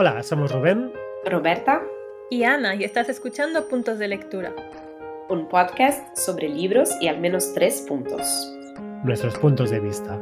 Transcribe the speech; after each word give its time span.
Hola, 0.00 0.22
somos 0.22 0.52
Rubén, 0.52 0.92
Roberta 1.24 1.82
y 2.30 2.44
Ana 2.44 2.76
y 2.76 2.84
estás 2.84 3.08
escuchando 3.08 3.66
Puntos 3.66 3.98
de 3.98 4.06
Lectura. 4.06 4.54
Un 5.28 5.48
podcast 5.48 6.16
sobre 6.16 6.48
libros 6.48 6.92
y 7.00 7.08
al 7.08 7.18
menos 7.18 7.52
tres 7.52 7.82
puntos. 7.82 8.24
Nuestros 9.02 9.36
puntos 9.38 9.70
de 9.70 9.80
vista. 9.80 10.16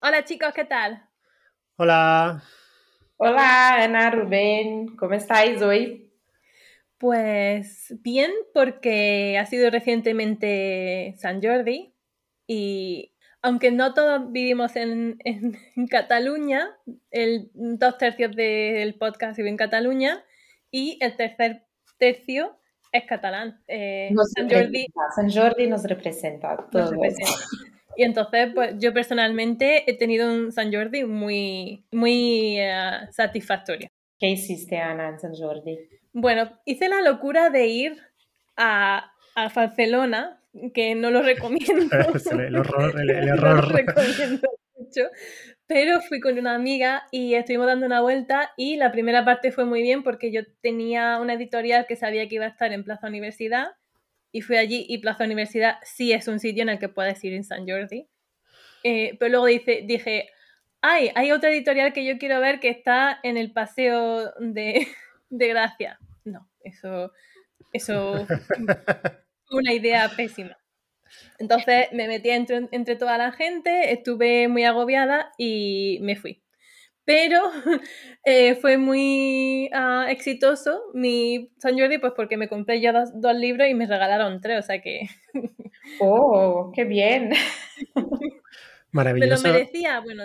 Hola 0.00 0.24
chicos, 0.24 0.52
¿qué 0.52 0.64
tal? 0.64 1.11
Hola. 1.84 2.40
Hola 3.16 3.82
Ana, 3.82 4.08
Rubén, 4.12 4.94
¿cómo 4.94 5.14
estáis 5.14 5.60
hoy? 5.62 6.12
Pues 6.96 7.92
bien, 8.04 8.30
porque 8.54 9.36
ha 9.36 9.46
sido 9.46 9.68
recientemente 9.68 11.16
San 11.18 11.42
Jordi 11.42 11.92
y 12.46 13.16
aunque 13.42 13.72
no 13.72 13.94
todos 13.94 14.30
vivimos 14.30 14.76
en, 14.76 15.18
Cataluña, 15.90 16.68
el 17.10 17.50
dos 17.52 17.98
tercios 17.98 18.36
del 18.36 18.94
podcast 18.94 19.36
vive 19.36 19.48
en 19.48 19.56
Cataluña 19.56 20.22
y 20.70 20.98
el 21.00 21.16
tercer 21.16 21.66
tercio 21.98 22.60
es 22.92 23.06
catalán. 23.08 23.60
Eh, 23.66 24.14
San, 24.36 24.48
Jordi, 24.48 24.86
San 25.16 25.28
Jordi 25.28 25.66
nos 25.66 25.82
representa. 25.82 26.64
Nos 26.70 26.90
representa. 26.90 27.71
Y 27.96 28.04
entonces, 28.04 28.50
pues 28.54 28.74
yo 28.78 28.92
personalmente 28.92 29.90
he 29.90 29.96
tenido 29.96 30.32
un 30.32 30.52
San 30.52 30.72
Jordi 30.72 31.04
muy, 31.04 31.84
muy 31.90 32.58
eh, 32.58 33.08
satisfactorio. 33.10 33.88
¿Qué 34.18 34.30
hiciste, 34.30 34.78
Ana, 34.78 35.08
en 35.08 35.18
San 35.18 35.34
Jordi? 35.34 35.78
Bueno, 36.12 36.50
hice 36.64 36.88
la 36.88 37.00
locura 37.00 37.50
de 37.50 37.66
ir 37.66 37.96
a, 38.56 39.12
a 39.34 39.48
Barcelona, 39.48 40.40
que 40.74 40.94
no 40.94 41.10
lo 41.10 41.22
recomiendo. 41.22 41.96
el 42.32 42.56
horror, 42.56 43.00
el, 43.00 43.10
error. 43.10 43.56
no 43.56 43.68
lo 43.68 43.76
recomiendo 43.76 44.48
mucho. 44.76 45.02
Pero 45.66 46.00
fui 46.02 46.20
con 46.20 46.38
una 46.38 46.54
amiga 46.54 47.04
y 47.10 47.34
estuvimos 47.34 47.66
dando 47.66 47.86
una 47.86 48.00
vuelta 48.00 48.52
y 48.56 48.76
la 48.76 48.92
primera 48.92 49.24
parte 49.24 49.52
fue 49.52 49.64
muy 49.64 49.80
bien 49.80 50.02
porque 50.02 50.30
yo 50.30 50.42
tenía 50.60 51.18
una 51.18 51.34
editorial 51.34 51.86
que 51.86 51.96
sabía 51.96 52.28
que 52.28 52.34
iba 52.34 52.44
a 52.44 52.48
estar 52.50 52.72
en 52.72 52.84
Plaza 52.84 53.06
Universidad 53.06 53.68
y 54.32 54.40
fui 54.40 54.56
allí 54.56 54.86
y 54.88 54.98
Plaza 54.98 55.24
Universidad 55.24 55.76
sí 55.82 56.12
es 56.12 56.26
un 56.26 56.40
sitio 56.40 56.62
en 56.62 56.70
el 56.70 56.78
que 56.78 56.88
puedes 56.88 57.22
ir 57.22 57.34
en 57.34 57.44
San 57.44 57.68
Jordi. 57.68 58.08
Eh, 58.82 59.16
pero 59.20 59.30
luego 59.30 59.46
dice, 59.46 59.82
dije, 59.84 60.30
ay, 60.80 61.10
hay 61.14 61.30
otra 61.30 61.50
editorial 61.50 61.92
que 61.92 62.04
yo 62.04 62.18
quiero 62.18 62.40
ver 62.40 62.58
que 62.58 62.70
está 62.70 63.20
en 63.22 63.36
el 63.36 63.52
Paseo 63.52 64.32
de, 64.40 64.86
de 65.30 65.48
Gracia. 65.48 65.98
No, 66.24 66.48
eso, 66.64 67.12
eso 67.72 68.26
una 69.50 69.72
idea 69.72 70.10
pésima. 70.16 70.56
Entonces 71.38 71.88
me 71.92 72.08
metí 72.08 72.30
entre, 72.30 72.68
entre 72.72 72.96
toda 72.96 73.18
la 73.18 73.32
gente, 73.32 73.92
estuve 73.92 74.48
muy 74.48 74.64
agobiada 74.64 75.30
y 75.36 75.98
me 76.00 76.16
fui. 76.16 76.41
Pero 77.04 77.40
eh, 78.24 78.54
fue 78.56 78.78
muy 78.78 79.68
ah, 79.72 80.06
exitoso 80.08 80.82
mi 80.94 81.50
San 81.58 81.78
Jordi, 81.78 81.98
pues 81.98 82.12
porque 82.14 82.36
me 82.36 82.48
compré 82.48 82.80
yo 82.80 82.92
dos, 82.92 83.36
libros 83.36 83.68
y 83.68 83.74
me 83.74 83.86
regalaron 83.86 84.40
tres, 84.40 84.64
o 84.64 84.66
sea 84.66 84.80
que... 84.80 85.08
¡Oh, 86.00 86.70
qué 86.74 86.84
bien! 86.84 87.32
Maravilloso. 88.92 89.42
Me 89.42 89.48
lo 89.48 89.54
merecía, 89.54 90.00
bueno, 90.00 90.24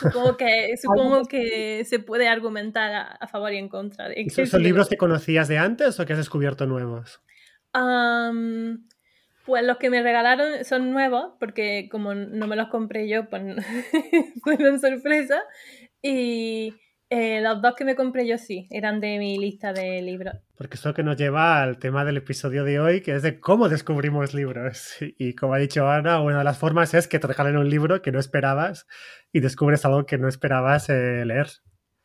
supongo 0.00 0.36
que, 0.36 0.76
supongo 0.76 1.24
que 1.26 1.84
se 1.84 1.98
puede 1.98 2.26
argumentar 2.26 3.16
a, 3.20 3.28
favor 3.28 3.52
y 3.52 3.58
en 3.58 3.68
contra. 3.68 4.08
De 4.08 4.26
¿Son, 4.30 4.62
libros 4.62 4.88
que 4.88 4.96
conocías 4.96 5.46
de 5.46 5.58
antes 5.58 6.00
o 6.00 6.06
que 6.06 6.14
has 6.14 6.18
descubierto 6.18 6.66
nuevos? 6.66 7.20
pues 9.46 9.64
los 9.64 9.76
que 9.76 9.90
me 9.90 10.02
regalaron 10.02 10.64
son 10.64 10.90
nuevos, 10.90 11.34
porque 11.38 11.88
como 11.90 12.14
no 12.14 12.46
me 12.48 12.56
los 12.56 12.68
compré 12.68 13.08
yo, 13.08 13.28
pues 13.28 13.42
fueron 14.42 14.80
sorpresa. 14.80 15.42
Y 16.08 16.72
eh, 17.10 17.40
los 17.40 17.60
dos 17.60 17.74
que 17.74 17.84
me 17.84 17.96
compré 17.96 18.28
yo 18.28 18.38
sí, 18.38 18.68
eran 18.70 19.00
de 19.00 19.18
mi 19.18 19.38
lista 19.38 19.72
de 19.72 20.00
libros. 20.02 20.34
Porque 20.56 20.76
eso 20.76 20.94
que 20.94 21.02
nos 21.02 21.16
lleva 21.16 21.60
al 21.60 21.80
tema 21.80 22.04
del 22.04 22.18
episodio 22.18 22.62
de 22.62 22.78
hoy, 22.78 23.00
que 23.00 23.16
es 23.16 23.22
de 23.22 23.40
cómo 23.40 23.68
descubrimos 23.68 24.32
libros. 24.32 24.94
Y 25.18 25.34
como 25.34 25.54
ha 25.54 25.58
dicho 25.58 25.88
Ana, 25.88 26.20
una 26.20 26.38
de 26.38 26.44
las 26.44 26.58
formas 26.58 26.94
es 26.94 27.08
que 27.08 27.18
te 27.18 27.26
regalen 27.26 27.56
un 27.56 27.68
libro 27.68 28.02
que 28.02 28.12
no 28.12 28.20
esperabas 28.20 28.86
y 29.32 29.40
descubres 29.40 29.84
algo 29.84 30.06
que 30.06 30.16
no 30.16 30.28
esperabas 30.28 30.88
eh, 30.90 31.24
leer. 31.24 31.48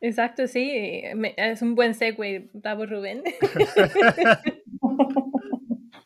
Exacto, 0.00 0.48
sí. 0.48 1.02
es 1.36 1.62
un 1.62 1.76
buen 1.76 1.94
segue, 1.94 2.50
bravo 2.54 2.86
Rubén. 2.86 3.22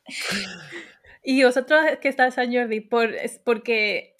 y 1.24 1.42
vosotros 1.42 1.80
que 2.02 2.08
estáis 2.08 2.34
San 2.34 2.52
Jordi, 2.52 2.80
por, 2.80 3.14
es 3.14 3.38
porque 3.38 4.15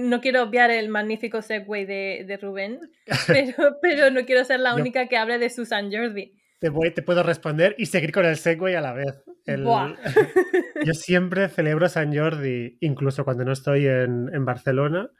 no 0.00 0.20
quiero 0.20 0.42
obviar 0.42 0.70
el 0.70 0.88
magnífico 0.88 1.42
segue 1.42 1.86
de, 1.86 2.24
de 2.26 2.36
Rubén, 2.36 2.80
pero, 3.26 3.78
pero, 3.80 4.10
no 4.10 4.24
quiero 4.24 4.44
ser 4.44 4.60
la 4.60 4.74
única 4.74 5.06
que 5.08 5.16
hable 5.16 5.38
de 5.38 5.50
su 5.50 5.64
San 5.64 5.92
Jordi. 5.92 6.36
Te, 6.58 6.68
voy, 6.68 6.90
te 6.90 7.02
puedo 7.02 7.22
responder 7.22 7.74
y 7.78 7.86
seguir 7.86 8.12
con 8.12 8.26
el 8.26 8.36
segue 8.36 8.76
a 8.76 8.80
la 8.80 8.92
vez. 8.92 9.22
Yo 10.84 10.94
siempre 10.94 11.48
celebro 11.48 11.88
San 11.88 12.14
Jordi, 12.14 12.78
incluso 12.80 13.24
cuando 13.24 13.44
no 13.44 13.52
estoy 13.52 13.86
en, 13.86 14.30
en 14.32 14.44
Barcelona. 14.44 15.10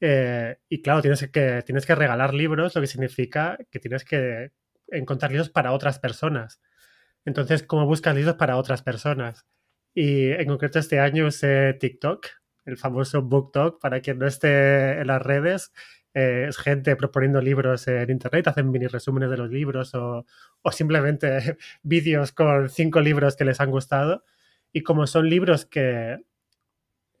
Eh, 0.00 0.56
y 0.68 0.82
claro, 0.82 1.00
tienes 1.02 1.26
que, 1.28 1.62
tienes 1.64 1.86
que 1.86 1.94
regalar 1.94 2.34
libros, 2.34 2.74
lo 2.74 2.80
que 2.80 2.86
significa 2.86 3.56
que 3.70 3.78
tienes 3.78 4.04
que 4.04 4.52
encontrar 4.88 5.30
libros 5.30 5.50
para 5.50 5.72
otras 5.72 5.98
personas. 5.98 6.60
Entonces, 7.24 7.62
¿cómo 7.62 7.86
buscas 7.86 8.14
libros 8.14 8.36
para 8.36 8.56
otras 8.56 8.82
personas? 8.82 9.46
Y 9.94 10.30
en 10.30 10.46
concreto 10.46 10.78
este 10.78 11.00
año 11.00 11.26
usé 11.26 11.74
TikTok 11.74 12.26
el 12.66 12.76
famoso 12.76 13.22
Book 13.22 13.52
Talk, 13.52 13.80
para 13.80 14.00
quien 14.00 14.18
no 14.18 14.26
esté 14.26 15.00
en 15.00 15.06
las 15.06 15.22
redes, 15.22 15.72
eh, 16.14 16.46
es 16.48 16.58
gente 16.58 16.96
proponiendo 16.96 17.40
libros 17.40 17.88
en 17.88 18.10
internet, 18.10 18.48
hacen 18.48 18.70
mini 18.70 18.86
resúmenes 18.86 19.30
de 19.30 19.36
los 19.36 19.50
libros 19.50 19.94
o, 19.94 20.26
o 20.62 20.72
simplemente 20.72 21.56
vídeos 21.82 22.32
con 22.32 22.68
cinco 22.68 23.00
libros 23.00 23.36
que 23.36 23.44
les 23.44 23.60
han 23.60 23.70
gustado. 23.70 24.24
Y 24.72 24.82
como 24.82 25.06
son 25.06 25.28
libros 25.30 25.64
que, 25.64 26.18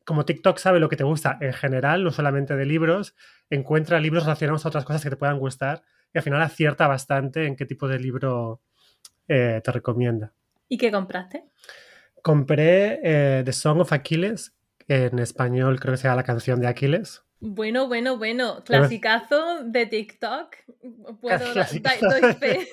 como 0.06 0.24
TikTok 0.24 0.58
sabe 0.58 0.80
lo 0.80 0.88
que 0.88 0.96
te 0.96 1.04
gusta 1.04 1.36
en 1.40 1.52
general, 1.52 2.04
no 2.04 2.10
solamente 2.10 2.56
de 2.56 2.64
libros, 2.64 3.14
encuentra 3.50 4.00
libros 4.00 4.24
relacionados 4.24 4.64
a 4.64 4.68
otras 4.68 4.84
cosas 4.84 5.02
que 5.02 5.10
te 5.10 5.16
puedan 5.16 5.38
gustar 5.38 5.82
y 6.14 6.18
al 6.18 6.24
final 6.24 6.40
acierta 6.40 6.86
bastante 6.86 7.46
en 7.46 7.56
qué 7.56 7.66
tipo 7.66 7.88
de 7.88 7.98
libro 7.98 8.62
eh, 9.28 9.60
te 9.62 9.72
recomienda. 9.72 10.32
¿Y 10.68 10.78
qué 10.78 10.90
compraste? 10.90 11.44
Compré 12.22 13.00
eh, 13.02 13.42
The 13.44 13.52
Song 13.52 13.80
of 13.80 13.92
Achilles, 13.92 14.55
en 14.88 15.18
español 15.18 15.80
creo 15.80 15.94
que 15.94 15.98
sea 15.98 16.14
la 16.14 16.22
canción 16.22 16.60
de 16.60 16.68
Aquiles. 16.68 17.22
Bueno, 17.40 17.86
bueno, 17.86 18.16
bueno. 18.16 18.62
Clasicazo 18.64 19.64
de 19.64 19.86
TikTok. 19.86 20.56
Puedo 21.20 21.54
dar 21.54 21.66
fe. 22.38 22.68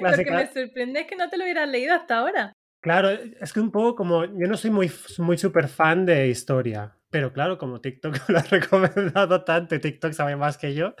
Lo 0.00 0.12
que 0.16 0.30
me 0.30 0.52
sorprende 0.52 1.00
es 1.00 1.06
que 1.06 1.16
no 1.16 1.28
te 1.28 1.36
lo 1.36 1.44
hubieras 1.44 1.68
leído 1.68 1.94
hasta 1.94 2.18
ahora. 2.18 2.52
Claro, 2.80 3.10
es 3.10 3.52
que 3.52 3.60
un 3.60 3.70
poco 3.70 3.94
como. 3.94 4.24
Yo 4.24 4.46
no 4.46 4.56
soy 4.56 4.70
muy, 4.70 4.90
muy 5.18 5.38
súper 5.38 5.68
fan 5.68 6.04
de 6.04 6.28
historia. 6.28 6.96
Pero 7.14 7.32
claro, 7.32 7.58
como 7.58 7.80
TikTok 7.80 8.12
lo 8.28 8.38
ha 8.38 8.42
recomendado 8.42 9.44
tanto 9.44 9.78
TikTok 9.78 10.12
sabe 10.14 10.34
más 10.34 10.58
que 10.58 10.74
yo. 10.74 10.96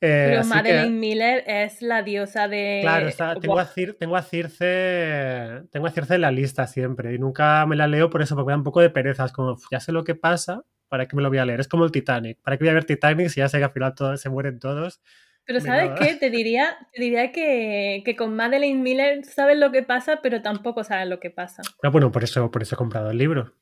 Eh, 0.00 0.30
pero 0.30 0.44
Madeleine 0.44 0.98
Miller 0.98 1.44
es 1.46 1.82
la 1.82 2.02
diosa 2.02 2.48
de. 2.48 2.80
Claro, 2.82 3.06
tengo, 3.40 3.60
a 3.60 3.68
tengo, 3.96 4.16
a 4.16 4.22
Circe, 4.24 5.62
tengo 5.70 5.86
a 5.86 5.90
Circe 5.92 6.16
en 6.16 6.22
la 6.22 6.32
lista 6.32 6.66
siempre 6.66 7.14
y 7.14 7.18
nunca 7.20 7.64
me 7.66 7.76
la 7.76 7.86
leo 7.86 8.10
por 8.10 8.22
eso, 8.22 8.34
porque 8.34 8.46
me 8.46 8.52
da 8.54 8.56
un 8.56 8.64
poco 8.64 8.80
de 8.80 8.90
pereza. 8.90 9.24
Es 9.24 9.30
como, 9.30 9.56
ya 9.70 9.78
sé 9.78 9.92
lo 9.92 10.02
que 10.02 10.16
pasa, 10.16 10.64
¿para 10.88 11.06
qué 11.06 11.14
me 11.14 11.22
lo 11.22 11.28
voy 11.28 11.38
a 11.38 11.44
leer? 11.44 11.60
Es 11.60 11.68
como 11.68 11.84
el 11.84 11.92
Titanic. 11.92 12.40
¿Para 12.42 12.58
qué 12.58 12.64
voy 12.64 12.70
a 12.70 12.74
ver 12.74 12.84
Titanic 12.84 13.28
si 13.28 13.38
ya 13.38 13.48
sé 13.48 13.58
que 13.58 13.64
al 13.64 13.70
final 13.70 13.94
todos, 13.94 14.20
se 14.20 14.30
mueren 14.30 14.58
todos? 14.58 15.00
Pero 15.44 15.60
¿sabes 15.60 15.92
qué? 15.96 16.16
Te 16.16 16.28
diría, 16.30 16.76
te 16.92 17.00
diría 17.00 17.30
que, 17.30 18.02
que, 18.04 18.16
con 18.16 18.34
Madeleine 18.34 18.82
Miller 18.82 19.24
sabes 19.24 19.56
lo 19.58 19.70
que 19.70 19.84
pasa, 19.84 20.18
pero 20.24 20.42
tampoco 20.42 20.82
sabes 20.82 21.06
lo 21.06 21.20
que 21.20 21.30
pasa. 21.30 21.62
Ah, 21.84 21.88
bueno, 21.90 22.10
por 22.10 22.24
eso, 22.24 22.50
por 22.50 22.62
eso 22.62 22.74
he 22.74 22.78
comprado 22.78 23.12
el 23.12 23.18
libro. 23.18 23.54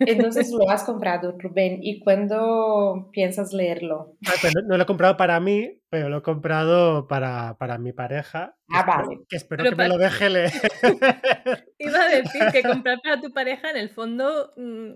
Entonces 0.00 0.50
lo 0.50 0.68
has 0.70 0.84
comprado, 0.84 1.36
Rubén. 1.38 1.78
¿Y 1.82 2.00
cuándo 2.00 3.08
piensas 3.12 3.52
leerlo? 3.52 4.16
Ah, 4.26 4.32
pues 4.40 4.54
no, 4.66 4.76
lo 4.76 4.82
he 4.82 4.86
comprado 4.86 5.16
para 5.16 5.38
mí, 5.40 5.80
pero 5.90 6.08
lo 6.08 6.18
he 6.18 6.22
comprado 6.22 7.06
para, 7.06 7.56
para 7.58 7.78
mi 7.78 7.92
pareja. 7.92 8.56
Ah, 8.72 8.84
vale. 8.84 9.20
Que 9.28 9.36
espero 9.36 9.64
que 9.64 9.74
me 9.74 9.88
lo 9.88 9.98
deje 9.98 10.30
leer. 10.30 10.52
Iba 11.78 12.00
a 12.00 12.08
decir 12.08 12.42
que 12.52 12.62
comprar 12.62 12.98
para 13.02 13.20
tu 13.20 13.32
pareja, 13.32 13.70
en 13.70 13.76
el 13.76 13.90
fondo, 13.90 14.52
mm, 14.56 14.94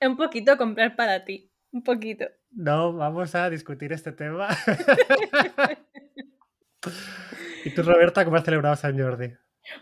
es 0.00 0.08
un 0.08 0.16
poquito 0.16 0.56
comprar 0.56 0.96
para 0.96 1.24
ti. 1.24 1.50
Un 1.72 1.82
poquito. 1.82 2.26
No, 2.50 2.92
vamos 2.92 3.34
a 3.34 3.50
discutir 3.50 3.92
este 3.92 4.12
tema. 4.12 4.48
¿Y 7.64 7.70
tú, 7.74 7.82
Roberta, 7.82 8.24
cómo 8.24 8.36
has 8.36 8.44
celebrado 8.44 8.76
San 8.76 8.98
Jordi? 8.98 9.32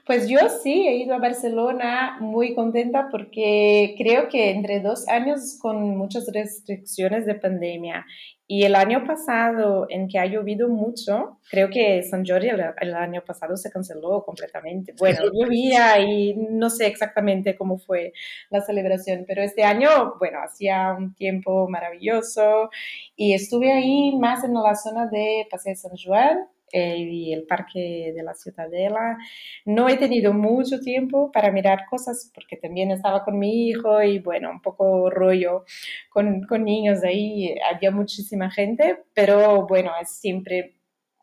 Pues 0.06 0.28
yo 0.28 0.38
sí 0.62 0.86
he 0.86 0.96
ido 0.96 1.14
a 1.14 1.18
Barcelona 1.18 2.16
muy 2.20 2.54
contenta 2.54 3.08
porque 3.10 3.94
creo 3.98 4.28
que 4.28 4.50
entre 4.50 4.80
dos 4.80 5.08
años 5.08 5.58
con 5.60 5.96
muchas 5.96 6.26
restricciones 6.32 7.26
de 7.26 7.34
pandemia 7.34 8.04
y 8.46 8.64
el 8.64 8.74
año 8.74 9.04
pasado 9.06 9.86
en 9.88 10.06
que 10.06 10.18
ha 10.18 10.26
llovido 10.26 10.68
mucho, 10.68 11.38
creo 11.50 11.70
que 11.70 12.02
San 12.02 12.26
Jordi 12.26 12.48
el, 12.48 12.94
año 12.94 13.22
pasado 13.24 13.56
se 13.56 13.70
canceló 13.70 14.22
completamente. 14.22 14.94
Bueno, 14.98 15.22
llovía 15.32 15.98
y 16.00 16.34
no 16.34 16.68
sé 16.68 16.86
exactamente 16.86 17.56
cómo 17.56 17.78
fue 17.78 18.12
la 18.50 18.60
celebración, 18.60 19.24
pero 19.26 19.42
este 19.42 19.64
año, 19.64 20.16
bueno, 20.18 20.40
hacía 20.42 20.92
un 20.92 21.14
tiempo 21.14 21.68
maravilloso 21.70 22.68
y 23.16 23.32
estuve 23.32 23.72
ahí 23.72 24.14
más 24.18 24.44
en 24.44 24.52
la 24.52 24.74
zona 24.74 25.06
de 25.06 25.46
Paseo 25.50 25.74
San 25.74 25.92
Juan 25.96 26.46
y 26.74 27.32
el 27.32 27.44
parque 27.44 28.12
de 28.14 28.22
la 28.22 28.34
Ciudadela. 28.34 29.18
No 29.64 29.88
he 29.88 29.96
tenido 29.96 30.32
mucho 30.32 30.80
tiempo 30.80 31.30
para 31.32 31.50
mirar 31.52 31.86
cosas 31.88 32.30
porque 32.34 32.56
también 32.56 32.90
estaba 32.90 33.24
con 33.24 33.38
mi 33.38 33.68
hijo 33.68 34.02
y 34.02 34.18
bueno, 34.18 34.50
un 34.50 34.60
poco 34.60 35.10
rollo 35.10 35.64
con, 36.10 36.42
con 36.44 36.64
niños 36.64 37.02
ahí. 37.04 37.54
Había 37.72 37.90
muchísima 37.90 38.50
gente, 38.50 39.04
pero 39.14 39.66
bueno, 39.66 39.92
es 40.00 40.10
siempre 40.10 40.74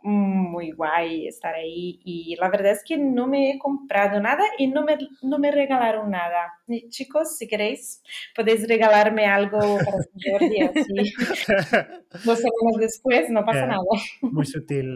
muy 0.03 0.71
guay 0.71 1.27
estar 1.27 1.53
ahí 1.53 1.99
y 2.03 2.35
la 2.39 2.49
verdad 2.49 2.71
es 2.71 2.83
que 2.83 2.97
no 2.97 3.27
me 3.27 3.51
he 3.51 3.59
comprado 3.59 4.19
nada 4.19 4.43
y 4.57 4.67
no 4.67 4.83
me, 4.83 4.97
no 5.21 5.37
me 5.39 5.51
regalaron 5.51 6.09
nada. 6.11 6.53
chicos, 6.89 7.37
si 7.37 7.47
queréis, 7.47 8.01
podéis 8.35 8.67
regalarme 8.67 9.25
algo 9.25 9.59
para 9.59 9.97
Jordi 10.23 10.61
así 10.61 10.81
dos 12.25 12.39
semanas 12.39 12.77
después, 12.79 13.29
no 13.29 13.45
pasa 13.45 13.65
nada. 13.67 13.83
Muy 14.21 14.45
sutil. 14.45 14.95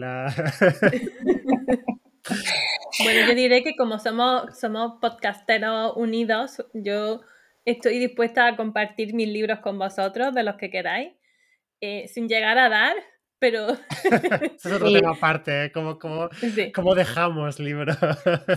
bueno, 3.04 3.28
yo 3.28 3.34
diré 3.34 3.62
que 3.62 3.76
como 3.76 3.98
somos, 3.98 4.58
somos 4.58 4.98
podcasteros 5.00 5.96
unidos, 5.96 6.64
yo 6.74 7.20
estoy 7.64 7.98
dispuesta 7.98 8.46
a 8.46 8.56
compartir 8.56 9.14
mis 9.14 9.28
libros 9.28 9.60
con 9.60 9.78
vosotros, 9.78 10.34
de 10.34 10.42
los 10.42 10.56
que 10.56 10.70
queráis, 10.70 11.12
eh, 11.80 12.08
sin 12.08 12.28
llegar 12.28 12.58
a 12.58 12.68
dar, 12.68 12.96
pero... 13.38 13.68
es 14.56 14.66
otro 14.66 14.92
tema 14.92 15.12
aparte, 15.12 15.66
¿eh? 15.66 15.72
¿Cómo, 15.72 16.94
dejamos 16.94 17.58
libros? 17.58 17.96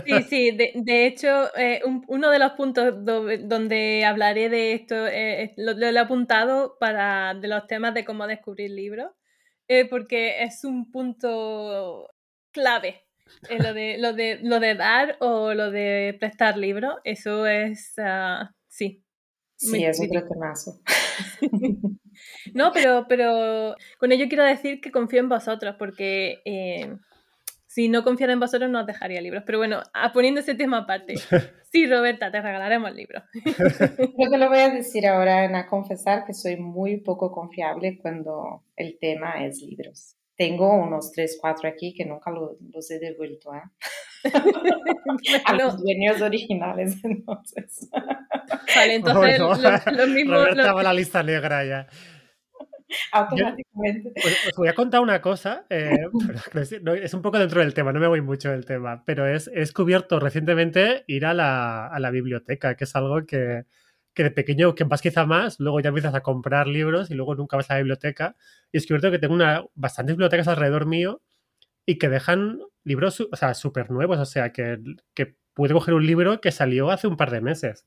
sí, 0.06 0.22
sí, 0.28 0.50
de, 0.50 1.06
hecho, 1.06 1.54
eh, 1.56 1.82
uno 2.08 2.30
de 2.30 2.38
los 2.38 2.52
puntos 2.52 3.04
donde 3.04 4.04
hablaré 4.04 4.48
de 4.48 4.72
esto, 4.72 5.06
eh, 5.06 5.52
lo, 5.56 5.72
he 5.72 5.98
apuntado 5.98 6.76
para 6.78 7.34
de 7.34 7.48
los 7.48 7.66
temas 7.66 7.94
de 7.94 8.04
cómo 8.04 8.26
descubrir 8.26 8.70
libros, 8.70 9.10
porque 9.88 10.42
es 10.42 10.64
un 10.64 10.90
punto 10.90 12.08
clave. 12.50 13.04
lo, 13.48 13.72
de, 13.72 13.98
lo, 13.98 14.12
de, 14.12 14.40
lo 14.42 14.58
de 14.58 14.74
dar 14.74 15.16
o 15.20 15.54
lo 15.54 15.70
de 15.70 16.16
prestar 16.18 16.56
libros, 16.56 16.96
eso 17.04 17.46
es, 17.46 17.94
uh, 17.98 18.46
sí. 18.66 19.04
Sí, 19.56 19.84
es 19.84 20.00
otro 20.00 20.26
temazo. 20.26 20.80
No, 22.54 22.72
pero, 22.72 23.06
pero 23.08 23.74
con 23.98 24.12
ello 24.12 24.26
quiero 24.28 24.44
decir 24.44 24.80
que 24.80 24.90
confío 24.90 25.20
en 25.20 25.28
vosotros, 25.28 25.76
porque 25.78 26.40
eh, 26.44 26.96
si 27.70 27.88
no 27.88 28.02
confiara 28.02 28.32
en 28.32 28.40
vosotros 28.40 28.68
no 28.68 28.80
os 28.80 28.86
dejaría 28.86 29.20
libros. 29.20 29.44
Pero 29.46 29.58
bueno, 29.58 29.80
poniendo 30.12 30.40
ese 30.40 30.56
tema 30.56 30.78
aparte, 30.78 31.14
sí, 31.70 31.86
Roberta, 31.86 32.30
te 32.32 32.42
regalaremos 32.42 32.92
libros. 32.92 33.22
Yo 34.18 34.28
te 34.28 34.38
lo 34.38 34.48
voy 34.48 34.58
a 34.58 34.70
decir 34.70 35.06
ahora, 35.06 35.44
a 35.56 35.66
confesar 35.68 36.24
que 36.24 36.34
soy 36.34 36.56
muy 36.56 36.96
poco 36.96 37.30
confiable 37.30 37.96
cuando 38.02 38.64
el 38.74 38.98
tema 38.98 39.46
es 39.46 39.62
libros. 39.62 40.16
Tengo 40.36 40.74
unos 40.74 41.12
3, 41.12 41.38
4 41.40 41.68
aquí 41.68 41.94
que 41.94 42.04
nunca 42.04 42.32
los 42.32 42.90
he 42.90 42.98
devuelto 42.98 43.54
¿eh? 43.54 43.62
a 45.44 45.54
los 45.54 45.80
dueños 45.80 46.20
originales, 46.22 46.96
entonces. 47.04 47.88
Vale, 48.74 48.94
entonces 48.96 49.38
lo, 49.38 50.06
mismo... 50.08 50.34
Roberta 50.34 50.82
la 50.82 50.92
lista 50.92 51.22
negra 51.22 51.64
ya. 51.64 51.86
Automáticamente. 53.12 54.12
os 54.48 54.56
voy 54.56 54.68
a 54.68 54.74
contar 54.74 55.00
una 55.00 55.20
cosa, 55.20 55.66
eh, 55.70 56.06
es 57.02 57.14
un 57.14 57.22
poco 57.22 57.38
dentro 57.38 57.60
del 57.60 57.74
tema, 57.74 57.92
no 57.92 58.00
me 58.00 58.08
voy 58.08 58.20
mucho 58.20 58.50
del 58.50 58.64
tema, 58.64 59.04
pero 59.04 59.26
es, 59.26 59.48
he 59.48 59.60
descubierto 59.60 60.20
recientemente 60.20 61.04
ir 61.06 61.26
a 61.26 61.34
la, 61.34 61.86
a 61.86 62.00
la 62.00 62.10
biblioteca, 62.10 62.76
que 62.76 62.84
es 62.84 62.96
algo 62.96 63.26
que, 63.26 63.64
que, 64.14 64.24
de 64.24 64.30
pequeño, 64.30 64.74
que 64.74 64.84
vas 64.84 65.02
quizá 65.02 65.24
más, 65.26 65.60
luego 65.60 65.80
ya 65.80 65.88
empiezas 65.88 66.14
a 66.14 66.22
comprar 66.22 66.66
libros 66.66 67.10
y 67.10 67.14
luego 67.14 67.34
nunca 67.34 67.56
vas 67.56 67.70
a 67.70 67.74
la 67.74 67.80
biblioteca. 67.80 68.36
Y 68.72 68.76
he 68.76 68.80
descubierto 68.80 69.10
que 69.10 69.18
tengo 69.18 69.34
una, 69.34 69.64
bastantes 69.74 70.14
bibliotecas 70.16 70.48
alrededor 70.48 70.86
mío 70.86 71.22
y 71.86 71.98
que 71.98 72.08
dejan 72.08 72.60
libros, 72.84 73.20
o 73.20 73.36
sea, 73.36 73.54
súper 73.54 73.90
nuevos, 73.90 74.18
o 74.18 74.24
sea, 74.26 74.52
que, 74.52 74.78
que 75.14 75.36
pude 75.54 75.72
coger 75.74 75.94
un 75.94 76.06
libro 76.06 76.40
que 76.40 76.52
salió 76.52 76.90
hace 76.90 77.06
un 77.06 77.16
par 77.16 77.30
de 77.30 77.40
meses, 77.40 77.86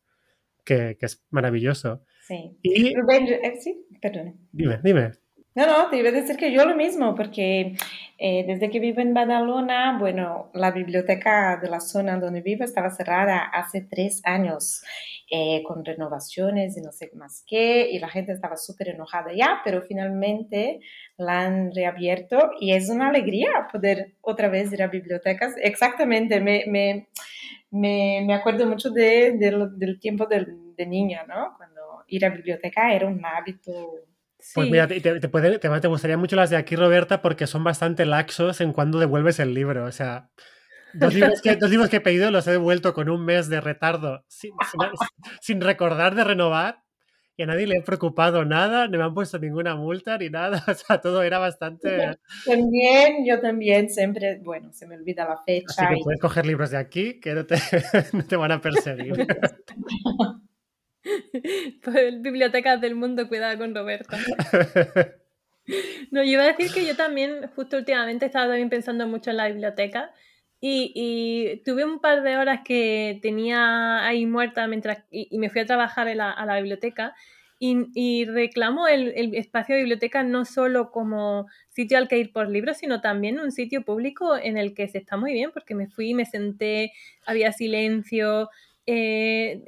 que, 0.65 0.97
que 0.99 1.05
es 1.05 1.23
maravilloso. 1.29 2.03
Sí. 2.27 2.57
Y... 2.61 2.87
Eh, 2.87 3.55
sí, 3.59 3.85
perdón. 4.01 4.35
Dime, 4.51 4.79
dime. 4.83 5.11
No, 5.55 5.67
no, 5.67 5.89
te 5.89 5.97
iba 5.97 6.09
a 6.09 6.11
decir 6.11 6.35
que 6.35 6.51
yo 6.51 6.65
lo 6.65 6.75
mismo, 6.75 7.13
porque 7.13 7.75
eh, 8.17 8.43
desde 8.47 8.71
que 8.71 8.79
vivo 8.79 9.01
en 9.01 9.13
Badalona, 9.13 9.99
bueno, 9.99 10.49
la 10.55 10.71
biblioteca 10.71 11.59
de 11.61 11.69
la 11.69 11.79
zona 11.79 12.17
donde 12.17 12.41
vivo 12.41 12.63
estaba 12.63 12.89
cerrada 12.89 13.37
hace 13.37 13.81
tres 13.81 14.21
años, 14.23 14.81
eh, 15.29 15.61
con 15.63 15.85
renovaciones 15.85 16.75
y 16.75 16.81
no 16.81 16.91
sé 16.91 17.11
más 17.13 17.43
qué, 17.47 17.87
y 17.91 17.99
la 17.99 18.09
gente 18.09 18.31
estaba 18.31 18.57
súper 18.57 18.89
enojada 18.89 19.31
ya, 19.31 19.61
pero 19.63 19.83
finalmente 19.83 20.79
la 21.17 21.41
han 21.41 21.71
reabierto 21.71 22.51
y 22.59 22.73
es 22.73 22.89
una 22.89 23.09
alegría 23.09 23.67
poder 23.71 24.15
otra 24.21 24.47
vez 24.47 24.73
ir 24.73 24.81
a 24.81 24.87
bibliotecas. 24.87 25.53
Exactamente, 25.57 26.39
me, 26.41 26.63
me, 26.67 27.09
me, 27.69 28.23
me 28.25 28.33
acuerdo 28.33 28.65
mucho 28.65 28.89
de, 28.89 29.33
del 29.37 29.99
tiempo 29.99 30.25
de, 30.25 30.47
de 30.75 30.85
niña, 30.87 31.25
¿no? 31.27 31.53
Cuando 31.57 31.72
ir 32.15 32.25
a 32.25 32.29
biblioteca 32.29 32.93
era 32.93 33.07
un 33.07 33.25
hábito 33.25 34.05
pues 34.53 34.69
mira, 34.69 34.87
te, 34.87 34.99
te, 34.99 35.19
te, 35.19 35.87
gustaría 35.87 36.17
mucho 36.17 36.35
las 36.35 36.49
de 36.49 36.57
aquí, 36.57 36.75
Roberta, 36.75 37.21
porque 37.21 37.47
son 37.47 37.63
bastante 37.63 38.05
laxos 38.05 38.59
en 38.61 38.73
cuando 38.73 38.99
devuelves 38.99 39.39
el 39.39 39.53
libro. 39.53 39.85
O 39.85 39.91
sea, 39.91 40.29
dos 40.93 41.13
libros 41.13 41.41
que, 41.41 41.55
dos 41.55 41.69
libros 41.69 41.89
que 41.89 41.97
he 41.97 42.01
pedido 42.01 42.29
los 42.29 42.45
he 42.47 42.51
devuelto 42.51 42.93
con 42.93 43.09
un 43.09 43.23
mes 43.23 43.47
de 43.47 43.61
retardo, 43.61 44.25
sin, 44.27 44.51
sin, 45.41 45.61
recordar 45.61 46.15
de 46.15 46.23
renovar. 46.23 46.83
Y 47.35 47.43
a 47.43 47.45
nadie 47.47 47.65
le 47.65 47.77
he 47.77 47.81
preocupado 47.81 48.45
nada, 48.45 48.87
no 48.87 48.97
me 48.99 49.03
han 49.03 49.15
puesto 49.15 49.39
ninguna 49.39 49.75
multa 49.75 50.17
ni 50.19 50.29
nada. 50.29 50.63
O 50.67 50.73
sea, 50.75 51.01
todo 51.01 51.23
era 51.23 51.39
bastante. 51.39 52.17
También, 52.45 53.25
yo 53.25 53.39
también 53.39 53.89
siempre, 53.89 54.39
bueno, 54.43 54.71
se 54.71 54.85
me 54.85 54.95
olvida 54.95 55.25
la 55.25 55.37
fecha. 55.37 55.85
Así 55.85 55.95
que 55.95 56.01
puedes 56.03 56.19
coger 56.19 56.45
libros 56.45 56.69
de 56.69 56.77
aquí 56.77 57.19
que 57.19 57.33
no 57.33 57.45
te, 57.45 57.55
no 58.13 58.23
te 58.25 58.35
van 58.35 58.51
a 58.51 58.61
perseguir. 58.61 59.25
pues, 61.83 62.21
bibliotecas 62.21 62.79
del 62.81 62.95
mundo, 62.95 63.27
cuidado 63.27 63.57
con 63.57 63.75
Roberto. 63.75 64.15
No, 66.11 66.21
yo 66.21 66.31
iba 66.31 66.43
a 66.43 66.47
decir 66.47 66.73
que 66.73 66.85
yo 66.85 66.93
también, 66.97 67.47
justo 67.55 67.77
últimamente, 67.77 68.25
estaba 68.25 68.47
también 68.47 68.69
pensando 68.69 69.07
mucho 69.07 69.29
en 69.29 69.37
la 69.37 69.47
biblioteca 69.47 70.11
y, 70.59 71.61
tuve 71.63 71.85
un 71.85 71.99
par 71.99 72.21
de 72.21 72.35
horas 72.35 72.61
que 72.65 73.17
tenía 73.21 74.05
ahí 74.05 74.25
muerta 74.25 74.67
mientras 74.67 75.05
y, 75.09 75.37
me 75.37 75.49
fui 75.49 75.61
a 75.61 75.65
trabajar 75.65 76.09
a 76.09 76.45
la 76.45 76.55
biblioteca 76.57 77.15
y, 77.59 78.25
reclamo 78.25 78.89
el, 78.89 79.13
el, 79.15 79.35
espacio 79.35 79.75
de 79.75 79.81
biblioteca 79.83 80.21
no 80.23 80.43
solo 80.43 80.91
como 80.91 81.47
sitio 81.69 81.97
al 81.97 82.09
que 82.09 82.17
ir 82.17 82.33
por 82.33 82.49
libros, 82.49 82.77
sino 82.77 82.99
también 82.99 83.39
un 83.39 83.53
sitio 83.53 83.83
público 83.83 84.35
en 84.35 84.57
el 84.57 84.73
que 84.73 84.89
se 84.89 84.97
está 84.97 85.15
muy 85.15 85.31
bien, 85.31 85.51
porque 85.53 85.73
me 85.73 85.87
fui, 85.87 86.13
me 86.13 86.25
senté, 86.25 86.91
había 87.25 87.53
silencio, 87.53 88.49
eh, 88.85 89.63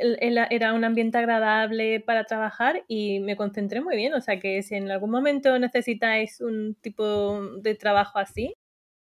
era 0.49 0.73
un 0.73 0.83
ambiente 0.83 1.17
agradable 1.17 1.99
para 2.01 2.25
trabajar 2.25 2.83
y 2.87 3.19
me 3.19 3.35
concentré 3.35 3.81
muy 3.81 3.95
bien. 3.95 4.13
O 4.13 4.21
sea 4.21 4.39
que 4.39 4.61
si 4.61 4.75
en 4.75 4.91
algún 4.91 5.11
momento 5.11 5.57
necesitáis 5.59 6.41
un 6.41 6.75
tipo 6.75 7.41
de 7.61 7.75
trabajo 7.75 8.19
así, 8.19 8.55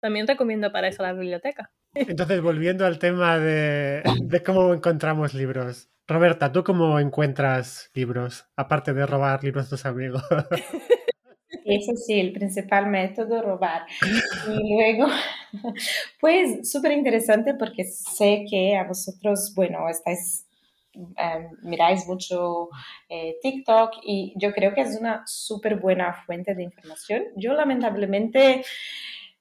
también 0.00 0.27
recomiendo 0.27 0.73
para 0.73 0.88
eso 0.88 1.03
la 1.03 1.12
biblioteca. 1.12 1.71
Entonces, 1.95 2.41
volviendo 2.41 2.87
al 2.87 2.99
tema 2.99 3.38
de, 3.38 4.03
de 4.23 4.43
cómo 4.43 4.73
encontramos 4.75 5.35
libros. 5.35 5.91
Roberta, 6.07 6.53
¿tú 6.53 6.65
cómo 6.65 6.99
encuentras 7.00 7.91
libros? 7.95 8.47
Aparte 8.57 8.95
de 8.95 9.05
robar 9.05 9.45
libros 9.45 9.67
a 9.67 9.71
tus 9.71 9.85
amigos. 9.85 10.23
Eso 11.69 11.95
sí, 11.97 12.19
el 12.19 12.33
principal 12.33 12.87
método, 12.87 13.43
robar. 13.43 13.83
Y 14.49 14.75
luego, 14.75 15.07
pues 16.21 16.71
súper 16.71 16.93
interesante 16.93 17.53
porque 17.53 17.85
sé 17.85 18.47
que 18.49 18.75
a 18.75 18.85
vosotros, 18.85 19.53
bueno, 19.55 19.87
estáis, 19.91 20.47
em, 20.95 21.51
miráis 21.63 22.07
mucho 22.07 22.71
eh, 23.11 23.37
TikTok 23.43 23.99
y 24.03 24.33
yo 24.37 24.53
creo 24.53 24.73
que 24.73 24.81
es 24.81 24.99
una 24.99 25.25
súper 25.27 25.77
buena 25.77 26.15
fuente 26.25 26.55
de 26.55 26.63
información. 26.63 27.25
Yo 27.37 27.53
lamentablemente 27.53 28.65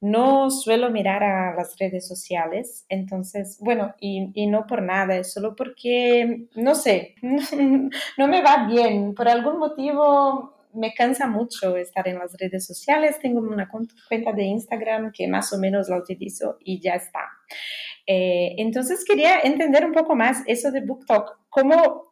no 0.01 0.51
suelo 0.51 0.91
mirar 0.91 1.23
a 1.23 1.55
las 1.55 1.77
redes 1.79 2.07
sociales, 2.07 2.85
entonces, 2.89 3.57
bueno, 3.61 3.95
y, 3.99 4.31
y, 4.35 4.47
no 4.47 4.67
por 4.67 4.83
nada, 4.83 5.15
es 5.17 5.33
solo 5.33 5.55
porque, 5.55 6.47
no 6.55 6.75
sé, 6.75 7.15
no 7.21 8.27
me 8.27 8.41
va 8.41 8.67
bien. 8.67 9.15
Por 9.15 9.29
algún 9.29 9.57
motivo 9.57 10.56
me 10.73 10.93
cansa 10.93 11.27
mucho 11.27 11.77
estar 11.77 12.07
en 12.07 12.19
las 12.19 12.35
redes 12.37 12.65
sociales. 12.65 13.17
Tengo 13.21 13.39
una 13.39 13.69
cuenta 13.69 14.31
de 14.31 14.43
Instagram 14.43 15.11
que 15.11 15.27
más 15.27 15.51
o 15.53 15.57
menos 15.57 15.89
la 15.89 15.97
utilizo 15.97 16.57
y 16.63 16.79
ya 16.79 16.93
está. 16.93 17.21
Eh, 18.05 18.55
entonces 18.57 19.03
quería 19.05 19.39
entender 19.39 19.85
un 19.85 19.91
poco 19.91 20.15
más 20.15 20.43
eso 20.47 20.71
de 20.71 20.81
BookTok. 20.81 21.39
¿Cómo, 21.49 22.09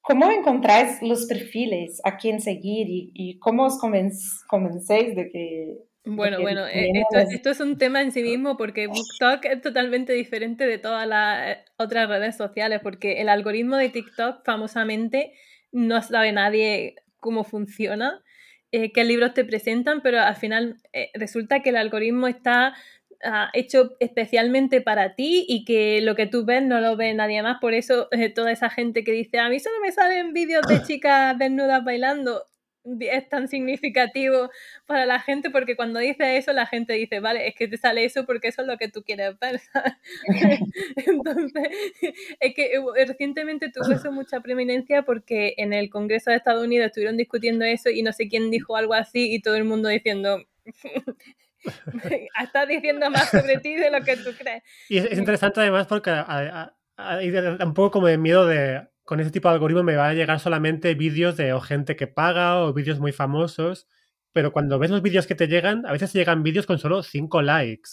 cómo 0.00 0.30
encontráis 0.30 1.00
los 1.02 1.26
perfiles 1.26 2.00
a 2.04 2.16
quién 2.16 2.40
seguir 2.40 2.86
y, 2.88 3.38
cómo 3.38 3.66
os 3.66 3.78
convencéis 3.78 5.14
de 5.14 5.30
que... 5.30 5.78
Bueno, 6.04 6.40
bueno, 6.40 6.66
eh, 6.66 6.90
esto, 6.94 7.30
esto, 7.32 7.50
es 7.50 7.60
un 7.60 7.78
tema 7.78 8.02
en 8.02 8.10
sí 8.10 8.24
mismo 8.24 8.56
porque 8.56 8.88
BookTok 8.88 9.44
es 9.44 9.60
totalmente 9.60 10.12
diferente 10.12 10.66
de 10.66 10.78
todas 10.78 11.06
las 11.06 11.58
otras 11.76 12.08
redes 12.08 12.36
sociales 12.36 12.80
porque 12.82 13.20
el 13.20 13.28
algoritmo 13.28 13.76
de 13.76 13.88
TikTok 13.88 14.44
famosamente 14.44 15.32
no 15.70 16.02
sabe 16.02 16.32
nadie 16.32 16.96
cómo 17.22 17.44
funciona, 17.44 18.22
eh, 18.72 18.92
qué 18.92 19.04
libros 19.04 19.32
te 19.32 19.46
presentan, 19.46 20.02
pero 20.02 20.20
al 20.20 20.36
final 20.36 20.76
resulta 21.14 21.62
que 21.62 21.70
el 21.70 21.76
algoritmo 21.76 22.28
está 22.28 22.74
hecho 23.52 23.92
especialmente 24.00 24.80
para 24.80 25.14
ti 25.14 25.44
y 25.48 25.64
que 25.64 26.00
lo 26.02 26.14
que 26.14 26.26
tú 26.26 26.44
ves 26.44 26.62
no 26.62 26.80
lo 26.80 26.96
ve 26.96 27.14
nadie 27.14 27.42
más. 27.42 27.58
Por 27.60 27.74
eso 27.74 28.08
eh, 28.10 28.28
toda 28.30 28.50
esa 28.50 28.70
gente 28.70 29.04
que 29.04 29.12
dice, 29.12 29.38
a 29.38 29.48
mí 29.48 29.60
solo 29.60 29.76
me 29.80 29.92
salen 29.92 30.32
vídeos 30.32 30.66
de 30.66 30.82
chicas 30.86 31.38
desnudas 31.38 31.84
bailando, 31.84 32.44
es 33.00 33.28
tan 33.28 33.48
significativo 33.48 34.50
para 34.86 35.06
la 35.06 35.20
gente 35.20 35.50
porque 35.50 35.76
cuando 35.76 36.00
dice 36.00 36.36
eso 36.36 36.52
la 36.52 36.66
gente 36.66 36.94
dice, 36.94 37.20
vale, 37.20 37.46
es 37.46 37.54
que 37.54 37.68
te 37.68 37.76
sale 37.76 38.04
eso 38.04 38.26
porque 38.26 38.48
eso 38.48 38.62
es 38.62 38.68
lo 38.68 38.76
que 38.76 38.88
tú 38.88 39.02
quieres 39.02 39.38
ver. 39.38 39.60
Entonces, 41.06 41.68
es 42.40 42.54
que 42.54 42.72
eh, 42.72 43.06
recientemente 43.06 43.70
tuvo 43.70 43.92
eso 43.92 44.10
mucha 44.12 44.40
preeminencia 44.40 45.02
porque 45.02 45.54
en 45.56 45.72
el 45.72 45.90
Congreso 45.90 46.30
de 46.30 46.36
Estados 46.36 46.64
Unidos 46.64 46.86
estuvieron 46.86 47.16
discutiendo 47.16 47.64
eso 47.64 47.90
y 47.90 48.02
no 48.02 48.12
sé 48.12 48.28
quién 48.28 48.50
dijo 48.50 48.76
algo 48.76 48.94
así 48.94 49.32
y 49.32 49.40
todo 49.40 49.56
el 49.56 49.64
mundo 49.64 49.88
diciendo, 49.88 50.42
Estás 52.42 52.68
diciendo 52.68 53.08
más 53.10 53.30
sobre 53.30 53.58
ti 53.58 53.76
de 53.76 53.90
lo 53.90 54.00
que 54.02 54.16
tú 54.16 54.30
crees. 54.36 54.62
Y 54.88 54.98
es, 54.98 55.16
interesante 55.16 55.60
además 55.60 55.86
porque 55.86 56.10
hay 56.10 57.30
un 57.60 57.74
poco 57.74 57.92
como 57.92 58.06
de 58.08 58.18
miedo 58.18 58.46
de 58.46 58.88
con 59.12 59.20
ese 59.20 59.30
tipo 59.30 59.48
de 59.48 59.56
algoritmo 59.56 59.82
me 59.82 59.94
van 59.94 60.12
a 60.12 60.14
llegar 60.14 60.40
solamente 60.40 60.94
vídeos 60.94 61.36
de 61.36 61.52
o 61.52 61.60
gente 61.60 61.96
que 61.96 62.06
paga 62.06 62.64
o 62.64 62.72
vídeos 62.72 62.98
muy 62.98 63.12
famosos, 63.12 63.86
pero 64.32 64.54
cuando 64.54 64.78
ves 64.78 64.90
los 64.90 65.02
vídeos 65.02 65.26
que 65.26 65.34
te 65.34 65.48
llegan, 65.48 65.84
a 65.84 65.92
veces 65.92 66.14
llegan 66.14 66.42
vídeos 66.42 66.64
con 66.64 66.78
solo 66.78 67.02
5 67.02 67.42
likes, 67.42 67.90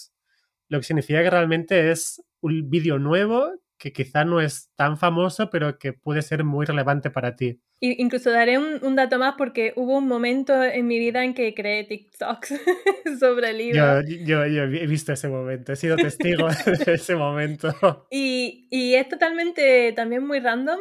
lo 0.70 0.78
que 0.78 0.84
significa 0.84 1.22
que 1.22 1.28
realmente 1.28 1.90
es 1.90 2.24
un 2.40 2.70
vídeo 2.70 2.98
nuevo 2.98 3.52
que 3.76 3.92
quizá 3.92 4.24
no 4.24 4.40
es 4.40 4.70
tan 4.76 4.96
famoso, 4.96 5.50
pero 5.50 5.78
que 5.78 5.92
puede 5.92 6.22
ser 6.22 6.42
muy 6.42 6.64
relevante 6.64 7.10
para 7.10 7.36
ti. 7.36 7.60
incluso 7.80 8.30
daré 8.30 8.56
un, 8.58 8.96
dato 8.96 9.18
más 9.18 9.34
porque 9.36 9.74
hubo 9.76 9.98
un 9.98 10.08
momento 10.08 10.64
en 10.64 10.86
mi 10.86 10.98
vida 10.98 11.22
en 11.22 11.34
que 11.34 11.52
creé 11.54 11.84
TikToks 11.84 12.54
sobre 13.20 13.50
el 13.50 13.58
libro. 13.58 14.00
Yo, 14.08 14.46
yo, 14.46 14.62
he 14.62 14.86
visto 14.86 15.12
ese 15.12 15.28
momento, 15.28 15.74
he 15.74 15.76
sido 15.76 15.96
testigo 15.96 16.48
de 16.86 16.94
ese 16.94 17.14
momento. 17.14 18.06
Y, 18.10 18.68
y, 18.70 18.94
es 18.94 19.06
totalmente 19.06 19.92
también 19.92 20.26
muy 20.26 20.40
random 20.40 20.80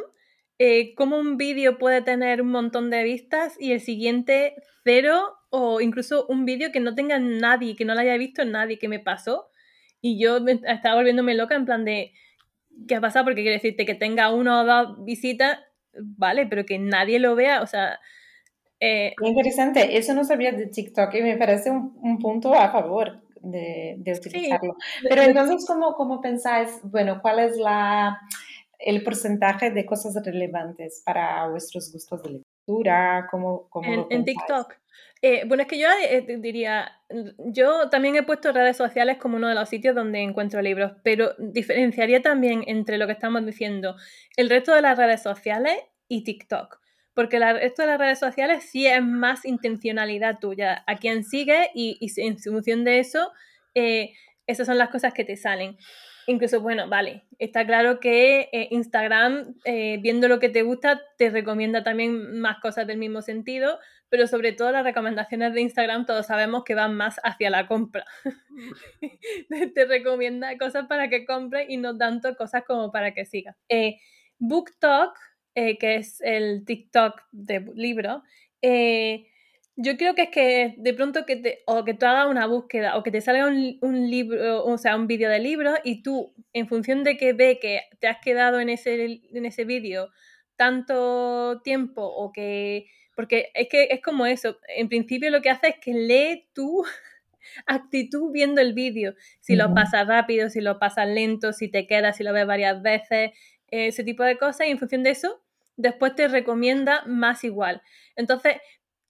eh, 0.59 0.93
cómo 0.95 1.17
un 1.17 1.37
vídeo 1.37 1.77
puede 1.77 2.01
tener 2.01 2.41
un 2.41 2.51
montón 2.51 2.89
de 2.89 3.03
vistas 3.03 3.55
y 3.59 3.71
el 3.71 3.79
siguiente 3.79 4.55
cero 4.83 5.37
o 5.49 5.81
incluso 5.81 6.25
un 6.27 6.45
vídeo 6.45 6.71
que 6.71 6.81
no 6.81 6.95
tenga 6.95 7.17
nadie, 7.17 7.75
que 7.75 7.85
no 7.85 7.95
lo 7.95 8.01
haya 8.01 8.17
visto 8.17 8.43
nadie, 8.45 8.77
que 8.77 8.89
me 8.89 8.99
pasó. 8.99 9.49
Y 10.01 10.21
yo 10.21 10.37
estaba 10.67 10.95
volviéndome 10.95 11.33
loca 11.33 11.55
en 11.55 11.65
plan 11.65 11.85
de 11.85 12.13
¿qué 12.87 12.95
ha 12.95 13.01
pasado? 13.01 13.25
Porque 13.25 13.41
quiere 13.41 13.57
decirte 13.57 13.85
que 13.85 13.95
tenga 13.95 14.33
uno 14.33 14.61
o 14.61 14.65
dos 14.65 15.03
visitas, 15.05 15.59
vale, 15.93 16.45
pero 16.47 16.65
que 16.65 16.77
nadie 16.77 17.19
lo 17.19 17.35
vea, 17.35 17.61
o 17.61 17.67
sea... 17.67 17.99
Eh... 18.79 19.13
Interesante, 19.21 19.97
eso 19.97 20.13
no 20.13 20.23
sabía 20.23 20.51
de 20.51 20.67
TikTok 20.67 21.13
y 21.15 21.21
me 21.21 21.37
parece 21.37 21.69
un, 21.71 22.19
punto 22.19 22.53
a 22.53 22.71
favor 22.71 23.21
de, 23.41 23.95
de 23.97 24.13
utilizarlo. 24.13 24.75
pero 25.07 25.23
entonces, 25.23 25.65
¿cómo, 25.67 25.95
¿cómo 25.95 26.21
pensáis, 26.21 26.79
bueno, 26.83 27.19
cuál 27.21 27.39
es 27.39 27.57
la, 27.57 28.19
el 28.79 29.03
porcentaje 29.03 29.71
de 29.71 29.85
cosas 29.85 30.15
relevantes 30.25 31.03
para 31.05 31.47
vuestros 31.49 31.91
gustos 31.91 32.23
de 32.23 32.29
lectura? 32.31 33.27
¿Cómo, 33.29 33.67
cómo 33.69 33.93
en, 33.93 34.05
en 34.09 34.25
TikTok. 34.25 34.73
Eh, 35.21 35.43
bueno, 35.45 35.63
es 35.63 35.67
que 35.67 35.77
yo 35.77 35.87
eh, 36.01 36.37
diría, 36.39 36.93
yo 37.37 37.89
también 37.89 38.15
he 38.15 38.23
puesto 38.23 38.53
redes 38.53 38.77
sociales 38.77 39.17
como 39.17 39.35
uno 39.35 39.49
de 39.49 39.55
los 39.55 39.67
sitios 39.67 39.93
donde 39.93 40.21
encuentro 40.21 40.61
libros, 40.61 40.93
pero 41.03 41.33
diferenciaría 41.37 42.21
también 42.21 42.63
entre 42.67 42.97
lo 42.97 43.05
que 43.05 43.13
estamos 43.13 43.45
diciendo, 43.45 43.95
el 44.37 44.49
resto 44.49 44.73
de 44.73 44.81
las 44.81 44.97
redes 44.97 45.21
sociales 45.21 45.77
y 46.07 46.23
TikTok. 46.23 46.79
Porque 47.13 47.35
el 47.35 47.53
resto 47.53 47.81
de 47.81 47.89
las 47.89 47.99
redes 47.99 48.19
sociales 48.19 48.63
sí 48.63 48.87
es 48.87 49.03
más 49.03 49.43
intencionalidad 49.43 50.39
tuya, 50.39 50.85
a 50.87 50.95
quien 50.95 51.25
sigue 51.25 51.69
y, 51.73 51.99
en 52.15 52.39
función 52.39 52.85
de 52.85 52.99
eso, 52.99 53.33
eh, 53.75 54.13
esas 54.47 54.67
son 54.67 54.77
las 54.77 54.89
cosas 54.89 55.13
que 55.13 55.25
te 55.25 55.35
salen. 55.35 55.77
Incluso, 56.29 56.61
bueno, 56.61 56.87
vale, 56.87 57.23
está 57.39 57.65
claro 57.65 57.99
que 57.99 58.49
Instagram, 58.69 59.55
viendo 59.99 60.27
lo 60.27 60.39
que 60.39 60.49
te 60.49 60.61
gusta, 60.61 61.01
te 61.17 61.31
recomienda 61.31 61.83
también 61.83 62.39
más 62.39 62.59
cosas 62.59 62.85
del 62.85 62.99
mismo 62.99 63.21
sentido, 63.23 63.79
pero 64.09 64.27
sobre 64.27 64.53
todo 64.53 64.71
las 64.71 64.83
recomendaciones 64.83 65.53
de 65.53 65.61
Instagram 65.61 66.05
todos 66.05 66.25
sabemos 66.25 66.63
que 66.63 66.75
van 66.75 66.95
más 66.95 67.19
hacia 67.23 67.49
la 67.49 67.67
compra. 67.67 68.05
Te 69.75 69.85
recomienda 69.85 70.57
cosas 70.57 70.87
para 70.87 71.09
que 71.09 71.25
compres 71.25 71.67
y 71.69 71.77
no 71.77 71.95
tanto 71.97 72.35
cosas 72.35 72.63
como 72.65 72.91
para 72.91 73.13
que 73.13 73.25
sigas. 73.25 73.55
Eh, 73.69 73.99
BookTok, 74.39 75.15
eh, 75.55 75.77
que 75.77 75.95
es 75.95 76.21
el 76.21 76.65
TikTok 76.65 77.21
de 77.31 77.71
libro, 77.75 78.23
eh, 78.61 79.27
yo 79.81 79.95
creo 79.95 80.13
que 80.13 80.23
es 80.23 80.29
que 80.29 80.75
de 80.77 80.93
pronto 80.93 81.25
que 81.25 81.37
te, 81.37 81.59
o 81.65 81.85
que 81.85 81.93
tú 81.93 82.05
hagas 82.05 82.27
una 82.27 82.47
búsqueda 82.47 82.97
o 82.97 83.03
que 83.03 83.11
te 83.11 83.21
salga 83.21 83.47
un, 83.47 84.09
libro, 84.09 84.65
o 84.65 84.77
sea, 84.77 84.97
un 84.97 85.07
vídeo 85.07 85.29
de 85.29 85.39
libro 85.39 85.73
y 85.85 86.03
tú, 86.03 86.33
en 86.51 86.67
función 86.67 87.05
de 87.05 87.15
que 87.15 87.31
ve 87.31 87.59
que 87.61 87.83
te 87.99 88.07
has 88.07 88.17
quedado 88.21 88.59
en 88.59 88.67
ese, 88.67 89.21
en 89.31 89.45
ese 89.45 89.63
vídeo 89.63 90.09
tanto 90.57 91.61
tiempo 91.63 92.03
o 92.03 92.33
que 92.33 92.87
porque 93.15 93.51
es 93.53 93.69
que 93.69 93.87
es 93.91 94.01
como 94.01 94.25
eso. 94.25 94.59
En 94.67 94.89
principio 94.89 95.29
lo 95.29 95.41
que 95.41 95.49
hace 95.49 95.69
es 95.69 95.75
que 95.81 95.93
lee 95.93 96.49
tu 96.53 96.83
actitud 97.65 98.31
viendo 98.33 98.59
el 98.59 98.73
vídeo. 98.73 99.15
Si 99.39 99.55
lo 99.55 99.73
pasas 99.73 100.07
rápido, 100.07 100.49
si 100.49 100.59
lo 100.59 100.77
pasas 100.77 101.07
lento, 101.07 101.53
si 101.53 101.69
te 101.69 101.87
quedas, 101.87 102.17
si 102.17 102.23
lo 102.23 102.33
ves 102.33 102.45
varias 102.45 102.81
veces, 102.81 103.31
ese 103.67 104.03
tipo 104.03 104.23
de 104.23 104.37
cosas. 104.37 104.67
Y 104.67 104.71
en 104.71 104.79
función 104.79 105.03
de 105.03 105.11
eso, 105.11 105.41
después 105.77 106.15
te 106.15 106.27
recomienda 106.27 107.03
más 107.05 107.45
igual. 107.45 107.81
Entonces, 108.15 108.57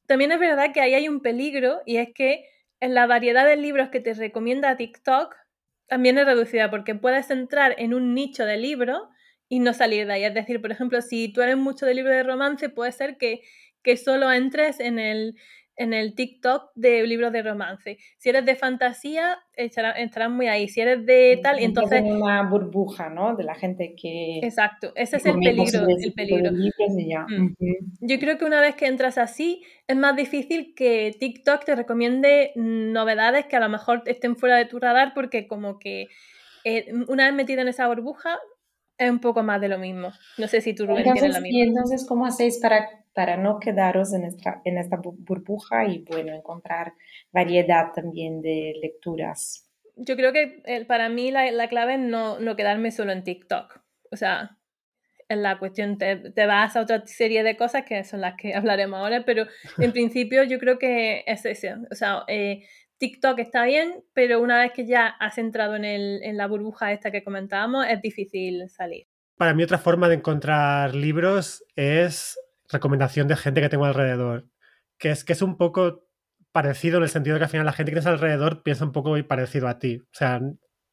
también 0.10 0.32
es 0.32 0.40
verdad 0.40 0.74
que 0.74 0.82
ahí 0.82 0.96
hay 0.96 1.08
un 1.08 1.22
peligro 1.22 1.82
y 1.86 1.98
es 1.98 2.10
que 2.14 2.50
en 2.82 2.94
la 2.94 3.06
variedad 3.06 3.46
de 3.46 3.56
libros 3.56 3.90
que 3.90 4.02
te 4.02 4.14
recomienda 4.14 4.76
TikTok 4.76 5.36
también 5.88 6.18
es 6.18 6.26
reducida 6.26 6.70
porque 6.70 6.96
puedes 6.96 7.30
entrar 7.30 7.76
en 7.78 7.94
un 7.94 8.14
nicho 8.14 8.46
de 8.46 8.58
libros 8.58 9.02
y 9.48 9.60
no 9.60 9.74
salir 9.74 10.08
de 10.08 10.14
ahí. 10.14 10.24
Es 10.24 10.34
decir, 10.34 10.62
por 10.62 10.72
ejemplo, 10.72 11.02
si 11.02 11.32
tú 11.32 11.42
eres 11.42 11.58
mucho 11.58 11.86
de 11.86 11.94
libro 11.94 12.12
de 12.14 12.24
romance, 12.24 12.70
puede 12.70 12.92
ser 12.92 13.18
que 13.18 13.42
que 13.84 13.98
solo 13.98 14.32
entres 14.32 14.80
en 14.80 15.00
el, 15.00 15.36
en 15.80 15.94
el 15.94 16.14
TikTok 16.14 16.72
de 16.76 17.08
libros 17.08 17.32
de 17.32 17.42
romance. 17.42 17.98
Si 18.18 18.28
eres 18.28 18.46
de 18.46 18.58
fantasía, 18.58 19.40
estarás 19.56 20.30
muy 20.30 20.48
ahí. 20.48 20.68
Si 20.68 20.82
eres 20.82 21.06
de 21.06 21.40
tal, 21.42 21.58
entonces... 21.60 22.04
Una 22.04 22.44
burbuja, 22.44 23.10
¿no? 23.10 23.38
De 23.38 23.46
la 23.46 23.56
gente 23.56 23.96
que... 23.96 24.40
Exacto, 24.44 24.92
ese 24.96 25.18
es 25.18 25.26
el 25.26 25.40
peligro. 25.40 25.88
El 25.88 26.14
peligro. 26.14 26.52
Mm. 26.52 27.56
Yo 28.02 28.20
creo 28.20 28.38
que 28.38 28.44
una 28.44 28.60
vez 28.60 28.76
que 28.76 28.88
entras 28.88 29.18
así, 29.18 29.64
es 29.88 29.96
más 29.96 30.18
difícil 30.18 30.74
que 30.76 31.16
TikTok 31.18 31.64
te 31.64 31.76
recomiende 31.76 32.52
novedades 32.56 33.46
que 33.46 33.56
a 33.56 33.62
lo 33.62 33.70
mejor 33.70 34.04
estén 34.06 34.36
fuera 34.36 34.58
de 34.58 34.66
tu 34.66 34.80
radar 34.80 35.14
porque 35.16 35.48
como 35.48 35.80
que 35.80 36.08
eh, 36.66 36.92
una 37.08 37.26
vez 37.26 37.34
metida 37.34 37.62
en 37.62 37.70
esa 37.70 37.88
burbuja, 37.88 38.38
es 38.98 39.10
un 39.10 39.20
poco 39.20 39.44
más 39.44 39.62
de 39.62 39.70
lo 39.70 39.78
mismo. 39.78 40.12
No 40.38 40.48
sé 40.50 40.60
si 40.60 40.76
tú, 40.76 40.86
Rubén, 40.86 41.04
tienes 41.04 41.32
la 41.32 41.40
misma. 41.40 41.58
Y 41.58 41.62
entonces, 41.62 42.06
¿cómo 42.06 42.26
hacéis 42.26 42.60
para 42.60 42.86
para 43.14 43.38
no 43.38 43.60
quedaros 43.60 44.14
en 44.14 44.24
esta, 44.24 44.62
en 44.66 44.78
esta 44.78 44.98
burbuja 44.98 45.86
y 45.86 46.06
bueno, 46.10 46.34
encontrar 46.34 46.94
variedad 47.32 47.92
también 47.94 48.42
de 48.42 48.74
lecturas. 48.82 49.68
Yo 49.96 50.16
creo 50.16 50.32
que 50.32 50.86
para 50.88 51.10
mí 51.10 51.32
la, 51.32 51.68
clave 51.68 51.96
es 51.96 52.00
no, 52.00 52.40
no, 52.40 52.56
quedarme 52.56 52.92
solo 52.92 53.12
en 53.12 53.24
TikTok. 53.24 53.82
O 54.12 54.16
sea, 54.16 54.58
en 55.28 55.44
la 55.44 55.60
cuestión 55.60 55.98
te, 55.98 56.32
te, 56.32 56.46
vas 56.46 56.76
a 56.76 56.82
otra 56.82 57.06
serie 57.06 57.44
de 57.44 57.58
cosas 57.58 57.84
que 57.84 58.04
son 58.04 58.22
las 58.22 58.36
que 58.36 58.54
hablaremos 58.56 59.00
ahora, 59.00 59.24
pero 59.26 59.46
en 59.78 59.92
principio 59.92 60.44
yo 60.44 60.60
creo 60.60 60.80
que 60.80 61.24
es 61.28 61.46
eso. 61.46 61.68
O 61.92 61.96
sea, 61.96 62.24
eh, 62.28 62.64
TikTok 63.00 63.40
está 63.40 63.64
bien, 63.66 64.04
pero 64.14 64.42
una 64.42 64.60
vez 64.60 64.72
que 64.74 64.86
ya 64.86 65.08
has 65.08 65.38
entrado 65.38 65.76
en, 65.76 65.86
el, 65.86 66.22
en 66.24 66.38
la 66.38 66.48
burbuja 66.48 66.92
esta 66.92 67.12
que 67.12 67.24
comentábamos, 67.24 67.86
es 67.88 68.02
difícil 68.02 68.70
salir. 68.70 69.08
Para 69.38 69.54
mí 69.54 69.64
otra 69.64 69.78
forma 69.78 70.10
de 70.10 70.16
encontrar 70.16 70.94
libros 70.94 71.64
es 71.78 72.38
recomendación 72.70 73.28
de 73.28 73.36
gente 73.36 73.62
que 73.62 73.70
tengo 73.70 73.86
alrededor, 73.86 74.48
que 74.98 75.12
es 75.12 75.24
que 75.24 75.34
es 75.34 75.42
un 75.42 75.58
poco 75.58 76.06
parecido 76.52 76.98
en 76.98 77.04
el 77.04 77.10
sentido 77.10 77.36
de 77.36 77.40
que 77.40 77.46
al 77.46 77.50
final 77.50 77.66
la 77.66 77.74
gente 77.74 77.92
que 77.92 78.00
tienes 78.00 78.08
alrededor 78.08 78.64
piensa 78.64 78.86
un 78.86 78.92
poco 78.92 79.16
parecido 79.28 79.68
a 79.68 79.80
ti. 79.80 79.98
O 79.98 80.08
sea, 80.12 80.42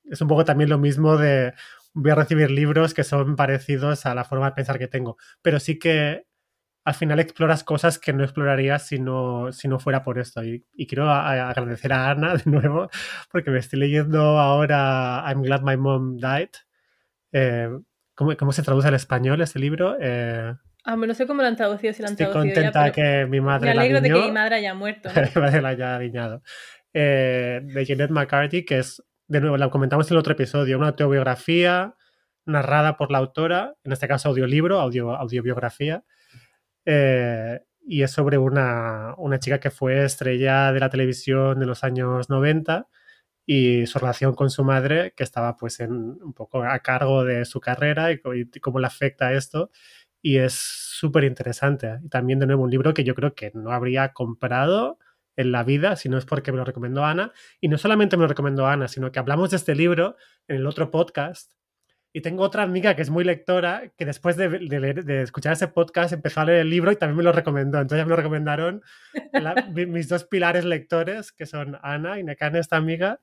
es 0.04 0.20
un 0.20 0.28
poco 0.28 0.44
también 0.44 0.70
lo 0.70 0.78
mismo 0.78 1.16
de 1.16 1.54
voy 1.94 2.10
a 2.10 2.14
recibir 2.14 2.50
libros 2.50 2.94
que 2.94 3.04
son 3.04 3.36
parecidos 3.36 4.06
a 4.06 4.14
la 4.14 4.24
forma 4.24 4.46
de 4.46 4.52
pensar 4.52 4.78
que 4.78 4.88
tengo. 4.88 5.16
Pero 5.42 5.58
sí 5.60 5.78
que 5.78 6.26
al 6.84 6.94
final 6.94 7.18
exploras 7.18 7.64
cosas 7.64 7.98
que 7.98 8.12
no 8.12 8.22
explorarías 8.22 8.86
si 8.86 9.00
no, 9.00 9.50
si 9.52 9.66
no 9.66 9.80
fuera 9.80 10.04
por 10.04 10.18
esto. 10.18 10.44
Y, 10.44 10.64
quiero 10.86 11.10
agradecer 11.10 11.92
a 11.92 12.10
Ana 12.10 12.36
de 12.44 12.50
nuevo, 12.50 12.88
porque 13.32 13.50
me 13.50 13.58
estoy 13.58 13.80
leyendo 13.80 14.38
ahora 14.38 15.24
I'm 15.26 15.42
Glad 15.42 15.62
My 15.62 15.76
Mom 15.76 16.16
Died. 16.18 16.50
Eh, 17.32 17.70
¿cómo, 18.14 18.52
se 18.52 18.62
traduce 18.62 18.88
al 18.88 18.94
español 18.94 19.40
ese 19.40 19.58
libro? 19.58 19.96
Eh, 20.00 20.54
ah, 20.86 20.96
no 20.96 21.14
sé 21.14 21.26
cómo 21.26 21.42
lo 21.42 21.48
han 21.48 21.56
traducido, 21.56 21.92
si 21.92 22.02
lo 22.02 22.08
han 22.08 22.12
estoy 22.12 22.32
contenta 22.32 22.90
que 22.92 23.26
mi 23.26 23.40
madre 23.40 23.66
Me 23.66 23.78
alegro 23.78 24.00
de 24.00 24.08
que 24.08 24.20
mi 24.20 24.32
madre 24.32 24.56
haya 24.56 24.74
muerto. 24.74 25.08
mi 25.34 25.40
madre 25.40 25.60
la 25.60 25.68
haya 25.68 25.96
adiñado. 25.96 26.42
Eh, 26.94 27.60
de 27.62 27.84
Jeanette 27.84 28.10
McCarthy, 28.10 28.64
que 28.64 28.78
es, 28.78 29.02
de 29.28 29.40
nuevo, 29.40 29.56
la 29.56 29.68
comentamos 29.68 30.10
en 30.10 30.14
el 30.14 30.18
otro 30.18 30.32
episodio, 30.32 30.78
una 30.78 30.88
autobiografía 30.88 31.94
narrada 32.46 32.96
por 32.96 33.10
la 33.10 33.18
autora, 33.18 33.74
en 33.84 33.92
este 33.92 34.08
caso 34.08 34.30
audiolibro, 34.30 34.80
audio, 34.80 35.14
audiobiografía, 35.14 36.04
eh, 36.84 37.60
y 37.86 38.02
es 38.02 38.10
sobre 38.10 38.38
una, 38.38 39.14
una, 39.18 39.38
chica 39.38 39.60
que 39.60 39.70
fue 39.70 40.04
estrella 40.04 40.72
de 40.72 40.80
la 40.80 40.88
televisión 40.88 41.58
de 41.58 41.66
los 41.66 41.84
años 41.84 42.30
90 42.30 42.88
y 43.46 43.86
su 43.86 43.98
relación 44.00 44.34
con 44.34 44.50
su 44.50 44.64
madre, 44.64 45.12
que 45.16 45.22
estaba 45.22 45.56
pues 45.56 45.78
en, 45.80 45.92
un 45.92 46.32
poco 46.34 46.64
a 46.64 46.78
cargo 46.80 47.24
de 47.24 47.44
su 47.44 47.60
carrera 47.60 48.10
y, 48.10 48.20
cómo 48.60 48.80
le 48.80 48.86
afecta 48.86 49.32
esto. 49.32 49.70
Y 50.26 50.38
es 50.38 50.54
súper 50.54 51.22
interesante. 51.22 52.00
Y 52.02 52.08
también 52.08 52.40
de 52.40 52.48
nuevo 52.48 52.64
un 52.64 52.70
libro 52.72 52.92
que 52.92 53.04
yo 53.04 53.14
creo 53.14 53.32
que 53.36 53.52
no 53.54 53.70
habría 53.70 54.12
comprado 54.12 54.98
en 55.36 55.52
la 55.52 55.62
vida, 55.62 55.94
si 55.94 56.08
no 56.08 56.18
es 56.18 56.24
porque 56.24 56.50
me 56.50 56.58
lo 56.58 56.64
recomendó 56.64 57.04
Ana. 57.04 57.32
Y 57.60 57.68
no 57.68 57.78
solamente 57.78 58.16
me 58.16 58.22
lo 58.22 58.28
recomendó 58.28 58.66
Ana, 58.66 58.88
sino 58.88 59.12
que 59.12 59.20
hablamos 59.20 59.50
de 59.50 59.58
este 59.58 59.76
libro 59.76 60.16
en 60.48 60.56
el 60.56 60.66
otro 60.66 60.90
podcast 60.90 61.52
y 62.12 62.22
tengo 62.22 62.42
otra 62.42 62.64
amiga 62.64 62.96
que 62.96 63.02
es 63.02 63.10
muy 63.10 63.22
lectora, 63.22 63.92
que 63.96 64.04
después 64.04 64.36
de, 64.36 65.22
escuchar 65.22 65.52
ese 65.52 65.68
podcast 65.68 66.12
empezó 66.12 66.40
a 66.40 66.46
leer 66.46 66.62
el 66.62 66.70
libro 66.70 66.90
y 66.90 66.96
también 66.96 67.18
me 67.18 67.22
lo 67.22 67.30
recomendó. 67.30 67.78
Entonces 67.80 68.04
me 68.04 68.10
lo 68.10 68.16
recomendaron 68.16 68.82
mis 69.86 70.08
dos 70.08 70.24
pilares 70.24 70.64
lectores, 70.64 71.30
que 71.30 71.46
son 71.46 71.78
Ana 71.82 72.18
y 72.18 72.24
Nekane, 72.24 72.58
esta 72.58 72.76
amiga, 72.76 73.20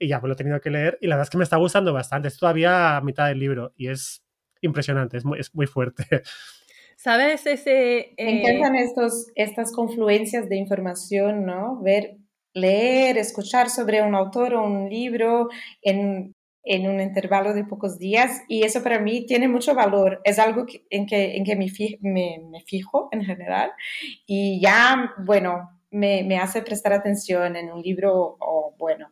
y 0.00 0.08
ya 0.08 0.20
me 0.20 0.26
lo 0.26 0.34
he 0.34 0.36
tenido 0.36 0.60
que 0.60 0.70
leer. 0.70 0.98
Y 1.00 1.06
la 1.06 1.14
verdad 1.14 1.26
es 1.28 1.30
que 1.30 1.38
me 1.38 1.44
está 1.44 1.58
gustando 1.58 1.92
bastante. 1.92 2.26
Es 2.26 2.38
todavía 2.38 2.96
a 2.96 3.00
mitad 3.02 3.28
del 3.28 3.38
libro 3.38 3.72
y 3.76 3.86
es 3.86 4.24
impresionante, 4.60 5.16
es 5.16 5.24
muy, 5.24 5.38
es 5.38 5.54
muy 5.54 5.66
fuerte. 5.66 6.04
¿Sabes 6.96 7.46
ese...? 7.46 8.14
Me 8.18 8.24
eh, 8.24 8.40
encantan 8.40 8.76
estos, 8.76 9.28
estas 9.34 9.72
confluencias 9.72 10.48
de 10.48 10.56
información, 10.56 11.46
¿no? 11.46 11.80
Ver, 11.80 12.18
leer, 12.52 13.16
escuchar 13.16 13.70
sobre 13.70 14.02
un 14.02 14.14
autor 14.14 14.54
o 14.54 14.64
un 14.64 14.90
libro 14.90 15.48
en 15.82 16.34
en 16.64 16.88
un 16.88 17.00
intervalo 17.00 17.54
de 17.54 17.64
pocos 17.64 17.98
días 17.98 18.42
y 18.48 18.64
eso 18.64 18.82
para 18.82 18.98
mí 18.98 19.24
tiene 19.26 19.48
mucho 19.48 19.74
valor. 19.74 20.20
Es 20.24 20.38
algo 20.38 20.66
en 20.90 21.06
que, 21.06 21.36
en 21.36 21.44
que 21.44 21.56
me, 21.56 22.40
me, 22.42 22.60
fijo 22.62 23.08
en 23.12 23.24
general 23.24 23.72
y 24.26 24.60
ya, 24.60 25.12
bueno, 25.18 25.80
me, 25.90 26.22
me, 26.22 26.38
hace 26.38 26.62
prestar 26.62 26.92
atención 26.92 27.56
en 27.56 27.72
un 27.72 27.80
libro 27.80 28.36
o, 28.38 28.74
bueno. 28.78 29.08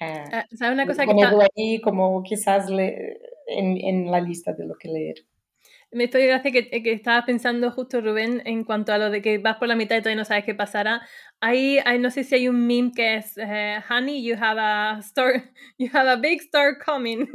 Eh, 0.00 0.24
ah, 0.32 0.46
¿Sabes 0.52 0.74
una 0.74 0.86
cosa 0.86 1.06
que 1.06 1.12
está... 1.12 1.32
ahí 1.56 1.80
como 1.80 2.22
quizás 2.22 2.68
le, 2.68 3.20
en, 3.58 3.76
en 3.78 4.10
la 4.10 4.20
lista 4.20 4.52
de 4.52 4.66
lo 4.66 4.74
que 4.76 4.88
leer? 4.88 5.24
Me 5.94 6.04
estoy 6.04 6.26
gracia 6.26 6.50
que, 6.50 6.70
que 6.70 6.92
estaba 6.92 7.26
pensando 7.26 7.70
justo 7.70 8.00
Rubén 8.00 8.40
en 8.46 8.64
cuanto 8.64 8.94
a 8.94 8.98
lo 8.98 9.10
de 9.10 9.20
que 9.20 9.36
vas 9.36 9.58
por 9.58 9.68
la 9.68 9.76
mitad 9.76 9.96
y 9.96 9.98
todavía 10.00 10.16
no 10.16 10.24
sabes 10.24 10.44
qué 10.44 10.54
pasará. 10.54 11.02
Ahí, 11.38 11.80
no 12.00 12.10
sé 12.10 12.24
si 12.24 12.34
hay 12.34 12.48
un 12.48 12.66
meme 12.66 12.92
que 12.96 13.16
es 13.16 13.36
eh, 13.36 13.78
Honey, 13.90 14.24
you 14.24 14.34
have 14.40 14.58
a 14.58 15.00
star, 15.00 15.50
you 15.78 15.90
have 15.92 16.08
a 16.08 16.16
big 16.16 16.40
star 16.40 16.78
coming. 16.82 17.28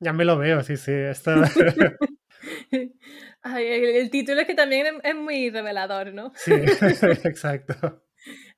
ya, 0.00 0.12
me 0.12 0.24
lo, 0.24 0.38
veo, 0.38 0.62
sí, 0.62 0.78
sí. 0.78 0.92
Esto... 0.92 1.34
el, 3.54 4.10
título 4.10 4.40
es 4.40 4.46
que 4.46 4.54
también 4.54 4.86
es, 5.02 5.14
muy 5.14 5.50
revelador, 5.50 6.14
¿no? 6.14 6.32
Sí, 6.36 6.52
exacto. 7.24 8.02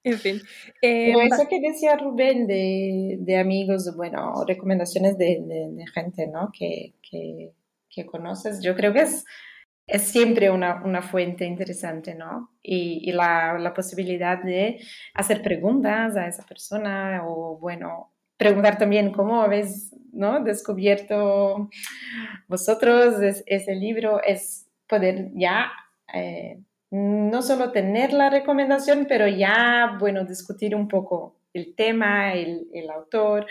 En 0.05 0.19
fin. 0.19 0.41
Eh, 0.81 1.13
eso 1.13 1.49
que 1.49 1.61
decía 1.61 1.97
Rubén 1.97 2.47
de, 2.47 3.17
de 3.21 3.37
amigos, 3.37 3.95
bueno, 3.97 4.45
recomendaciones 4.47 5.19
de, 5.19 5.43
de, 5.45 5.87
gente, 5.89 6.27
¿no? 6.29 6.51
Que, 6.57 6.95
que, 7.03 7.53
que, 7.91 8.07
conoces, 8.07 8.63
yo 8.63 8.77
creo 8.77 8.93
que 8.93 9.01
es, 9.01 9.25
es 9.87 10.03
siempre 10.03 10.51
una, 10.51 10.83
una 10.85 11.03
fuente 11.03 11.45
interesante, 11.45 12.15
¿no? 12.15 12.53
Y, 12.63 13.01
y 13.09 13.13
la, 13.13 13.59
la, 13.59 13.75
posibilidad 13.75 14.43
de 14.43 14.81
hacer 15.15 15.43
preguntas 15.43 16.17
a 16.17 16.29
esa 16.29 16.45
persona 16.47 17.23
o, 17.27 17.59
bueno, 17.59 18.13
preguntar 18.37 18.79
también 18.79 19.13
cómo 19.13 19.43
habéis, 19.43 19.95
¿no? 20.13 20.43
Descubierto 20.45 21.69
vosotros 22.47 23.17
ese 23.47 23.75
libro, 23.75 24.23
es 24.23 24.69
poder 24.87 25.31
ya... 25.35 25.71
Eh, 26.15 26.61
no 26.91 27.43
solo 27.43 27.71
tener 27.71 28.13
la 28.13 28.31
recomendación, 28.31 29.07
pero 29.09 29.29
ya, 29.29 29.97
bueno, 29.99 30.25
discutir 30.25 30.75
un 30.75 30.89
poco 30.89 31.37
el 31.53 31.75
tema, 31.75 32.35
el, 32.35 32.91
autor. 32.95 33.47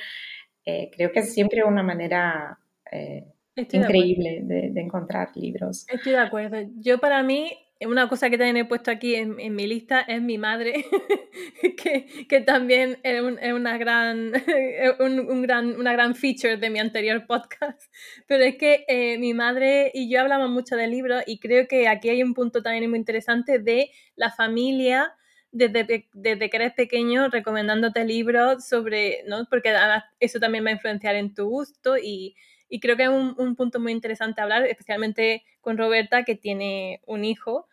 Eh, 0.65 0.89
creo 0.95 1.11
que 1.11 1.19
es 1.19 1.33
siempre 1.33 1.63
una 1.63 1.83
manera 1.83 2.59
eh, 2.91 3.25
increíble 3.55 4.41
de, 4.43 4.69
de, 4.71 4.81
encontrar 4.81 5.29
libros. 5.35 5.85
Estoy 5.87 6.13
de 6.13 6.19
acuerdo. 6.19 6.57
Yo 6.77 6.99
para 6.99 7.23
mí 7.23 7.51
una 7.85 8.07
cosa 8.09 8.29
que 8.29 8.37
también 8.37 8.57
he 8.57 8.65
puesto 8.65 8.89
aquí 8.89 9.15
en, 9.15 9.39
en 9.39 9.55
mi 9.55 9.67
lista 9.67 10.01
es 10.01 10.21
mi 10.21 10.37
madre, 10.37 10.85
que, 11.77 12.25
que, 12.27 12.41
también 12.41 12.99
es, 13.03 13.21
un, 13.21 13.37
es 13.39 13.53
una, 13.53 13.77
gran, 13.77 14.33
un, 14.99 15.19
un, 15.19 15.41
gran, 15.41 15.75
una 15.79 15.93
gran 15.93 16.15
feature 16.15 16.57
de 16.57 16.69
mi 16.69 16.79
anterior 16.79 17.25
podcast. 17.27 17.93
Pero 18.27 18.43
es 18.43 18.55
que 18.55 18.85
eh, 18.87 19.17
mi 19.19 19.33
madre 19.33 19.91
y 19.93 20.09
yo 20.09 20.21
hablamos 20.21 20.49
mucho 20.49 20.75
de 20.75 20.87
libros 20.87 21.23
y 21.27 21.39
creo 21.39 21.67
que 21.67 21.87
aquí 21.87 22.09
hay 22.09 22.23
un 22.23 22.33
punto 22.33 22.63
también 22.63 22.89
muy 22.89 22.99
interesante 22.99 23.59
de 23.59 23.91
la 24.15 24.31
familia 24.31 25.13
desde, 25.51 26.09
desde 26.13 26.49
que 26.49 26.57
eres 26.57 26.73
pequeño 26.73 27.29
recomendándote 27.29 28.05
libros 28.05 28.67
sobre, 28.67 29.23
¿no? 29.27 29.45
Porque 29.49 29.73
eso 30.19 30.39
también 30.39 30.65
va 30.65 30.69
a 30.69 30.73
influenciar 30.73 31.15
en 31.15 31.33
tu 31.33 31.47
gusto 31.47 31.97
y, 31.97 32.35
y 32.69 32.79
creo 32.79 32.97
que 32.97 33.03
es 33.03 33.09
un, 33.09 33.35
un, 33.37 33.55
punto 33.55 33.79
muy 33.79 33.91
interesante 33.91 34.41
hablar, 34.41 34.65
especialmente 34.65 35.43
con 35.61 35.77
Roberta, 35.77 36.23
que 36.23 36.35
tiene 36.35 37.01
un 37.05 37.25
hijo, 37.25 37.67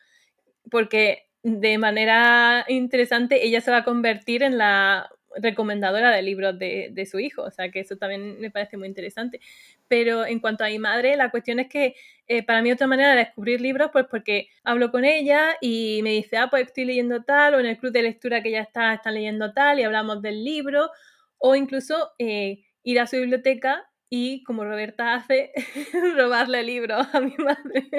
porque 0.70 1.26
de 1.42 1.78
manera 1.78 2.64
interesante 2.68 3.44
ella 3.44 3.60
se 3.60 3.70
va 3.70 3.78
a 3.78 3.84
convertir 3.84 4.42
en 4.42 4.56
la 4.58 5.10
recomendadora 5.36 6.10
de 6.10 6.22
libros 6.22 6.58
de, 6.58 6.88
de, 6.92 7.06
su 7.06 7.18
hijo, 7.18 7.42
o 7.42 7.50
sea 7.50 7.70
que 7.70 7.80
eso 7.80 7.96
también 7.96 8.40
me 8.40 8.50
parece 8.50 8.76
muy 8.76 8.88
interesante. 8.88 9.40
Pero 9.88 10.26
en 10.26 10.40
cuanto 10.40 10.64
a 10.64 10.68
mi 10.68 10.78
madre, 10.78 11.16
la 11.16 11.30
cuestión 11.30 11.58
es 11.60 11.68
que 11.68 11.94
eh, 12.26 12.42
para 12.42 12.62
mí 12.62 12.72
otra 12.72 12.86
manera 12.86 13.10
de 13.10 13.18
descubrir 13.18 13.60
libros, 13.60 13.90
pues 13.92 14.06
porque 14.10 14.48
hablo 14.62 14.90
con 14.90 15.04
ella 15.04 15.56
y 15.60 16.00
me 16.02 16.10
dice, 16.10 16.36
ah, 16.36 16.48
pues 16.50 16.66
estoy 16.66 16.84
leyendo 16.84 17.22
tal, 17.24 17.54
o 17.54 17.60
en 17.60 17.66
el 17.66 17.78
club 17.78 17.92
de 17.92 18.02
lectura 18.02 18.42
que 18.42 18.50
ya 18.50 18.60
está, 18.60 18.94
están 18.94 19.14
leyendo 19.14 19.52
tal, 19.52 19.80
y 19.80 19.82
hablamos 19.82 20.22
del 20.22 20.44
libro, 20.44 20.90
o 21.38 21.54
incluso 21.54 22.12
eh, 22.18 22.64
ir 22.82 23.00
a 23.00 23.06
su 23.06 23.16
biblioteca 23.16 23.86
y 24.16 24.44
como 24.44 24.62
Roberta 24.64 25.14
hace, 25.14 25.50
robarle 26.16 26.62
libros 26.62 27.04
a 27.12 27.20
mi 27.20 27.34
madre, 27.36 27.90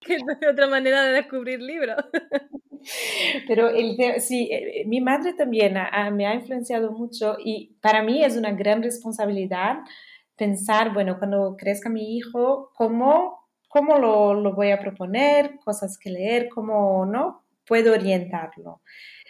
que 0.00 0.16
es 0.16 0.22
otra 0.50 0.66
manera 0.66 1.04
de 1.04 1.12
descubrir 1.12 1.62
libros. 1.62 2.04
Pero 3.46 3.68
el, 3.68 3.96
sí, 4.20 4.48
eh, 4.50 4.82
mi 4.86 5.00
madre 5.00 5.34
también 5.34 5.74
me 6.14 6.26
ha 6.26 6.34
influenciado 6.34 6.90
mucho 6.90 7.36
y 7.38 7.76
para 7.80 8.02
mí 8.02 8.24
es 8.24 8.36
una 8.36 8.50
gran 8.50 8.82
responsabilidad 8.82 9.76
pensar, 10.36 10.92
bueno, 10.92 11.16
cuando 11.20 11.56
crezca 11.56 11.88
mi 11.88 12.16
hijo, 12.16 12.72
¿cómo, 12.74 13.46
cómo 13.68 13.98
lo, 13.98 14.34
lo 14.34 14.54
voy 14.56 14.72
a 14.72 14.80
proponer? 14.80 15.60
Cosas 15.64 15.96
que 15.96 16.10
leer, 16.10 16.48
¿cómo 16.48 17.06
no? 17.06 17.44
Puedo 17.64 17.92
orientarlo. 17.92 18.80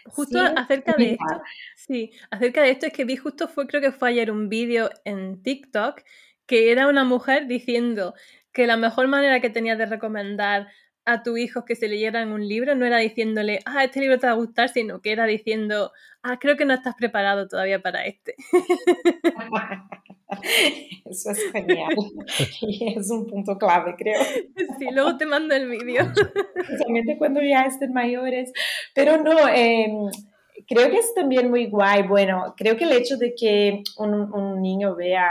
Justo 0.06 0.38
acerca 0.56 0.94
de 0.94 1.12
esto, 1.12 1.42
sí, 1.76 2.12
acerca 2.30 2.62
de 2.62 2.70
esto 2.70 2.86
es 2.86 2.92
que 2.92 3.04
vi 3.04 3.16
justo 3.16 3.48
fue, 3.48 3.66
creo 3.66 3.80
que 3.80 3.92
fue 3.92 4.10
ayer 4.10 4.30
un 4.30 4.48
vídeo 4.48 4.90
en 5.04 5.42
TikTok 5.42 6.02
que 6.46 6.72
era 6.72 6.88
una 6.88 7.04
mujer 7.04 7.46
diciendo 7.46 8.14
que 8.52 8.66
la 8.66 8.76
mejor 8.76 9.08
manera 9.08 9.40
que 9.40 9.50
tenía 9.50 9.76
de 9.76 9.86
recomendar 9.86 10.68
a 11.04 11.22
tu 11.22 11.36
hijo 11.36 11.64
que 11.64 11.76
se 11.76 11.88
leyeran 11.88 12.32
un 12.32 12.46
libro 12.46 12.74
no 12.74 12.86
era 12.86 12.98
diciéndole, 12.98 13.60
ah, 13.64 13.84
este 13.84 14.00
libro 14.00 14.18
te 14.18 14.26
va 14.26 14.32
a 14.32 14.36
gustar, 14.36 14.68
sino 14.68 15.00
que 15.00 15.12
era 15.12 15.26
diciendo, 15.26 15.92
ah, 16.22 16.38
creo 16.38 16.56
que 16.56 16.64
no 16.64 16.74
estás 16.74 16.94
preparado 16.94 17.48
todavía 17.48 17.80
para 17.80 18.06
este. 18.06 18.34
Eso 21.04 21.30
es 21.30 21.52
genial. 21.52 21.94
Y 22.62 22.98
es 22.98 23.10
un 23.10 23.26
punto 23.26 23.58
clave, 23.58 23.94
creo. 23.96 24.20
Sí, 24.78 24.88
luego 24.92 25.16
te 25.16 25.26
mando 25.26 25.54
el 25.54 25.68
vídeo. 25.68 26.02
Especialmente 26.56 27.16
cuando 27.18 27.42
ya 27.42 27.62
estén 27.62 27.92
mayores. 27.92 28.52
Pero 28.94 29.18
no, 29.18 29.48
em, 29.48 30.10
creo 30.66 30.90
que 30.90 30.98
es 30.98 31.14
también 31.14 31.50
muy 31.50 31.66
guay. 31.66 32.02
Bueno, 32.04 32.54
creo 32.56 32.76
que 32.76 32.84
el 32.84 32.92
hecho 32.92 33.16
de 33.16 33.34
que 33.34 33.82
un, 33.98 34.32
un 34.32 34.62
niño 34.62 34.94
vea 34.94 35.28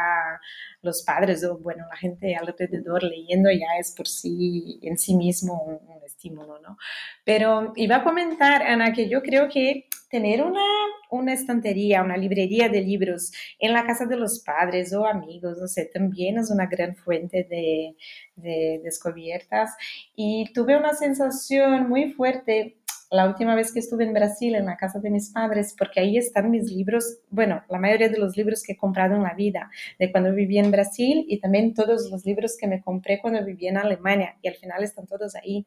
los 0.81 1.03
padres 1.03 1.43
o, 1.43 1.57
bueno, 1.57 1.85
la 1.89 1.95
gente 1.95 2.35
alrededor 2.35 3.03
leyendo 3.03 3.49
ya 3.51 3.79
es 3.79 3.93
por 3.95 4.07
sí, 4.07 4.79
en 4.81 4.97
sí 4.97 5.15
mismo 5.15 5.61
un, 5.63 6.01
estímulo, 6.03 6.59
¿no? 6.59 6.77
Pero 7.23 7.73
iba 7.75 7.97
a 7.97 8.03
comentar, 8.03 8.63
Ana, 8.63 8.91
que 8.91 9.07
yo 9.07 9.21
creo 9.21 9.47
que 9.47 9.85
tener 10.09 10.41
una, 10.41 10.65
una 11.09 11.33
estantería, 11.33 12.03
una 12.03 12.17
librería 12.17 12.67
de 12.67 12.81
libros 12.81 13.31
en 13.59 13.73
la 13.73 13.85
casa 13.85 14.05
de 14.05 14.17
los 14.17 14.39
padres 14.39 14.93
o 14.93 15.05
amigos, 15.05 15.57
no 15.57 15.67
sé, 15.67 15.85
también 15.85 16.37
es 16.37 16.51
una 16.51 16.65
gran 16.65 16.95
fuente 16.95 17.47
de, 17.49 17.95
de 18.35 18.81
descubiertas. 18.83 19.71
Y 20.15 20.51
tuve 20.53 20.75
una 20.75 20.93
sensación 20.93 21.87
muy 21.87 22.11
fuerte 22.11 22.80
la 23.11 23.27
última 23.27 23.55
vez 23.55 23.73
que 23.73 23.79
estuve 23.79 24.05
en 24.05 24.13
Brasil, 24.13 24.55
en 24.55 24.65
la 24.65 24.77
casa 24.77 24.99
de 24.99 25.09
mis 25.09 25.29
padres, 25.31 25.75
porque 25.77 25.99
ahí 25.99 26.17
están 26.17 26.49
mis 26.49 26.71
libros, 26.71 27.19
bueno, 27.29 27.61
la 27.69 27.77
mayoría 27.77 28.07
de 28.07 28.17
los 28.17 28.37
libros 28.37 28.63
que 28.63 28.71
he 28.71 28.77
comprado 28.77 29.15
en 29.15 29.23
la 29.23 29.33
vida, 29.33 29.69
de 29.99 30.11
cuando 30.11 30.33
viví 30.33 30.57
en 30.57 30.71
Brasil 30.71 31.25
y 31.27 31.39
también 31.39 31.73
todos 31.73 32.09
los 32.09 32.25
libros 32.25 32.57
que 32.57 32.67
me 32.67 32.81
compré 32.81 33.19
cuando 33.21 33.43
viví 33.45 33.67
en 33.67 33.77
Alemania, 33.77 34.37
y 34.41 34.47
al 34.47 34.55
final 34.55 34.83
están 34.83 35.07
todos 35.07 35.35
ahí. 35.35 35.65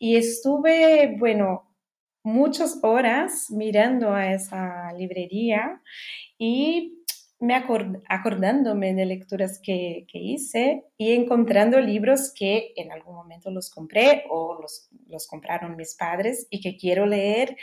Y 0.00 0.16
estuve, 0.16 1.16
bueno, 1.18 1.72
muchas 2.24 2.78
horas 2.82 3.50
mirando 3.50 4.12
a 4.12 4.32
esa 4.32 4.92
librería 4.92 5.80
y 6.38 7.01
me 7.42 7.56
acordándome 8.08 8.94
de 8.94 9.04
lecturas 9.04 9.58
que, 9.60 10.06
hice 10.12 10.84
y 10.96 11.12
encontrando 11.12 11.80
libros 11.80 12.32
que 12.32 12.72
en 12.76 12.92
algún 12.92 13.16
momento 13.16 13.50
los 13.50 13.68
compré 13.68 14.24
o 14.30 14.60
los, 14.62 14.88
los 15.08 15.26
compraron 15.26 15.74
mis 15.74 15.96
padres 15.96 16.46
y 16.50 16.60
que 16.60 16.76
quiero 16.76 17.04
leer. 17.04 17.56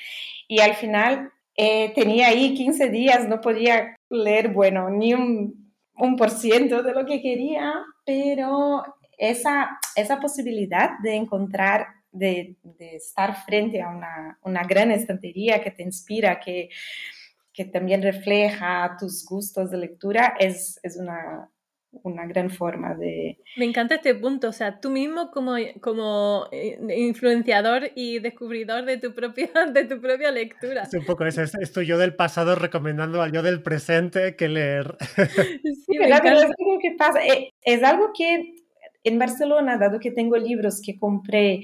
Y 0.49 0.59
al 0.59 0.75
final 0.75 1.31
eh, 1.55 1.93
tenía 1.95 2.27
ahí 2.27 2.53
15 2.55 2.89
días, 2.89 3.29
no 3.29 3.39
podía 3.39 3.95
leer, 4.09 4.49
bueno, 4.49 4.89
ni 4.89 5.13
un, 5.13 5.73
un 5.95 6.17
por 6.17 6.29
ciento 6.29 6.83
de 6.83 6.93
lo 6.93 7.05
que 7.05 7.21
quería, 7.21 7.71
pero 8.05 8.83
esa, 9.17 9.79
esa 9.95 10.19
posibilidad 10.19 10.99
de 11.01 11.15
encontrar 11.15 11.87
de, 12.11 12.57
de, 12.63 12.97
estar 12.97 13.45
frente 13.45 13.81
a 13.81 13.87
una, 13.87 14.39
una 14.43 14.63
gran 14.63 14.91
estantería 14.91 15.61
que 15.61 15.71
te 15.71 15.83
inspira, 15.83 16.37
que, 16.41 16.69
que 17.59 17.65
también 17.65 18.01
refleja 18.01 18.95
tus 18.97 19.25
gustos 19.25 19.69
de 19.69 19.79
lectura, 19.79 20.33
es, 20.39 20.79
es 20.81 20.95
una, 20.95 21.51
una 21.91 22.25
gran 22.25 22.49
forma 22.49 22.95
de... 22.95 23.37
Me 23.57 23.65
encanta 23.65 23.95
este 23.95 24.15
punto, 24.15 24.47
o 24.47 24.53
sea, 24.53 24.79
tú 24.79 24.89
mismo 24.89 25.29
como, 25.29 25.55
como 25.81 26.47
eh, 26.53 26.79
influenciador 26.95 27.91
y 27.95 28.19
descubridor 28.19 28.85
de 28.85 28.95
tu, 28.95 29.13
propia, 29.13 29.49
de 29.73 29.83
tu 29.83 29.99
propia 29.99 30.31
lectura. 30.31 30.83
Es 30.83 30.93
un 30.93 31.03
poco 31.03 31.25
eso, 31.25 31.41
es, 31.41 31.73
tu 31.73 31.81
yo 31.81 31.97
del 31.97 32.15
pasado 32.15 32.55
recomendando 32.55 33.21
al 33.21 33.33
yo 33.33 33.43
del 33.43 33.61
presente 33.61 34.37
que 34.37 34.47
leer. 34.47 34.95
Sí, 35.85 35.97
es 35.99 36.11
algo 36.13 36.79
que 36.81 36.95
pasa, 36.97 37.25
eh, 37.25 37.51
es 37.61 37.83
algo 37.83 38.13
que 38.17 38.53
en 39.03 39.19
Barcelona, 39.19 39.77
dado 39.77 39.99
que 39.99 40.11
tengo 40.11 40.37
libros 40.37 40.79
que 40.81 40.97
compré 40.97 41.63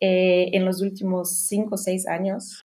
eh, 0.00 0.50
en 0.52 0.64
los 0.64 0.82
últimos 0.82 1.46
cinco 1.46 1.76
o 1.76 1.78
seis 1.78 2.08
años, 2.08 2.66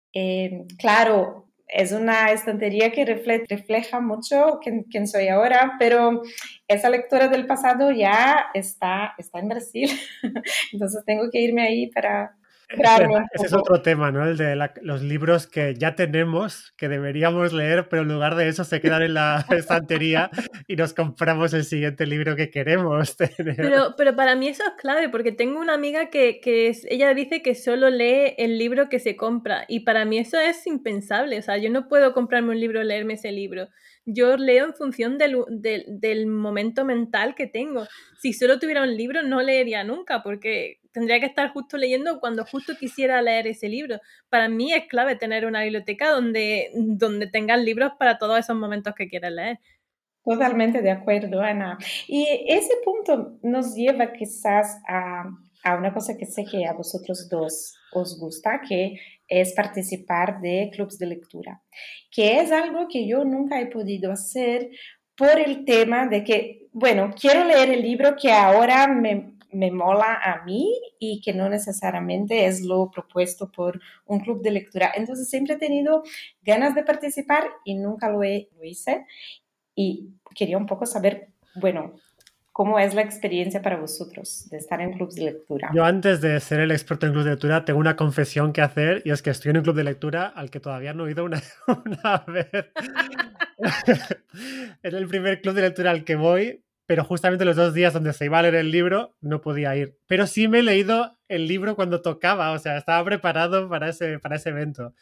claro, 0.78 1.45
es 1.68 1.92
una 1.92 2.30
estantería 2.30 2.92
que 2.92 3.04
refleja 3.04 4.00
mucho 4.00 4.60
quién, 4.62 5.06
soy 5.08 5.28
ahora, 5.28 5.74
pero 5.78 6.22
esa 6.68 6.90
lectura 6.90 7.28
del 7.28 7.46
pasado 7.46 7.90
ya 7.90 8.46
está, 8.54 9.14
está 9.18 9.40
en 9.40 9.48
Brasil, 9.48 9.90
entonces 10.72 11.04
tengo 11.04 11.28
que 11.30 11.40
irme 11.40 11.62
ahí 11.62 11.88
para, 11.88 12.36
ese 13.32 13.46
es 13.46 13.52
otro 13.52 13.80
tema, 13.80 14.10
¿no? 14.10 14.26
El 14.26 14.36
de 14.36 14.56
los 14.82 15.02
libros 15.02 15.46
que 15.46 15.74
ya 15.74 15.94
tenemos, 15.94 16.72
que 16.76 16.88
deberíamos 16.88 17.52
leer, 17.52 17.88
pero 17.88 18.02
en 18.02 18.08
lugar 18.08 18.34
de 18.34 18.48
eso 18.48 18.64
se 18.64 18.80
quedan 18.80 19.02
en 19.02 19.14
la 19.14 19.44
estantería 19.50 20.30
y 20.66 20.76
nos 20.76 20.92
compramos 20.92 21.52
el 21.54 21.64
siguiente 21.64 22.06
libro 22.06 22.34
que 22.34 22.50
queremos 22.50 23.16
tener. 23.36 23.56
Pero, 23.56 23.94
pero 23.96 24.16
para 24.16 24.34
mí 24.34 24.48
eso 24.48 24.64
es 24.64 24.80
clave, 24.80 25.08
porque 25.08 25.32
tengo 25.32 25.60
una 25.60 25.74
amiga 25.74 26.10
que, 26.10 26.40
que 26.40 26.76
ella 26.88 27.14
dice 27.14 27.42
que 27.42 27.54
solo 27.54 27.88
lee 27.90 28.34
el 28.38 28.58
libro 28.58 28.88
que 28.88 28.98
se 28.98 29.16
compra, 29.16 29.64
y 29.68 29.80
para 29.80 30.04
mí 30.04 30.18
eso 30.18 30.38
es 30.40 30.66
impensable. 30.66 31.38
O 31.38 31.42
sea, 31.42 31.58
yo 31.58 31.70
no 31.70 31.88
puedo 31.88 32.12
comprarme 32.12 32.50
un 32.50 32.60
libro, 32.60 32.82
leerme 32.82 33.14
ese 33.14 33.32
libro 33.32 33.68
yo 34.06 34.36
leo 34.36 34.66
en 34.66 34.74
función 34.74 35.18
del, 35.18 35.44
del, 35.50 36.26
momento 36.28 36.84
mental 36.84 37.34
que 37.34 37.48
tengo. 37.48 37.88
Si 38.20 38.32
solo 38.32 38.60
tuviera 38.60 38.82
un 38.82 38.96
libro, 38.96 39.24
no 39.24 39.42
leería 39.42 39.82
nunca, 39.82 40.22
porque 40.22 40.78
tendría 40.96 41.20
que 41.20 41.26
estar 41.26 41.52
justo 41.52 41.76
leyendo 41.76 42.20
cuando 42.20 42.46
justo 42.46 42.72
quisiera 42.80 43.20
leer 43.20 43.46
ese 43.48 43.68
libro. 43.68 44.00
Para 44.30 44.48
mí 44.48 44.72
es 44.72 44.86
clave 44.88 45.14
tener 45.14 45.44
una 45.44 45.62
biblioteca 45.62 46.10
donde, 46.10 46.70
donde 46.74 47.26
tengas 47.26 47.60
libros 47.60 47.92
para 47.98 48.16
todos 48.16 48.38
esos 48.38 48.56
momentos 48.56 48.94
que 48.94 49.06
quieras 49.06 49.32
leer. 49.32 49.58
Totalmente 50.24 50.80
de 50.80 50.90
acuerdo, 50.90 51.42
Ana. 51.42 51.76
Y 52.08 52.26
ese 52.48 52.72
punto 52.82 53.38
nos 53.42 53.74
lleva 53.74 54.14
quizás 54.14 54.78
a, 54.88 55.24
a 55.64 55.76
una 55.76 55.92
cosa 55.92 56.16
que 56.16 56.24
sé 56.24 56.46
que 56.50 56.64
a 56.64 56.72
vosotros 56.72 57.28
dos 57.28 57.74
os 57.92 58.18
gusta, 58.18 58.62
que 58.66 58.98
es 59.28 59.52
participar 59.52 60.40
de 60.40 60.70
clubes 60.72 60.96
de 60.96 61.08
lectura, 61.08 61.60
que 62.10 62.40
es 62.40 62.52
algo 62.52 62.88
que 62.88 63.06
yo 63.06 63.22
nunca 63.26 63.60
he 63.60 63.66
podido 63.66 64.10
hacer 64.10 64.70
por 65.14 65.38
el 65.38 65.66
tema 65.66 66.06
de 66.06 66.24
que, 66.24 66.68
bueno, 66.72 67.10
quiero 67.20 67.44
leer 67.44 67.68
el 67.68 67.82
libro 67.82 68.16
que 68.16 68.32
ahora 68.32 68.86
me, 68.88 69.35
me 69.56 69.70
mola 69.70 70.20
a 70.22 70.44
mí 70.44 70.78
y 70.98 71.20
que 71.20 71.32
no 71.32 71.48
necesariamente 71.48 72.46
es 72.46 72.62
lo 72.62 72.90
propuesto 72.90 73.50
por 73.50 73.80
un 74.04 74.20
club 74.20 74.42
de 74.42 74.50
lectura. 74.50 74.92
Entonces 74.94 75.28
siempre 75.28 75.54
he 75.54 75.58
tenido 75.58 76.02
ganas 76.42 76.74
de 76.74 76.84
participar 76.84 77.44
y 77.64 77.74
nunca 77.74 78.10
lo, 78.10 78.22
he, 78.22 78.48
lo 78.56 78.64
hice. 78.64 79.06
Y 79.74 80.10
quería 80.34 80.58
un 80.58 80.66
poco 80.66 80.86
saber, 80.86 81.28
bueno, 81.54 81.94
¿Cómo 82.56 82.78
es 82.78 82.94
la 82.94 83.02
experiencia 83.02 83.60
para 83.60 83.76
vosotros 83.76 84.48
de 84.50 84.56
estar 84.56 84.80
en 84.80 84.94
clubes 84.94 85.14
de 85.14 85.24
lectura? 85.24 85.68
Yo 85.74 85.84
antes 85.84 86.22
de 86.22 86.40
ser 86.40 86.60
el 86.60 86.70
experto 86.70 87.04
en 87.04 87.12
clubes 87.12 87.26
de 87.26 87.32
lectura 87.32 87.66
tengo 87.66 87.78
una 87.78 87.96
confesión 87.96 88.54
que 88.54 88.62
hacer 88.62 89.02
y 89.04 89.10
es 89.10 89.20
que 89.20 89.28
estoy 89.28 89.50
en 89.50 89.58
un 89.58 89.62
club 89.62 89.76
de 89.76 89.84
lectura 89.84 90.28
al 90.28 90.48
que 90.48 90.58
todavía 90.58 90.94
no 90.94 91.06
he 91.06 91.10
ido 91.10 91.26
una, 91.26 91.42
una 91.84 92.24
vez. 92.26 92.48
es 94.82 94.94
el 94.94 95.06
primer 95.06 95.42
club 95.42 95.54
de 95.54 95.60
lectura 95.60 95.90
al 95.90 96.04
que 96.04 96.16
voy, 96.16 96.64
pero 96.86 97.04
justamente 97.04 97.44
los 97.44 97.56
dos 97.56 97.74
días 97.74 97.92
donde 97.92 98.12
se 98.12 98.24
iba 98.24 98.38
a 98.38 98.42
leer 98.42 98.54
el 98.56 98.70
libro 98.70 99.16
no 99.20 99.40
podía 99.40 99.76
ir. 99.76 99.98
Pero 100.06 100.26
sí 100.26 100.48
me 100.48 100.60
he 100.60 100.62
leído 100.62 101.18
el 101.28 101.46
libro 101.46 101.76
cuando 101.76 102.02
tocaba, 102.02 102.52
o 102.52 102.58
sea, 102.58 102.76
estaba 102.76 103.04
preparado 103.04 103.68
para 103.68 103.88
ese, 103.88 104.18
para 104.18 104.36
ese 104.36 104.50
evento. 104.50 104.94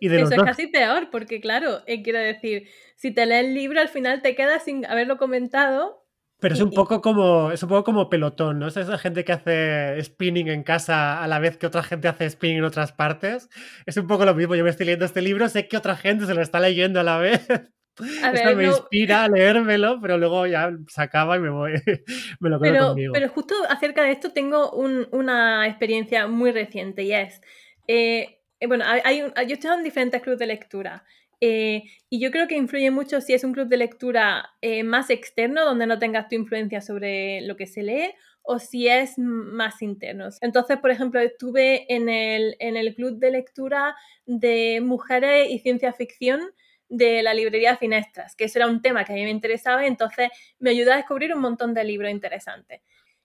Y 0.00 0.08
de 0.08 0.20
Eso 0.20 0.34
es 0.34 0.42
casi 0.42 0.66
peor, 0.66 1.10
porque 1.10 1.40
claro, 1.40 1.82
eh, 1.86 2.02
quiero 2.02 2.18
decir, 2.18 2.68
si 2.96 3.12
te 3.12 3.26
lees 3.26 3.46
el 3.46 3.54
libro 3.54 3.80
al 3.80 3.88
final 3.88 4.22
te 4.22 4.34
quedas 4.34 4.64
sin 4.64 4.86
haberlo 4.86 5.18
comentado 5.18 6.04
pero 6.44 6.56
es 6.56 6.60
un 6.60 6.72
poco 6.72 7.00
como 7.00 7.52
es 7.52 7.62
un 7.62 7.70
poco 7.70 7.84
como 7.84 8.10
pelotón, 8.10 8.58
¿no? 8.58 8.66
Es 8.68 8.76
esa 8.76 8.98
gente 8.98 9.24
que 9.24 9.32
hace 9.32 9.98
spinning 10.02 10.48
en 10.48 10.62
casa 10.62 11.22
a 11.22 11.26
la 11.26 11.38
vez 11.38 11.56
que 11.56 11.66
otra 11.66 11.82
gente 11.82 12.06
hace 12.06 12.28
spinning 12.28 12.58
en 12.58 12.64
otras 12.64 12.92
partes. 12.92 13.48
Es 13.86 13.96
un 13.96 14.06
poco 14.06 14.26
lo 14.26 14.34
mismo. 14.34 14.54
Yo 14.54 14.62
me 14.62 14.68
estoy 14.68 14.84
leyendo 14.84 15.06
este 15.06 15.22
libro, 15.22 15.48
sé 15.48 15.68
que 15.68 15.78
otra 15.78 15.96
gente 15.96 16.26
se 16.26 16.34
lo 16.34 16.42
está 16.42 16.60
leyendo 16.60 17.00
a 17.00 17.02
la 17.02 17.16
vez. 17.16 17.46
Esto 18.02 18.56
me 18.56 18.64
inspira 18.64 19.24
a 19.24 19.28
leérmelo, 19.28 20.00
pero 20.00 20.18
luego 20.18 20.46
ya 20.46 20.70
se 20.88 21.02
acaba 21.02 21.36
y 21.36 21.40
me 21.40 21.50
voy, 21.50 21.72
me 22.40 22.50
lo 22.50 22.60
quedo 22.60 22.72
pero, 22.72 22.88
conmigo. 22.88 23.12
Pero 23.12 23.28
justo 23.28 23.54
acerca 23.68 24.02
de 24.02 24.12
esto 24.12 24.32
tengo 24.32 24.72
una 24.72 25.66
experiencia 25.66 26.26
muy 26.26 26.50
reciente 26.52 27.02
y 27.04 27.12
es, 27.12 27.40
eh, 27.86 28.40
eh, 28.60 28.66
bueno, 28.66 28.84
hay 28.86 29.18
yo 29.18 29.32
he 29.36 29.52
estado 29.52 29.76
en 29.76 29.84
diferentes 29.84 30.20
clubes 30.22 30.38
de 30.38 30.46
lectura 30.46 31.04
eh, 31.46 31.84
y 32.08 32.20
yo 32.20 32.30
creo 32.30 32.48
que 32.48 32.56
influye 32.56 32.90
mucho 32.90 33.20
si 33.20 33.34
es 33.34 33.44
un 33.44 33.52
club 33.52 33.68
de 33.68 33.76
lectura 33.76 34.50
eh, 34.62 34.82
más 34.82 35.10
externo, 35.10 35.64
donde 35.64 35.86
no 35.86 35.98
tengas 35.98 36.28
tu 36.28 36.36
influencia 36.36 36.80
sobre 36.80 37.42
lo 37.42 37.56
que 37.56 37.66
se 37.66 37.82
lee, 37.82 38.14
o 38.40 38.58
si 38.58 38.88
es 38.88 39.18
más 39.18 39.82
interno. 39.82 40.28
Entonces, 40.40 40.78
por 40.78 40.90
ejemplo, 40.90 41.20
estuve 41.20 41.92
en 41.94 42.08
el, 42.08 42.56
en 42.60 42.78
el 42.78 42.94
club 42.94 43.18
de 43.18 43.30
lectura 43.30 43.94
de 44.24 44.80
mujeres 44.82 45.50
y 45.50 45.58
ciencia 45.58 45.92
ficción 45.92 46.40
de 46.88 47.22
la 47.22 47.34
librería 47.34 47.76
Finestras, 47.76 48.36
que 48.36 48.44
eso 48.44 48.58
era 48.58 48.68
un 48.68 48.82
tema 48.82 49.04
que 49.04 49.12
a 49.12 49.16
mí 49.16 49.24
me 49.24 49.30
interesaba 49.30 49.86
entonces 49.86 50.30
me 50.58 50.70
ayudó 50.70 50.92
a 50.92 50.96
descubrir 50.96 51.34
un 51.34 51.40
montón 51.40 51.74
de 51.74 51.84
libros 51.84 52.10
interesantes. 52.10 52.82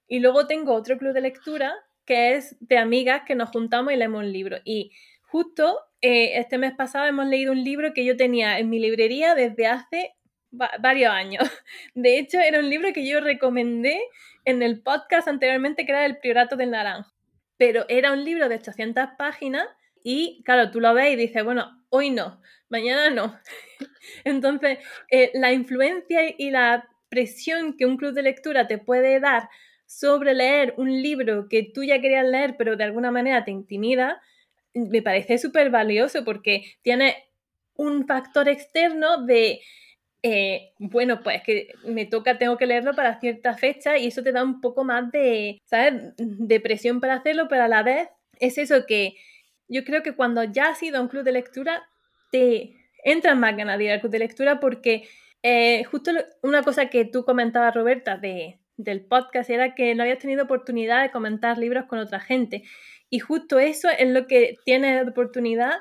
Y 0.07 0.19
luego 0.19 0.47
tengo 0.47 0.73
otro 0.73 0.97
club 0.97 1.13
de 1.13 1.21
lectura 1.21 1.73
que 2.05 2.35
es 2.35 2.57
de 2.59 2.77
amigas 2.77 3.21
que 3.25 3.35
nos 3.35 3.49
juntamos 3.49 3.93
y 3.93 3.95
leemos 3.95 4.23
un 4.23 4.33
libro. 4.33 4.57
Y 4.65 4.91
justo 5.21 5.79
eh, 6.01 6.39
este 6.39 6.57
mes 6.57 6.73
pasado 6.73 7.05
hemos 7.05 7.27
leído 7.27 7.51
un 7.51 7.63
libro 7.63 7.93
que 7.93 8.03
yo 8.03 8.17
tenía 8.17 8.57
en 8.57 8.69
mi 8.69 8.79
librería 8.79 9.35
desde 9.35 9.67
hace 9.67 10.15
varios 10.51 11.11
años. 11.11 11.43
De 11.93 12.17
hecho, 12.17 12.39
era 12.39 12.59
un 12.59 12.69
libro 12.69 12.91
que 12.93 13.07
yo 13.07 13.19
recomendé 13.19 14.01
en 14.45 14.63
el 14.63 14.81
podcast 14.81 15.27
anteriormente, 15.27 15.85
que 15.85 15.91
era 15.91 16.05
El 16.05 16.17
Priorato 16.17 16.55
del 16.55 16.71
Naranjo. 16.71 17.11
Pero 17.57 17.85
era 17.89 18.11
un 18.13 18.23
libro 18.23 18.49
de 18.49 18.55
800 18.55 19.09
páginas 19.17 19.67
y, 20.03 20.41
claro, 20.45 20.71
tú 20.71 20.79
lo 20.79 20.93
ves 20.93 21.13
y 21.13 21.15
dices, 21.15 21.43
bueno, 21.43 21.78
hoy 21.89 22.11
no, 22.11 22.41
mañana 22.69 23.09
no. 23.09 23.39
Entonces, 24.23 24.79
eh, 25.09 25.31
la 25.33 25.53
influencia 25.53 26.21
y 26.37 26.51
la 26.51 26.87
presión 27.09 27.75
que 27.77 27.85
un 27.85 27.97
club 27.97 28.13
de 28.13 28.23
lectura 28.23 28.67
te 28.67 28.77
puede 28.77 29.19
dar 29.19 29.49
sobre 29.85 30.35
leer 30.35 30.75
un 30.77 31.01
libro 31.01 31.47
que 31.49 31.63
tú 31.63 31.83
ya 31.83 31.99
querías 31.99 32.25
leer, 32.25 32.55
pero 32.57 32.75
de 32.75 32.83
alguna 32.83 33.11
manera 33.11 33.43
te 33.43 33.51
intimida, 33.51 34.21
me 34.73 35.01
parece 35.01 35.39
súper 35.39 35.71
valioso 35.71 36.23
porque 36.23 36.75
tiene 36.83 37.15
un 37.75 38.05
factor 38.05 38.47
externo 38.49 39.25
de, 39.25 39.61
eh, 40.21 40.73
bueno, 40.77 41.21
pues 41.23 41.41
que 41.43 41.69
me 41.85 42.05
toca, 42.05 42.37
tengo 42.37 42.57
que 42.57 42.67
leerlo 42.67 42.93
para 42.93 43.19
cierta 43.19 43.55
fecha 43.55 43.97
y 43.97 44.07
eso 44.07 44.21
te 44.21 44.31
da 44.31 44.43
un 44.43 44.61
poco 44.61 44.83
más 44.83 45.11
de, 45.11 45.59
¿sabes? 45.65 46.13
De 46.17 46.59
presión 46.59 47.01
para 47.01 47.15
hacerlo, 47.15 47.47
pero 47.49 47.63
a 47.63 47.67
la 47.67 47.83
vez 47.83 48.09
es 48.39 48.57
eso 48.57 48.85
que 48.85 49.15
yo 49.69 49.83
creo 49.85 50.03
que 50.03 50.15
cuando 50.15 50.43
ya 50.43 50.69
has 50.69 50.83
ido 50.83 50.97
a 50.97 51.01
un 51.01 51.07
club 51.07 51.23
de 51.23 51.31
lectura, 51.31 51.87
te 52.31 52.75
entran 53.03 53.39
más 53.39 53.55
ganas 53.55 53.77
de 53.77 53.85
ir 53.85 53.91
al 53.91 53.99
club 54.01 54.11
de 54.11 54.19
lectura 54.19 54.59
porque 54.59 55.07
eh, 55.41 55.83
justo 55.85 56.11
una 56.41 56.63
cosa 56.63 56.87
que 56.89 57.05
tú 57.05 57.23
comentabas, 57.23 57.73
Roberta, 57.73 58.17
de, 58.17 58.59
del 58.77 59.05
podcast 59.05 59.49
era 59.49 59.75
que 59.75 59.95
no 59.95 60.03
habías 60.03 60.19
tenido 60.19 60.43
oportunidad 60.43 61.03
de 61.03 61.11
comentar 61.11 61.57
libros 61.57 61.85
con 61.85 61.99
otra 61.99 62.19
gente. 62.19 62.63
Y 63.09 63.19
justo 63.19 63.59
eso 63.59 63.89
es 63.89 64.09
lo 64.09 64.27
que 64.27 64.57
tienes 64.65 65.07
oportunidad 65.07 65.79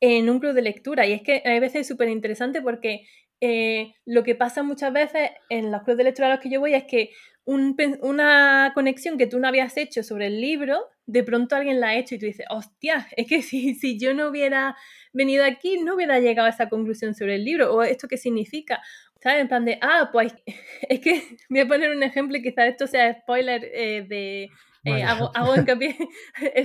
en 0.00 0.28
un 0.30 0.40
club 0.40 0.54
de 0.54 0.62
lectura. 0.62 1.06
Y 1.06 1.12
es 1.12 1.22
que 1.22 1.42
a 1.44 1.60
veces 1.60 1.82
es 1.82 1.88
súper 1.88 2.08
interesante 2.08 2.62
porque 2.62 3.06
eh, 3.40 3.94
lo 4.06 4.22
que 4.22 4.34
pasa 4.34 4.62
muchas 4.62 4.92
veces 4.92 5.30
en 5.50 5.70
los 5.70 5.82
clubes 5.82 5.98
de 5.98 6.04
lectura 6.04 6.28
a 6.28 6.30
los 6.32 6.40
que 6.40 6.50
yo 6.50 6.60
voy 6.60 6.74
es 6.74 6.84
que 6.84 7.10
una 7.46 8.72
conexión 8.74 9.18
que 9.18 9.26
tú 9.26 9.38
no 9.38 9.48
habías 9.48 9.76
hecho 9.76 10.02
sobre 10.02 10.28
el 10.28 10.40
libro, 10.40 10.88
de 11.06 11.22
pronto 11.22 11.56
alguien 11.56 11.80
la 11.80 11.88
ha 11.88 11.96
hecho 11.96 12.14
y 12.14 12.18
tú 12.18 12.26
dices, 12.26 12.46
hostia, 12.50 13.06
es 13.16 13.26
que 13.26 13.42
si, 13.42 13.74
si 13.74 13.98
yo 13.98 14.14
no 14.14 14.28
hubiera 14.28 14.76
venido 15.12 15.44
aquí, 15.44 15.78
no 15.78 15.94
hubiera 15.94 16.20
llegado 16.20 16.46
a 16.46 16.50
esa 16.50 16.68
conclusión 16.68 17.14
sobre 17.14 17.36
el 17.36 17.44
libro, 17.44 17.74
o 17.74 17.82
esto 17.82 18.08
qué 18.08 18.16
significa. 18.16 18.82
¿Sabes? 19.20 19.40
En 19.40 19.48
plan 19.48 19.64
de, 19.64 19.78
ah, 19.80 20.10
pues 20.12 20.34
es 20.88 21.00
que 21.00 21.22
voy 21.48 21.60
a 21.60 21.68
poner 21.68 21.90
un 21.90 22.02
ejemplo 22.02 22.36
y 22.36 22.42
quizás 22.42 22.68
esto 22.68 22.86
sea 22.86 23.14
spoiler 23.20 23.64
eh, 23.72 24.04
de, 24.06 24.50
eh, 24.84 25.02
hago, 25.02 25.30
hago 25.34 25.56
hincapié. 25.56 25.96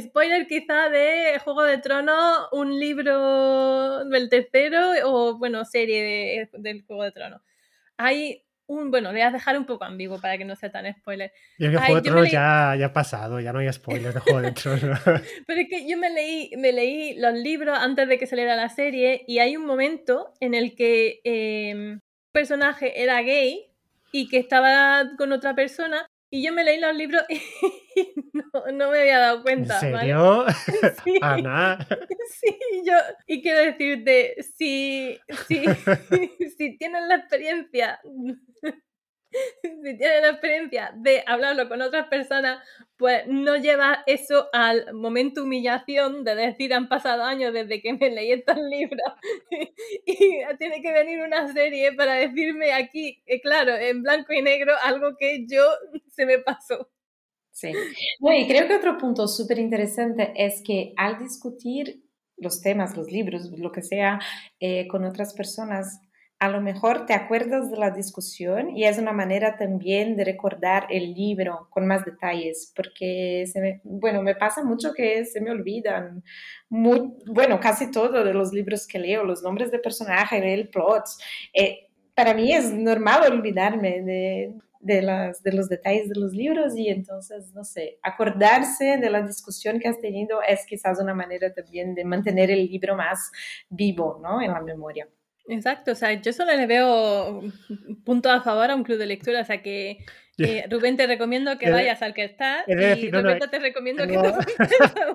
Spoiler 0.02 0.46
quizá 0.48 0.90
de 0.90 1.40
Juego 1.44 1.64
de 1.64 1.78
Tronos, 1.78 2.50
un 2.52 2.78
libro 2.78 4.06
del 4.06 4.30
tercero 4.30 4.92
o, 5.06 5.38
bueno, 5.38 5.64
serie 5.66 6.50
del 6.54 6.84
Juego 6.84 7.04
de 7.04 7.12
Tronos. 7.12 7.42
Hay 7.98 8.44
un, 8.70 8.92
bueno, 8.92 9.12
voy 9.12 9.22
a 9.22 9.32
dejar 9.32 9.58
un 9.58 9.66
poco 9.66 9.84
ambiguo 9.84 10.22
para 10.22 10.38
que 10.38 10.46
no 10.46 10.56
sea 10.56 10.72
tan 10.72 10.92
spoiler. 10.94 11.34
Yo 11.58 11.72
que 11.72 11.78
Juego 11.78 11.96
de 11.96 12.02
Tronos 12.02 12.32
ya, 12.32 12.76
ya 12.78 12.86
ha 12.86 12.94
pasado, 12.94 13.40
ya 13.40 13.52
no 13.52 13.60
hay 13.60 13.74
spoilers 13.74 14.14
de 14.14 14.20
Juego 14.22 14.42
de 14.42 14.52
Tronos. 14.52 15.00
Pero 15.48 15.62
es 15.62 15.68
que 15.70 15.90
yo 15.90 15.98
me 15.98 16.12
leí, 16.12 16.52
me 16.56 16.72
leí 16.72 17.16
los 17.20 17.34
libros 17.34 17.78
antes 17.78 18.08
de 18.08 18.20
que 18.20 18.28
saliera 18.28 18.56
la 18.56 18.70
serie 18.70 19.26
y 19.28 19.40
hay 19.40 19.58
un 19.58 19.66
momento 19.66 20.34
en 20.40 20.54
el 20.54 20.76
que 20.76 21.20
eh, 21.24 21.74
un 21.74 22.02
personaje 22.32 23.02
era 23.02 23.22
gay 23.22 23.72
y 24.12 24.30
que 24.30 24.38
estaba 24.38 25.04
con 25.18 25.32
otra 25.32 25.56
persona 25.56 26.08
y 26.32 26.44
yo 26.44 26.54
me 26.54 26.64
leí 26.64 26.80
los 26.80 26.96
libros 26.96 27.24
y 27.30 27.42
no, 28.74 28.92
me 28.92 29.00
había 29.00 29.20
dado 29.20 29.44
cuenta. 29.44 29.80
¿En 29.82 29.98
serio? 29.98 30.46
Sí. 31.04 31.20
Ana. 31.22 31.88
Sí, 32.40 32.58
yo. 32.86 32.94
Y 33.26 33.42
quiero 33.42 33.60
decirte, 33.60 34.36
si, 34.56 35.20
si, 35.48 35.66
si 36.58 36.78
tienes 36.78 37.02
la 37.08 37.16
experiencia 37.16 38.00
si 39.64 39.98
tienes 39.98 40.22
la 40.22 40.30
experiencia 40.30 40.92
de 40.96 41.24
hablarlo 41.26 41.70
con 41.70 41.82
otras 41.82 42.08
personas, 42.08 42.64
pues 42.98 43.24
no 43.28 43.56
llevas 43.56 44.00
eso 44.08 44.48
al 44.54 44.94
momento 44.94 45.44
humillación 45.44 46.24
de 46.24 46.36
decir 46.36 46.74
han 46.74 46.90
pasado 46.90 47.24
años 47.24 47.54
desde 47.54 47.82
que 47.82 47.94
me 47.94 48.10
leí 48.10 48.32
estos 48.32 48.58
libros 48.58 49.14
y 50.06 50.42
tiene 50.58 50.82
que 50.82 50.92
venir 50.92 51.22
una 51.22 51.52
serie 51.54 51.94
para 51.94 52.14
decirme 52.14 52.74
aquí, 52.74 53.24
claro, 53.42 53.76
en 53.76 54.04
blanco 54.04 54.34
y 54.34 54.42
negro, 54.42 54.74
algo 54.84 55.16
que 55.18 55.46
yo 55.48 55.64
se 56.12 56.26
me 56.26 56.40
pasó. 56.40 56.90
Sí. 57.52 57.74
y 58.22 58.48
creo 58.48 58.68
que 58.68 58.76
otro 58.76 58.98
punto 58.98 59.28
súper 59.28 59.60
interesante 59.60 60.32
es 60.36 60.62
que 60.66 60.94
al 60.96 61.20
discutir 61.20 62.04
los 62.38 62.62
temas, 62.62 62.96
los 62.96 63.12
libros, 63.12 63.52
lo 63.58 63.72
que 63.72 63.82
sea, 63.82 64.20
eh, 64.60 64.88
con 64.88 65.04
otras 65.04 65.34
personas, 65.34 66.00
a 66.40 66.48
lo 66.48 66.62
mejor 66.62 67.06
te 67.06 67.14
acuerdas 67.14 67.70
de 67.70 67.76
la 67.78 67.92
discusión 67.92 68.76
y 68.76 68.86
es 68.86 68.98
una 68.98 69.12
manera 69.12 69.58
también 69.58 70.16
de 70.16 70.24
recordar 70.24 70.88
el 70.90 71.14
libro 71.14 71.68
con 71.70 71.86
más 71.86 72.06
detalles, 72.06 72.72
porque 72.74 73.46
se 73.52 73.60
me, 73.60 73.82
bueno, 73.84 74.24
me 74.24 74.36
pasa 74.36 74.64
mucho 74.64 74.94
que 74.94 75.26
se 75.26 75.42
me 75.42 75.52
olvidan, 75.52 76.24
muy, 76.70 77.14
bueno, 77.26 77.60
casi 77.60 77.92
todo 77.92 78.24
de 78.24 78.34
los 78.34 78.54
libros 78.54 78.88
que 78.88 79.00
leo, 79.00 79.26
los 79.26 79.44
nombres 79.44 79.70
de 79.70 79.80
personajes, 79.80 80.42
el 80.42 80.70
plot. 80.70 81.04
Eh, 81.54 81.90
para 82.16 82.34
mí 82.34 82.54
es 82.54 82.72
normal 82.74 83.34
olvidarme 83.34 84.02
de, 84.02 84.54
de, 84.80 85.52
los 85.52 85.68
detalles 85.68 86.08
de 86.08 86.20
los 86.20 86.32
libros 86.32 86.74
y 86.78 86.88
entonces, 86.88 87.54
no 87.54 87.66
sé, 87.66 88.00
acordarse 88.02 88.98
de 88.98 89.10
la 89.10 89.22
discusión 89.24 89.78
que 89.78 89.90
has 89.90 90.00
tenido 90.00 90.42
es 90.42 90.66
quizás 90.66 91.02
una 91.02 91.14
manera 91.14 91.54
también 91.54 91.96
de 91.96 92.06
mantener 92.06 92.50
el 92.50 92.66
libro 92.66 92.96
más 92.96 93.30
vivo, 93.70 94.20
¿no? 94.24 94.42
En 94.42 94.54
la 94.54 94.62
memoria. 94.62 95.08
Exacto, 95.50 95.94
o 95.94 95.96
sea, 95.96 96.14
yo 96.14 96.32
solo 96.32 96.56
le 96.56 96.68
veo 96.68 97.42
punto 98.06 98.30
a 98.30 98.42
favor 98.42 98.70
a 98.70 98.76
un 98.76 98.84
club 98.84 99.00
de 99.00 99.08
lectura, 99.08 99.42
o 99.42 99.46
sea 99.46 99.64
que 99.64 99.98
eh, 100.38 100.66
Rubén 100.70 100.96
te 100.96 101.08
recomiendo 101.08 101.58
que 101.58 101.72
vayas 101.72 102.02
al 102.04 102.14
que 102.14 102.24
está 102.24 102.64
y 102.68 102.76
decir, 102.76 103.12
te 103.12 103.60
recomiendo 103.60 104.06
que 104.08 104.14
te 104.14 104.20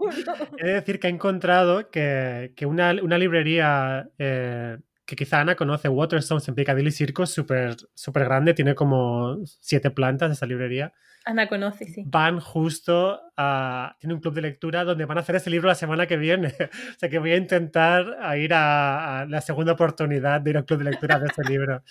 uno. 0.00 0.34
He 0.58 0.66
de 0.66 0.72
decir 0.74 0.98
que 0.98 1.06
he 1.06 1.10
encontrado 1.10 1.88
que, 1.88 2.52
que 2.56 2.66
una, 2.66 2.92
una, 3.00 3.16
librería 3.16 4.08
eh, 4.18 4.78
que 5.06 5.16
quizá 5.16 5.40
Ana 5.40 5.54
conoce, 5.54 5.88
Waterstones 5.88 6.48
en 6.48 6.54
Piccadilly 6.54 6.90
Circus, 6.90 7.30
súper 7.30 7.76
super 7.94 8.24
grande, 8.24 8.54
tiene 8.54 8.74
como 8.74 9.38
siete 9.44 9.90
plantas 9.90 10.32
esa 10.32 10.46
librería. 10.46 10.92
Ana 11.26 11.46
conoce, 11.48 11.86
sí. 11.86 12.02
Van 12.06 12.38
justo 12.40 13.20
a. 13.36 13.96
Tiene 13.98 14.14
un 14.14 14.20
club 14.20 14.34
de 14.34 14.42
lectura 14.42 14.84
donde 14.84 15.04
van 15.06 15.18
a 15.18 15.20
hacer 15.22 15.36
ese 15.36 15.50
libro 15.50 15.68
la 15.68 15.74
semana 15.74 16.06
que 16.06 16.16
viene. 16.16 16.48
o 16.96 16.98
sea 16.98 17.08
que 17.08 17.18
voy 17.18 17.32
a 17.32 17.36
intentar 17.36 18.36
ir 18.38 18.52
a, 18.54 19.26
la 19.28 19.40
segunda 19.40 19.72
oportunidad 19.72 20.40
de 20.40 20.50
ir 20.50 20.56
al 20.56 20.64
club 20.64 20.80
de 20.80 20.90
lectura 20.90 21.18
de 21.18 21.26
ese 21.26 21.42
libro. 21.48 21.82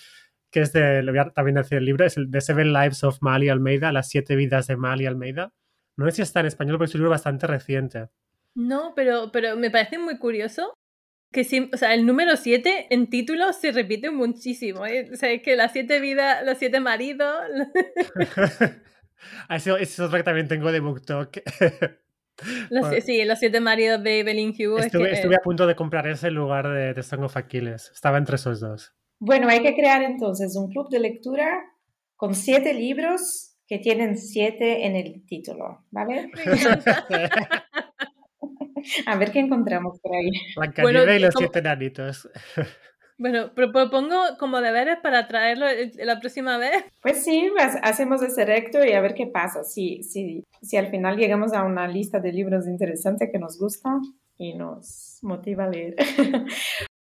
Que 0.51 0.61
es 0.61 0.73
de. 0.73 1.01
Lo 1.01 1.11
voy 1.11 1.19
a 1.19 1.29
también 1.29 1.55
decir 1.55 1.79
el 1.79 1.85
libro, 1.85 2.05
es 2.05 2.17
el 2.17 2.29
The 2.29 2.41
Seven 2.41 2.73
Lives 2.73 3.03
of 3.03 3.21
Mali 3.21 3.49
Almeida, 3.49 3.91
Las 3.91 4.09
Siete 4.09 4.35
Vidas 4.35 4.67
de 4.67 4.77
Mali 4.77 5.05
Almeida. 5.05 5.51
No 5.97 6.05
sé 6.05 6.11
si 6.11 6.21
está 6.23 6.39
en 6.39 6.47
español, 6.47 6.77
pero 6.77 6.85
es 6.85 6.95
un 6.95 7.01
libro 7.01 7.11
bastante 7.11 7.47
reciente. 7.47 8.09
No, 8.55 8.93
pero, 8.95 9.31
pero 9.31 9.55
me 9.55 9.71
parece 9.71 9.97
muy 9.97 10.17
curioso 10.19 10.75
que 11.33 11.43
sí, 11.43 11.69
o 11.73 11.77
sea, 11.77 11.93
el 11.93 12.05
número 12.05 12.37
7 12.37 12.87
en 12.91 13.09
título 13.09 13.51
se 13.51 13.71
repite 13.71 14.11
muchísimo. 14.11 14.85
¿eh? 14.85 15.09
O 15.11 15.15
sea, 15.17 15.31
es 15.31 15.41
que 15.41 15.55
las 15.55 15.73
siete 15.73 15.99
vidas, 15.99 16.45
los 16.45 16.57
siete 16.57 16.79
maridos. 16.79 17.35
Eso, 19.49 19.77
es 19.77 19.99
otra 19.99 20.19
que 20.19 20.23
también 20.23 20.47
tengo 20.47 20.71
de 20.71 20.79
BookTok. 20.79 21.39
sí, 23.05 23.23
los 23.25 23.39
siete 23.39 23.59
maridos 23.59 24.03
de 24.03 24.19
Evelyn 24.19 24.53
Hugo. 24.57 24.79
Estuve, 24.79 25.35
a 25.35 25.39
punto 25.39 25.65
de 25.67 25.75
comprar 25.75 26.07
ese 26.07 26.27
en 26.27 26.35
lugar 26.35 26.69
de, 26.69 26.93
de 26.93 27.03
Song 27.03 27.23
of 27.23 27.35
Achilles. 27.35 27.91
Estaba 27.93 28.17
entre 28.17 28.35
esos 28.35 28.59
dos. 28.59 28.93
Bueno, 29.19 29.49
hay 29.49 29.61
que 29.61 29.73
crear 29.73 30.03
entonces 30.03 30.55
un 30.55 30.69
club 30.69 30.89
de 30.89 30.99
lectura 30.99 31.63
con 32.15 32.35
siete 32.35 32.73
libros 32.73 33.57
que 33.67 33.79
tienen 33.79 34.17
siete 34.17 34.85
en 34.85 34.95
el 34.95 35.25
título, 35.25 35.85
¿vale? 35.89 36.29
a 39.05 39.15
ver 39.17 39.31
qué 39.31 39.39
encontramos 39.39 39.99
por 39.99 40.15
ahí. 40.15 40.31
La 40.55 41.15
y 41.15 41.19
los 41.19 41.33
siete 41.37 41.61
nanitos. 41.61 42.29
Bueno, 43.19 43.53
propongo 43.53 44.17
como 44.39 44.59
deberes 44.59 44.97
para 45.01 45.27
traerlo 45.27 45.67
la 46.03 46.19
próxima 46.19 46.57
vez. 46.57 46.83
Pues 47.01 47.23
sí, 47.23 47.49
hacemos 47.83 48.23
ese 48.23 48.43
recto 48.43 48.83
y 48.83 48.93
a 48.93 49.01
ver 49.01 49.13
qué 49.13 49.27
pasa. 49.27 49.63
Si, 49.63 50.01
si, 50.01 50.43
si 50.61 50.77
al 50.77 50.87
final 50.87 51.15
llegamos 51.15 51.53
a 51.53 51.63
una 51.63 51.87
lista 51.87 52.19
de 52.19 52.33
libros 52.33 52.67
interesantes 52.67 53.29
que 53.31 53.37
nos 53.37 53.59
gustan 53.59 54.01
y 54.37 54.55
nos 54.55 55.19
motiva 55.21 55.65
a 55.65 55.69
leer. 55.69 55.95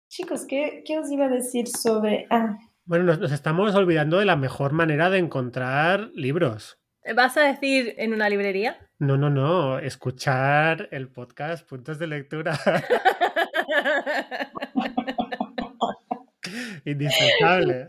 Chicos, 0.08 0.46
¿qué, 0.48 0.82
¿qué, 0.84 0.98
os 0.98 1.10
iba 1.10 1.26
a 1.26 1.28
decir 1.28 1.68
sobre... 1.68 2.26
Ah. 2.30 2.56
Bueno, 2.86 3.04
nos, 3.04 3.20
nos 3.20 3.30
estamos 3.30 3.74
olvidando 3.74 4.18
de 4.18 4.24
la 4.24 4.36
mejor 4.36 4.72
manera 4.72 5.10
de 5.10 5.18
encontrar 5.18 6.10
libros. 6.14 6.77
¿Vas 7.14 7.36
a 7.36 7.42
decir 7.42 7.94
en 7.96 8.12
una 8.12 8.28
librería? 8.28 8.76
No, 8.98 9.16
no, 9.16 9.30
no. 9.30 9.78
Escuchar 9.78 10.88
el 10.90 11.08
podcast 11.08 11.68
Puntos 11.68 11.98
de 11.98 12.06
Lectura. 12.06 12.52
Indispensable. 16.84 17.88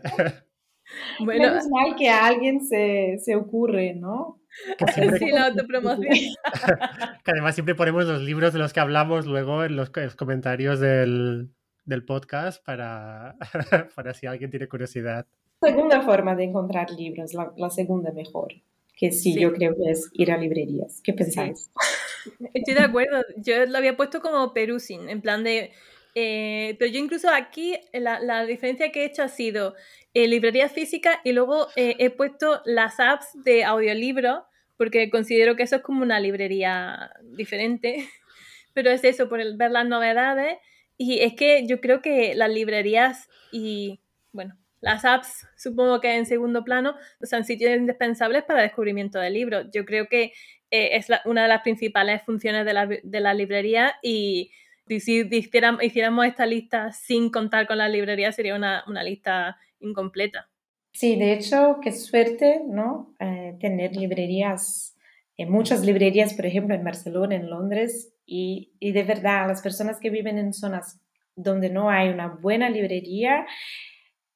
Bueno, 1.20 1.48
Menos 1.48 1.68
mal 1.68 1.94
que 1.96 2.08
a 2.08 2.26
alguien 2.26 2.64
se, 2.64 3.18
se 3.18 3.36
ocurre, 3.36 3.94
¿no? 3.94 4.40
Que 4.78 5.18
sí, 5.18 5.30
la 5.30 5.46
autopromoción. 5.46 6.12
que 7.24 7.30
además 7.30 7.54
siempre 7.54 7.74
ponemos 7.74 8.06
los 8.06 8.22
libros 8.22 8.52
de 8.52 8.58
los 8.58 8.72
que 8.72 8.80
hablamos 8.80 9.26
luego 9.26 9.64
en 9.64 9.76
los, 9.76 9.90
comentarios 10.16 10.80
del, 10.80 11.50
del 11.84 12.04
podcast 12.04 12.64
para, 12.64 13.36
para 13.94 14.14
si 14.14 14.26
alguien 14.26 14.50
tiene 14.50 14.68
curiosidad. 14.68 15.26
Segunda 15.60 16.02
forma 16.02 16.34
de 16.34 16.44
encontrar 16.44 16.90
libros, 16.90 17.34
la, 17.34 17.52
la 17.56 17.70
segunda 17.70 18.12
mejor, 18.12 18.54
que 19.00 19.12
sí, 19.12 19.34
yo 19.40 19.54
creo 19.54 19.74
que 19.74 19.90
es 19.90 20.10
ir 20.12 20.30
a 20.30 20.36
librerías. 20.36 21.00
¿Qué 21.02 21.14
pensáis? 21.14 21.70
Estoy 22.54 22.74
de 22.74 22.82
acuerdo. 22.82 23.22
Yo 23.38 23.64
lo 23.64 23.78
había 23.78 23.96
puesto 23.96 24.20
como 24.20 24.52
perusing, 24.52 25.08
en 25.08 25.22
plan 25.22 25.42
de 25.42 25.72
eh, 26.14 26.76
pero 26.78 26.90
yo 26.90 26.98
incluso 26.98 27.30
aquí 27.30 27.78
la, 27.92 28.44
diferencia 28.44 28.90
que 28.90 29.02
he 29.02 29.06
hecho 29.06 29.22
ha 29.22 29.28
sido 29.28 29.74
eh, 30.12 30.26
librería 30.26 30.68
física 30.68 31.20
y 31.24 31.32
luego 31.32 31.68
eh, 31.76 31.96
he 31.98 32.10
puesto 32.10 32.60
las 32.64 32.98
apps 32.98 33.28
de 33.44 33.64
audiolibro 33.64 34.44
porque 34.76 35.08
considero 35.08 35.56
que 35.56 35.62
eso 35.62 35.76
es 35.76 35.82
como 35.82 36.02
una 36.02 36.20
librería 36.20 37.12
diferente. 37.22 38.08
Pero 38.74 38.90
es 38.90 39.04
eso, 39.04 39.28
por 39.28 39.40
el, 39.40 39.56
ver 39.56 39.70
las 39.70 39.86
novedades. 39.86 40.58
Y 40.96 41.20
es 41.20 41.34
que 41.34 41.66
yo 41.66 41.80
creo 41.80 42.02
que 42.02 42.34
las 42.34 42.50
librerías 42.50 43.28
y, 43.52 44.00
bueno, 44.32 44.56
las 44.80 45.04
apps, 45.04 45.46
supongo 45.56 46.00
que 46.00 46.16
en 46.16 46.26
segundo 46.26 46.64
plano, 46.64 46.94
son 47.22 47.44
sitios 47.44 47.76
indispensables 47.76 48.44
para 48.44 48.60
el 48.62 48.68
descubrimiento 48.68 49.18
de 49.18 49.30
libros. 49.30 49.66
Yo 49.72 49.84
creo 49.84 50.08
que 50.08 50.32
es 50.70 51.08
una 51.24 51.42
de 51.42 51.48
las 51.48 51.62
principales 51.62 52.22
funciones 52.22 52.64
de 52.64 52.72
la, 52.72 52.86
de 52.86 53.20
la 53.20 53.34
librería 53.34 53.94
y 54.02 54.50
si 54.98 55.20
hiciéramos, 55.30 55.84
hiciéramos 55.84 56.26
esta 56.26 56.46
lista 56.46 56.90
sin 56.92 57.30
contar 57.30 57.68
con 57.68 57.78
las 57.78 57.90
librerías, 57.90 58.34
sería 58.34 58.56
una, 58.56 58.82
lista 59.04 59.56
incompleta. 59.78 60.48
Sí, 60.92 61.16
de 61.16 61.34
hecho, 61.34 61.78
qué 61.80 61.92
suerte, 61.92 62.62
¿no? 62.66 63.14
Eh, 63.20 63.56
tener 63.60 63.94
librerías, 63.94 64.96
eh, 65.36 65.46
muchas 65.46 65.84
librerías, 65.84 66.34
por 66.34 66.46
ejemplo, 66.46 66.74
en 66.74 66.82
Barcelona, 66.82 67.36
en 67.36 67.48
Londres, 67.48 68.12
y, 68.26 68.72
y, 68.80 68.90
de 68.90 69.04
verdad, 69.04 69.46
las 69.46 69.62
personas 69.62 70.00
que 70.00 70.10
viven 70.10 70.38
en 70.38 70.52
zonas 70.52 71.00
donde 71.36 71.70
no 71.70 71.90
hay 71.90 72.08
una 72.08 72.26
buena 72.26 72.68
librería, 72.68 73.46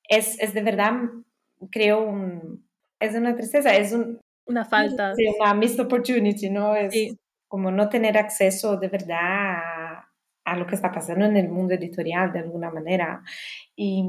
es, 0.09 0.39
es 0.41 0.55
de 0.55 0.63
verdad, 0.63 0.93
creo, 1.71 2.03
un, 2.03 2.65
es 3.01 3.15
una 3.15 3.35
tristeza, 3.35 3.75
es 3.77 3.93
un, 3.93 4.21
una 4.47 4.65
falta. 4.65 5.15
una 5.39 5.55
missed 5.55 5.81
opportunity, 5.81 6.51
¿no? 6.51 6.75
Es 6.77 7.17
como 7.49 7.71
no 7.71 7.89
tener 7.89 8.19
acceso 8.19 8.77
de 8.77 8.89
verdad 8.89 9.19
a, 9.21 10.09
a, 10.45 10.57
lo 10.57 10.67
que 10.67 10.75
está 10.75 10.91
pasando 10.91 11.25
en 11.25 11.37
el 11.37 11.49
mundo 11.49 11.75
editorial 11.75 12.33
de 12.33 12.41
alguna 12.41 12.71
manera. 12.71 13.23
Y, 13.77 14.05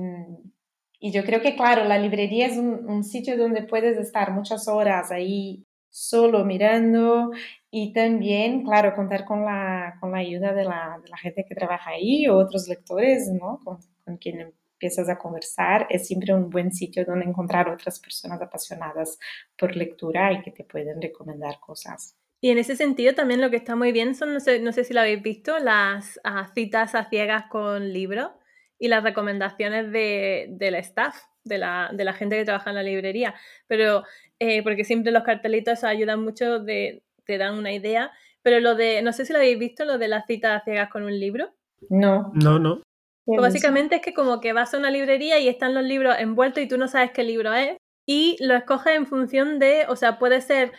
y 1.00 1.12
yo 1.12 1.24
creo 1.24 1.42
que, 1.42 1.56
claro, 1.56 1.86
la 1.86 2.00
librería 2.00 2.48
es 2.48 2.58
un, 2.58 2.90
un, 2.90 3.04
sitio 3.04 3.38
donde 3.38 3.64
puedes 3.64 3.98
estar 3.98 4.32
muchas 4.32 4.68
horas 4.68 5.12
ahí 5.12 5.64
solo 5.90 6.44
mirando 6.44 7.32
y 7.72 7.94
también, 7.94 8.64
claro, 8.64 8.96
contar 8.96 9.26
con 9.26 9.46
la, 9.46 9.98
con 10.02 10.12
la 10.12 10.18
ayuda 10.18 10.54
de 10.54 10.66
la, 10.66 11.00
de 11.02 11.10
la 11.10 11.18
gente 11.18 11.46
que 11.48 11.56
trabaja 11.56 11.92
ahí 11.92 12.28
o 12.28 12.38
otros 12.38 12.68
lectores, 12.68 13.32
¿no? 13.32 13.60
Con, 13.64 13.78
con 14.04 14.18
quien 14.18 14.54
empiezas 14.76 15.10
a 15.10 15.18
conversar, 15.18 15.88
es 15.90 16.08
siempre 16.08 16.34
un 16.34 16.50
buen 16.50 16.72
sitio 16.72 17.06
donde 17.06 17.26
encontrar 17.26 17.70
otras 17.70 18.00
personas 18.00 18.42
apasionadas 18.42 19.18
por 19.58 19.76
lectura 19.76 20.34
y 20.34 20.42
que 20.42 20.52
te 20.52 20.64
pueden 20.64 21.02
recomendar 21.02 21.60
cosas. 21.60 22.16
Y 22.42 22.50
en 22.50 22.58
ese 22.58 22.76
sentido 22.76 23.16
también 23.16 23.42
lo 23.42 23.50
que 23.50 23.56
está 23.56 23.76
muy 23.76 23.92
bien 23.92 24.14
son, 24.14 24.34
no 24.34 24.40
sé, 24.40 24.60
no 24.60 24.72
sé 24.72 24.84
si 24.84 24.94
lo 24.94 25.00
habéis 25.00 25.22
visto, 25.22 25.58
las 25.60 26.20
ah, 26.24 26.52
citas 26.54 26.94
a 26.94 27.10
ciegas 27.10 27.46
con 27.50 27.94
libros 27.94 28.30
y 28.78 28.90
las 28.90 29.04
recomendaciones 29.04 29.92
de, 29.92 30.48
del 30.50 30.76
staff, 30.76 31.16
de 31.44 31.58
la, 31.58 31.90
de 31.94 32.04
la, 32.04 32.14
gente 32.14 32.38
que 32.38 32.46
trabaja 32.46 32.70
en 32.72 32.76
la 32.76 32.84
librería. 32.84 33.34
Pero, 33.68 34.04
eh, 34.40 34.62
porque 34.62 34.84
siempre 34.84 35.12
los 35.12 35.24
cartelitos 35.24 35.84
ayudan 35.84 36.22
mucho, 36.22 36.60
de, 36.60 37.02
te 37.26 37.38
dan 37.38 37.58
una 37.58 37.72
idea. 37.72 38.12
Pero 38.42 38.60
lo 38.60 38.76
de, 38.76 39.02
no 39.02 39.14
sé 39.14 39.26
si 39.26 39.32
lo 39.32 39.40
habéis 39.40 39.58
visto, 39.58 39.86
lo 39.86 39.98
de 39.98 40.10
las 40.10 40.26
citas 40.28 40.62
a 40.62 40.64
ciegas 40.64 40.90
con 40.92 41.04
un 41.04 41.18
libro. 41.18 41.52
No. 41.90 42.32
No, 42.34 42.60
no. 42.60 42.82
Pues 43.26 43.42
básicamente 43.42 43.96
es 43.96 44.02
que 44.02 44.14
como 44.14 44.40
que 44.40 44.54
vas 44.54 44.74
a 44.74 44.78
una 44.78 44.92
librería 44.92 45.40
y 45.40 45.48
están 45.48 45.74
los 45.74 45.84
libros 45.84 46.16
envueltos 46.20 46.62
y 46.64 46.68
tú 46.68 46.78
no 46.78 46.88
sabes 46.88 47.12
qué 47.12 47.24
libro 47.24 47.54
es 47.54 47.78
y 48.06 48.38
lo 48.40 48.56
escoges 48.56 48.96
en 48.96 49.08
función 49.08 49.58
de, 49.58 49.86
o 49.90 49.96
sea, 49.96 50.20
puede 50.20 50.42
ser 50.42 50.74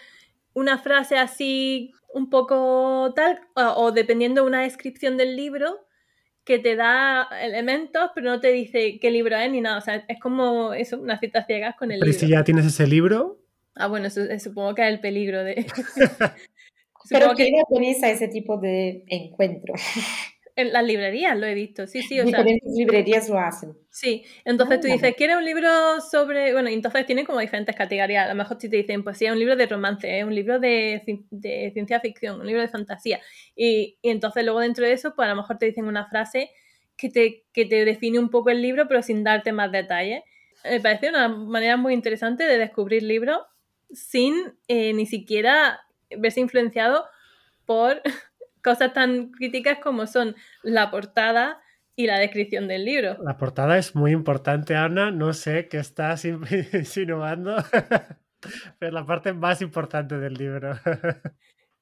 una 0.55 0.79
frase 0.79 1.19
así 1.19 1.93
un 2.15 2.31
poco 2.31 3.13
tal 3.17 3.41
o, 3.55 3.91
dependiendo 3.91 4.43
de 4.43 4.47
una 4.47 4.63
descripción 4.63 5.17
del 5.17 5.35
libro 5.35 5.87
que 6.45 6.61
te 6.61 6.77
da 6.77 7.29
elementos 7.43 8.11
pero 8.15 8.31
no 8.31 8.41
te 8.41 8.53
dice 8.53 9.01
qué 9.01 9.11
libro 9.11 9.37
es 9.37 9.51
ni 9.51 9.61
nada, 9.61 9.79
o 9.79 9.81
sea, 9.81 10.05
es 10.07 10.21
como 10.21 10.73
eso, 10.73 11.01
una 11.01 11.19
cita 11.19 11.45
ciegas 11.45 11.75
con 11.75 11.91
el 11.91 11.99
pero 11.99 12.13
libro. 12.13 12.27
si 12.27 12.33
ya 12.33 12.45
tienes 12.45 12.65
ese 12.65 12.87
libro? 12.87 13.41
Ah, 13.75 13.89
bueno, 13.89 14.09
supongo 14.09 14.75
que 14.75 14.83
es 14.83 14.89
el 14.89 15.01
peligro 15.01 15.43
de... 15.43 15.67
pero 17.11 17.35
que... 17.35 17.51
¿qué 17.51 17.97
a 18.03 18.11
ese 18.11 18.29
tipo 18.29 18.57
de 18.57 19.05
encuentro? 19.09 19.75
En 20.59 20.73
las 20.73 20.85
librerías 20.85 21.39
lo 21.39 21.47
he 21.47 21.53
visto, 21.53 21.87
sí, 21.87 22.03
sí. 22.03 22.19
O 22.19 22.25
diferentes 22.25 22.73
librerías 22.75 23.29
lo 23.29 23.39
hacen. 23.39 23.77
Sí, 23.91 24.25
entonces 24.43 24.81
tú 24.81 24.87
ah, 24.89 24.93
dices, 24.93 25.15
¿quieres 25.15 25.37
un 25.37 25.45
libro 25.45 26.01
sobre...? 26.01 26.55
Bueno, 26.55 26.71
entonces 26.71 27.05
tienen 27.05 27.27
como 27.27 27.41
diferentes 27.41 27.77
categorías. 27.77 28.25
A 28.25 28.29
lo 28.31 28.35
mejor 28.35 28.59
si 28.59 28.71
te 28.71 28.77
dicen, 28.79 29.05
pues 29.05 29.19
sí, 29.19 29.27
es 29.27 29.33
un 29.33 29.39
libro 29.39 29.55
de 29.55 29.67
romance, 29.67 30.19
es 30.19 30.25
un 30.25 30.35
libro 30.35 30.59
de, 30.59 31.03
ciencia 31.75 32.01
ficción, 32.01 32.41
un 32.41 32.47
libro 32.47 32.63
de 32.63 32.69
fantasía. 32.69 33.21
Y, 33.55 33.99
entonces 34.03 34.45
luego 34.45 34.61
dentro 34.61 34.87
de 34.87 34.93
eso, 34.93 35.15
pues 35.15 35.27
a 35.27 35.35
lo 35.35 35.37
mejor 35.37 35.59
te 35.59 35.67
dicen 35.67 35.85
una 35.85 36.09
frase 36.09 36.51
que 36.97 37.11
te, 37.11 37.45
que 37.53 37.67
te 37.67 37.85
define 37.85 38.19
un 38.19 38.31
poco 38.31 38.49
el 38.49 38.63
libro, 38.63 38.89
pero 38.89 39.03
sin 39.03 39.25
darte 39.25 39.53
más 39.53 39.71
detalles. 39.71 40.23
Me 40.65 40.81
parece 40.81 41.11
una 41.11 41.29
manera 41.29 41.77
muy 41.77 41.93
interesante 41.93 42.45
de 42.45 42.57
descubrir 42.57 43.03
libros 43.03 43.41
sin 43.93 44.35
eh, 44.69 44.95
ni 44.95 45.05
siquiera 45.05 45.81
verse 46.17 46.41
influenciado 46.41 47.05
por 47.67 48.01
cosas 48.67 48.93
tan 48.93 49.31
críticas 49.31 49.79
como 49.79 50.09
son 50.09 50.35
la 50.65 50.91
portada 50.91 51.61
y 51.95 52.09
la 52.09 52.19
descripción 52.19 52.67
del 52.67 52.85
libro. 52.85 53.17
La 53.23 53.37
portada 53.37 53.79
es 53.79 53.95
muy 53.95 54.11
importante, 54.11 54.75
Ana. 54.75 55.13
No 55.13 55.33
sé 55.33 55.69
qué 55.69 55.79
estás 55.79 56.25
insinuando, 56.73 57.55
pero 58.81 58.93
la 58.93 59.07
parte 59.07 59.33
más 59.33 59.63
importante 59.63 60.19
del 60.19 60.35
libro. 60.35 60.79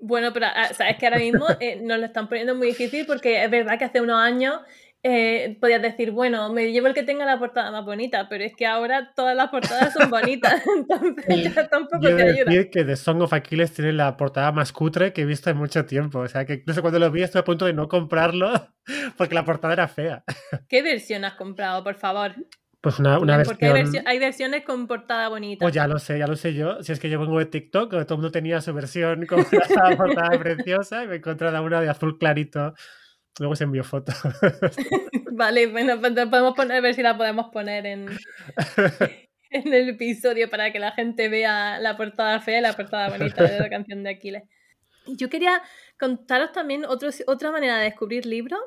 Bueno, 0.07 0.35
pero 0.35 0.47
ah, 0.55 0.68
sabes 0.75 0.99
que 0.99 1.07
ahora 1.07 1.18
mismo 1.18 1.47
eh, 1.61 1.81
nos 1.81 1.99
lo 1.99 2.05
están 2.05 2.29
poniendo 2.29 2.55
muy 2.55 2.66
difícil 2.66 3.07
porque 3.07 3.42
es 3.42 3.51
verdad 3.51 3.79
que 3.79 3.85
hace 3.87 4.03
unos 4.03 4.20
años 4.20 4.61
eh, 5.07 5.59
podías 5.61 5.83
decir, 5.83 6.12
bueno, 6.12 6.51
me 6.51 6.73
llevo 6.73 6.87
el 6.87 6.95
que 6.95 7.03
tenga 7.03 7.27
la 7.27 7.38
portada 7.38 7.71
más 7.71 7.85
bonita, 7.85 8.27
pero 8.31 8.43
es 8.43 8.57
que 8.57 8.67
ahora 8.67 9.12
todas 9.14 9.37
las 9.37 9.51
portadas 9.51 9.93
son 9.93 10.09
bonitas, 10.09 10.62
entonces 10.77 11.55
ya 11.55 11.69
tampoco 11.69 12.07
te 12.07 12.23
ayuda. 12.23 12.45
decir 12.47 12.71
que 12.71 12.85
The 12.85 12.97
Song 12.97 13.21
of 13.21 13.35
Achilles 13.35 13.75
tiene 13.75 13.93
la 13.93 14.17
portada 14.17 14.51
más 14.51 14.73
cutre 14.73 15.12
que 15.12 15.21
he 15.21 15.25
visto 15.27 15.51
en 15.51 15.59
mucho 15.59 15.85
tiempo, 15.85 16.21
o 16.21 16.29
sea 16.29 16.47
que 16.47 16.55
incluso 16.55 16.81
cuando 16.81 16.99
lo 16.99 17.11
vi 17.11 17.23
estoy 17.23 17.40
a 17.40 17.45
punto 17.45 17.67
de 17.67 17.75
no 17.75 17.87
comprarlo 17.87 18.51
porque 19.19 19.35
la 19.35 19.45
portada 19.45 19.75
era 19.75 19.88
fea. 19.88 20.25
¿Qué 20.71 20.81
versión 20.81 21.27
has 21.27 21.35
comprado, 21.35 21.85
por 21.85 21.97
favor? 21.97 22.33
Pues 22.81 22.99
una, 22.99 23.19
una 23.19 23.37
versión... 23.37 23.59
Porque 23.59 24.03
hay, 24.07 24.19
versiones 24.19 24.64
con 24.64 24.87
portada 24.87 25.29
bonita. 25.29 25.67
Pues 25.67 25.75
ya 25.75 25.87
lo 25.87 25.99
sé, 25.99 26.19
ya 26.19 26.27
lo 26.27 26.37
sé 26.37 26.55
yo. 26.55 26.83
Si 26.83 26.93
es 26.93 27.01
que 27.01 27.11
yo 27.11 27.19
pongo 27.19 27.38
de 27.38 27.47
TikTok, 27.47 27.90
todo 27.90 28.01
el 28.01 28.09
mundo 28.09 28.31
tenía 28.31 28.62
su 28.62 28.73
versión 28.73 29.27
con 29.27 29.45
portada 29.99 30.38
preciosa 30.38 31.05
y 31.05 31.09
me 31.09 31.14
he 31.14 31.17
encontrado 31.19 31.62
una 31.62 31.83
de 31.83 31.90
azul 31.90 32.19
clarito 32.19 32.75
Luego 33.38 33.57
se 33.57 33.64
envió 33.64 33.83
foto. 33.83 34.12
vale, 35.33 35.66
bueno, 35.66 35.99
pues 36.01 36.12
podemos 36.12 36.55
poner, 36.55 36.77
a 36.77 36.81
ver 36.81 36.94
si 36.94 37.03
la 37.03 37.16
podemos 37.16 37.47
poner 37.51 37.85
en, 37.87 38.09
en 39.51 39.73
el 39.73 39.88
episodio 39.90 40.49
para 40.49 40.73
que 40.73 40.79
la 40.79 40.92
gente 40.92 41.29
vea 41.29 41.79
la 41.81 41.97
portada 41.97 42.40
fea 42.40 42.59
y 42.59 42.62
la 42.62 42.75
portada 42.75 43.11
bonita 43.11 43.44
de 43.44 43.59
la 43.59 43.68
canción 43.70 44.03
de 44.03 44.11
Aquiles. 44.11 44.42
Yo 45.07 45.29
quería 45.29 45.62
contaros 45.99 46.53
también 46.53 46.85
otra 46.87 47.51
manera 47.51 47.79
de 47.79 47.85
descubrir 47.85 48.25
libros 48.25 48.61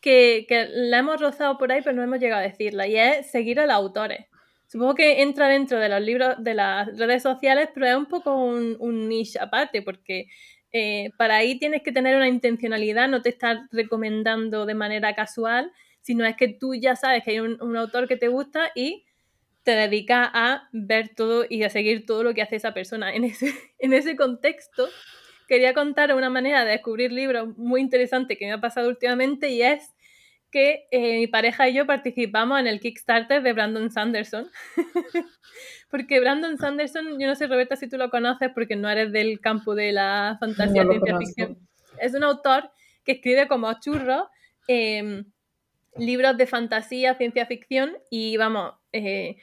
que, 0.00 0.46
que, 0.48 0.68
la 0.70 0.98
hemos 0.98 1.20
rozado 1.20 1.58
por 1.58 1.70
ahí, 1.72 1.80
pero 1.82 1.96
no 1.96 2.02
hemos 2.02 2.18
llegado 2.18 2.42
a 2.42 2.48
decirla, 2.48 2.86
y 2.86 2.96
es 2.96 3.30
seguir 3.30 3.60
a 3.60 3.66
los 3.66 3.74
autores. 3.74 4.26
Supongo 4.68 4.94
que 4.94 5.22
entra 5.22 5.48
dentro 5.48 5.78
de 5.78 5.88
los 5.88 6.00
libros 6.00 6.42
de 6.42 6.54
las 6.54 6.96
redes 6.98 7.22
sociales, 7.22 7.68
pero 7.72 7.86
es 7.86 7.94
un 7.94 8.06
poco 8.06 8.34
un, 8.36 8.76
un 8.80 9.08
niche 9.08 9.38
aparte, 9.38 9.82
porque 9.82 10.26
eh, 10.72 11.10
para 11.16 11.36
ahí 11.36 11.58
tienes 11.58 11.82
que 11.82 11.92
tener 11.92 12.16
una 12.16 12.28
intencionalidad, 12.28 13.08
no 13.08 13.22
te 13.22 13.30
estás 13.30 13.60
recomendando 13.70 14.66
de 14.66 14.74
manera 14.74 15.14
casual, 15.14 15.72
sino 16.00 16.24
es 16.24 16.36
que 16.36 16.48
tú 16.48 16.74
ya 16.74 16.96
sabes 16.96 17.24
que 17.24 17.32
hay 17.32 17.40
un, 17.40 17.76
autor 17.76 18.08
que 18.08 18.16
te 18.16 18.28
gusta 18.28 18.70
y 18.74 19.04
te 19.62 19.72
dedicas 19.72 20.30
a 20.32 20.68
ver 20.72 21.10
todo 21.16 21.44
y 21.48 21.64
a 21.64 21.70
seguir 21.70 22.06
todo 22.06 22.22
lo 22.22 22.34
que 22.34 22.42
hace 22.42 22.56
esa 22.56 22.74
persona. 22.74 23.14
En 23.14 23.24
ese, 23.24 23.52
en 23.78 23.92
ese 23.92 24.16
contexto, 24.16 24.88
quería 25.48 25.74
contar 25.74 26.14
una 26.14 26.30
manera 26.30 26.64
de 26.64 26.72
descubrir 26.72 27.12
libros 27.12 27.56
muy 27.56 27.80
interesante 27.80 28.36
que 28.36 28.46
me 28.46 28.52
ha 28.52 28.60
pasado 28.60 28.88
últimamente 28.88 29.48
y 29.48 29.62
es 29.62 29.94
que 30.50 30.86
eh, 30.90 31.18
mi 31.18 31.26
pareja 31.26 31.68
y 31.68 31.74
yo 31.74 31.86
participamos 31.86 32.60
en 32.60 32.66
el 32.66 32.80
Kickstarter 32.80 33.42
de 33.42 33.52
Brandon 33.52 33.90
Sanderson. 33.90 34.48
porque 35.96 36.20
Brandon 36.20 36.58
Sanderson, 36.58 37.18
yo 37.18 37.26
no 37.26 37.34
sé, 37.34 37.46
Roberta, 37.46 37.74
si 37.74 37.88
tú 37.88 37.96
lo 37.96 38.10
conoces, 38.10 38.50
porque 38.54 38.76
no 38.76 38.90
eres 38.90 39.12
del 39.12 39.40
campo 39.40 39.74
de 39.74 39.92
la 39.92 40.36
fantasía 40.38 40.82
y 40.84 40.86
ciencia 40.88 41.18
ficción. 41.18 41.58
Es 41.98 42.14
un 42.14 42.22
autor 42.22 42.70
que 43.02 43.12
escribe 43.12 43.48
como 43.48 43.72
churro 43.80 44.28
em, 44.68 45.24
libros 45.96 46.36
de 46.36 46.46
fantasía, 46.46 47.14
ciencia 47.14 47.46
ficción, 47.46 47.96
y 48.10 48.36
vamos, 48.36 48.74
eh, 48.92 49.38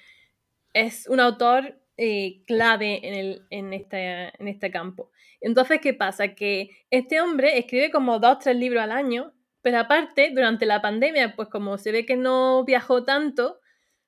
es 0.73 1.07
un 1.07 1.19
autor 1.19 1.79
eh, 1.97 2.43
clave 2.45 2.99
en, 3.07 3.13
el, 3.15 3.41
en, 3.49 3.73
este, 3.73 4.31
en 4.39 4.47
este 4.47 4.69
campo. 4.69 5.09
Entonces, 5.41 5.79
¿qué 5.81 5.95
pasa? 5.95 6.35
Que 6.35 6.69
este 6.91 7.19
hombre 7.19 7.57
escribe 7.57 7.89
como 7.89 8.19
dos, 8.19 8.37
tres 8.39 8.55
libros 8.55 8.83
al 8.83 8.91
año 8.91 9.33
pero 9.63 9.79
aparte, 9.79 10.29
durante 10.35 10.65
la 10.65 10.81
pandemia, 10.81 11.37
pues 11.37 11.47
como 11.47 11.77
se 11.77 11.93
ve 11.93 12.05
que 12.05 12.17
no 12.17 12.65
viajó 12.65 13.05
tanto, 13.05 13.61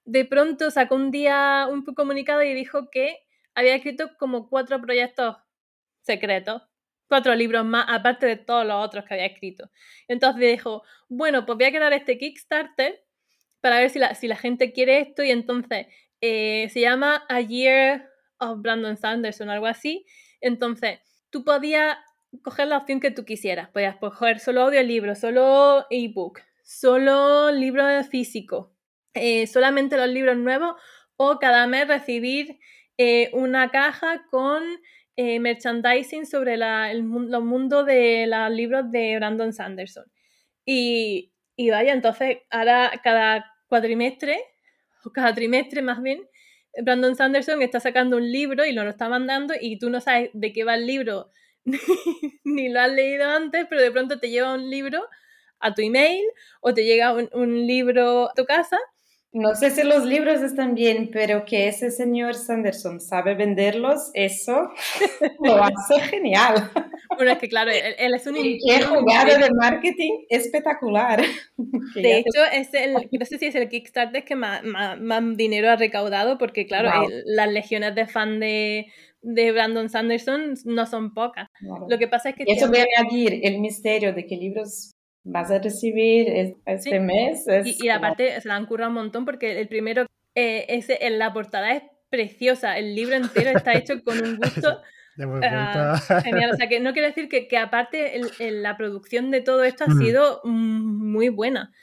de 0.06 0.26
pronto 0.26 0.72
sacó 0.72 0.96
un 0.96 1.12
día 1.12 1.68
un 1.70 1.84
comunicado 1.84 2.44
y 2.44 2.54
dijo 2.54 2.90
que 2.90 3.20
había 3.54 3.76
escrito 3.76 4.12
como 4.18 4.50
cuatro 4.50 4.80
proyectos 4.82 5.38
secretos, 6.02 6.62
cuatro 7.08 7.34
libros 7.36 7.66
más, 7.66 7.86
aparte 7.90 8.26
de 8.26 8.38
todos 8.38 8.66
los 8.66 8.86
otros 8.86 9.06
que 9.06 9.16
había 9.16 9.26
escrito. 9.26 9.70
Entonces 10.08 10.42
dijo, 10.42 10.84
bueno, 11.10 11.46
pues 11.46 11.58
voy 11.58 11.66
a 11.68 11.72
crear 11.72 11.94
este 11.94 12.18
Kickstarter 12.18 13.04
para 13.62 13.80
ver 13.80 13.90
si 13.90 14.00
la, 14.00 14.14
si 14.14 14.28
la 14.28 14.36
gente 14.36 14.72
quiere 14.72 15.00
esto 15.00 15.24
y 15.24 15.32
entonces 15.32 15.88
eh, 16.22 16.70
se 16.72 16.82
llama 16.82 17.26
A 17.30 17.42
Year 17.42 18.08
of 18.40 18.62
Brandon 18.62 18.98
Sanderson, 18.98 19.50
algo 19.50 19.66
así. 19.66 20.06
Entonces, 20.42 21.00
tú 21.30 21.44
podías 21.44 21.98
coger 22.44 22.68
la 22.68 22.78
opción 22.78 23.00
que 23.00 23.12
tú 23.12 23.26
quisieras. 23.26 23.70
Podías 23.70 23.96
coger 23.98 24.40
solo 24.40 24.62
audiolibro, 24.62 25.16
solo 25.16 25.86
ebook, 25.90 26.42
solo 26.64 27.52
libro 27.52 27.86
físico, 28.04 28.75
eh, 29.16 29.48
solamente 29.48 29.96
los 29.98 30.10
libros 30.10 30.36
nuevos 30.36 30.76
o 31.16 31.40
cada 31.40 31.68
mes 31.68 31.88
recibir 31.88 32.60
eh, 32.98 33.30
una 33.34 33.70
caja 33.70 34.26
con 34.30 34.62
eh, 35.16 35.40
merchandising 35.40 36.26
sobre 36.26 36.56
el, 36.56 37.00
los 37.00 37.44
mundos 37.44 37.86
de 37.86 38.28
los 38.28 38.52
libros 38.52 38.92
de 38.92 39.16
Brandon 39.16 39.54
Sanderson. 39.54 40.06
Y, 40.66 41.32
vaya, 41.72 41.94
entonces 41.94 42.40
ahora 42.50 42.92
cada 43.04 43.46
cuatrimestre, 43.68 44.38
o 45.06 45.12
cada 45.12 45.34
trimestre 45.34 45.82
más 45.82 46.02
bien, 46.02 46.28
Brandon 46.84 47.16
Sanderson 47.16 47.62
está 47.62 47.80
sacando 47.80 48.18
un 48.18 48.30
libro 48.30 48.66
y 48.66 48.74
nos 48.74 48.84
lo 48.84 48.90
está 48.92 49.08
mandando 49.08 49.54
y 49.60 49.80
tú 49.80 49.90
no 49.90 50.02
sabes 50.02 50.30
de 50.34 50.52
qué 50.52 50.66
va 50.66 50.76
el 50.76 50.86
libro 50.86 51.32
ni 52.44 52.68
lo 52.68 52.82
has 52.82 52.92
leído 52.92 53.30
antes, 53.30 53.66
pero 53.70 53.82
de 53.82 53.92
pronto 53.92 54.20
te 54.20 54.30
lleva 54.30 54.54
un 54.54 54.70
libro 54.70 55.08
a 55.60 55.74
tu 55.74 55.82
email 55.82 56.26
o 56.60 56.74
te 56.74 56.84
llega 56.84 57.14
un 57.14 57.68
libro 57.68 58.30
a 58.30 58.34
tu 58.34 58.44
casa 58.44 58.78
no 59.36 59.54
sé 59.54 59.70
si 59.70 59.84
los 59.84 60.06
libros 60.06 60.42
están 60.42 60.76
bien, 60.76 61.10
pero 61.12 61.44
que 61.44 61.68
ese 61.68 61.92
señor 61.92 62.36
Sanderson 62.36 63.02
sabe 63.02 63.36
venderlos, 63.36 64.10
eso 64.14 64.72
lo 65.42 65.56
hace 65.64 66.00
genial. 66.10 66.72
Bueno, 67.18 67.34
es 67.34 67.38
que 67.40 67.50
claro, 67.50 67.70
él, 67.70 68.14
es 68.14 68.26
un... 68.28 68.38
Y 68.38 68.60
qué 68.60 68.82
jugada 68.84 69.38
de 69.38 69.50
marketing 69.60 70.26
espectacular. 70.30 71.22
De 71.96 72.20
hecho, 72.20 72.46
es 72.54 72.74
el, 72.74 72.94
no 73.12 73.26
sé 73.26 73.38
si 73.38 73.48
es 73.48 73.56
el 73.56 73.68
Kickstarter 73.68 74.24
que 74.24 74.38
más, 74.38 74.62
dinero 75.36 75.70
ha 75.70 75.76
recaudado, 75.76 76.38
porque 76.38 76.66
claro, 76.66 77.06
las 77.26 77.52
legiones 77.52 77.94
de 77.94 78.08
fan 78.08 78.40
de, 78.40 78.86
de 79.22 79.52
Brandon 79.52 79.90
Sanderson 79.90 80.54
no 80.64 80.86
son 80.86 81.14
pocas. 81.14 81.50
Lo 81.90 81.98
que 81.98 82.08
pasa 82.08 82.30
es 82.30 82.36
que... 82.36 82.46
eso 82.48 82.70
voy 82.70 82.80
a 82.80 82.86
añadir 83.02 83.42
el 83.44 83.60
misterio 83.60 84.14
de 84.14 84.26
qué 84.26 84.38
libros 84.38 84.95
vas 85.26 85.52
a 85.52 85.60
recibir 85.60 86.56
este 86.66 87.00
mes. 87.00 87.46
y, 87.66 87.90
aparte 87.90 88.40
se 88.40 88.48
la 88.48 88.56
han 88.56 88.66
currado 88.66 88.90
un 88.90 88.96
montón 88.96 89.26
porque 89.26 89.60
el 89.60 89.68
primero, 89.68 90.06
eh, 90.36 90.66
ese, 90.70 91.06
en 91.06 91.20
la 91.20 91.34
portada 91.34 91.74
es 91.74 91.84
preciosa, 92.10 92.78
el 92.78 92.96
libro 92.96 93.16
entero 93.16 93.50
está 93.50 93.74
hecho 93.74 94.02
con 94.04 94.24
un 94.24 94.38
gusto 94.38 94.80
uh, 95.18 96.22
genial. 96.24 96.52
O 96.54 96.56
sea, 96.56 96.70
que 96.70 96.80
no 96.80 96.94
quiero 96.94 97.08
decir 97.08 97.28
que, 97.28 97.48
que 97.48 97.58
aparte 97.58 98.22
el, 98.40 98.64
la 98.64 98.78
producción 98.78 99.32
de 99.32 99.42
todo 99.42 99.64
esto 99.64 99.84
ha 99.86 99.92
sido 99.94 100.42
muy 100.46 101.30
buena. 101.30 101.74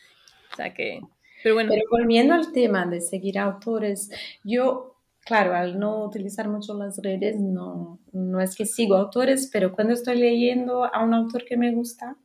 O 0.52 0.56
sea 0.56 0.72
que... 0.72 1.00
Pero 1.42 1.56
bueno. 1.56 1.70
Pero 1.70 1.82
volviendo 1.90 2.34
al 2.34 2.52
tema 2.52 2.86
de 2.86 3.00
seguir 3.00 3.36
autores, 3.36 4.10
yo 4.44 4.92
claro, 5.24 5.54
al 5.54 5.78
no 5.78 6.04
utilizar 6.04 6.48
mucho 6.48 6.74
las 6.74 6.98
redes, 7.02 7.38
no, 7.40 7.98
no 8.12 8.40
es 8.40 8.54
que 8.54 8.66
sigo 8.66 8.96
autores, 8.96 9.50
pero 9.52 9.72
cuando 9.72 9.94
estoy 9.94 10.18
leyendo 10.18 10.84
a 10.84 11.02
un 11.02 11.14
autor 11.14 11.44
que 11.44 11.56
me 11.56 11.72
gusta, 11.72 12.16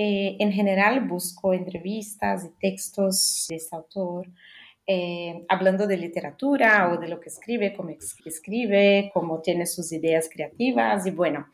eh, 0.00 0.36
en 0.38 0.52
general 0.52 1.08
busco 1.08 1.52
entrevistas 1.52 2.44
y 2.44 2.50
textos 2.60 3.46
de 3.48 3.56
este 3.56 3.74
autor, 3.74 4.28
eh, 4.86 5.44
hablando 5.48 5.88
de 5.88 5.96
literatura 5.96 6.92
o 6.92 6.98
de 6.98 7.08
lo 7.08 7.18
que 7.18 7.30
escribe, 7.30 7.74
cómo 7.74 7.90
escribe, 8.24 9.10
cómo 9.12 9.40
tiene 9.40 9.66
sus 9.66 9.90
ideas 9.90 10.30
creativas 10.32 11.04
y 11.04 11.10
bueno. 11.10 11.48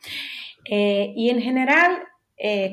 Eh, 0.69 1.11
y 1.15 1.31
en 1.31 1.41
general, 1.41 2.03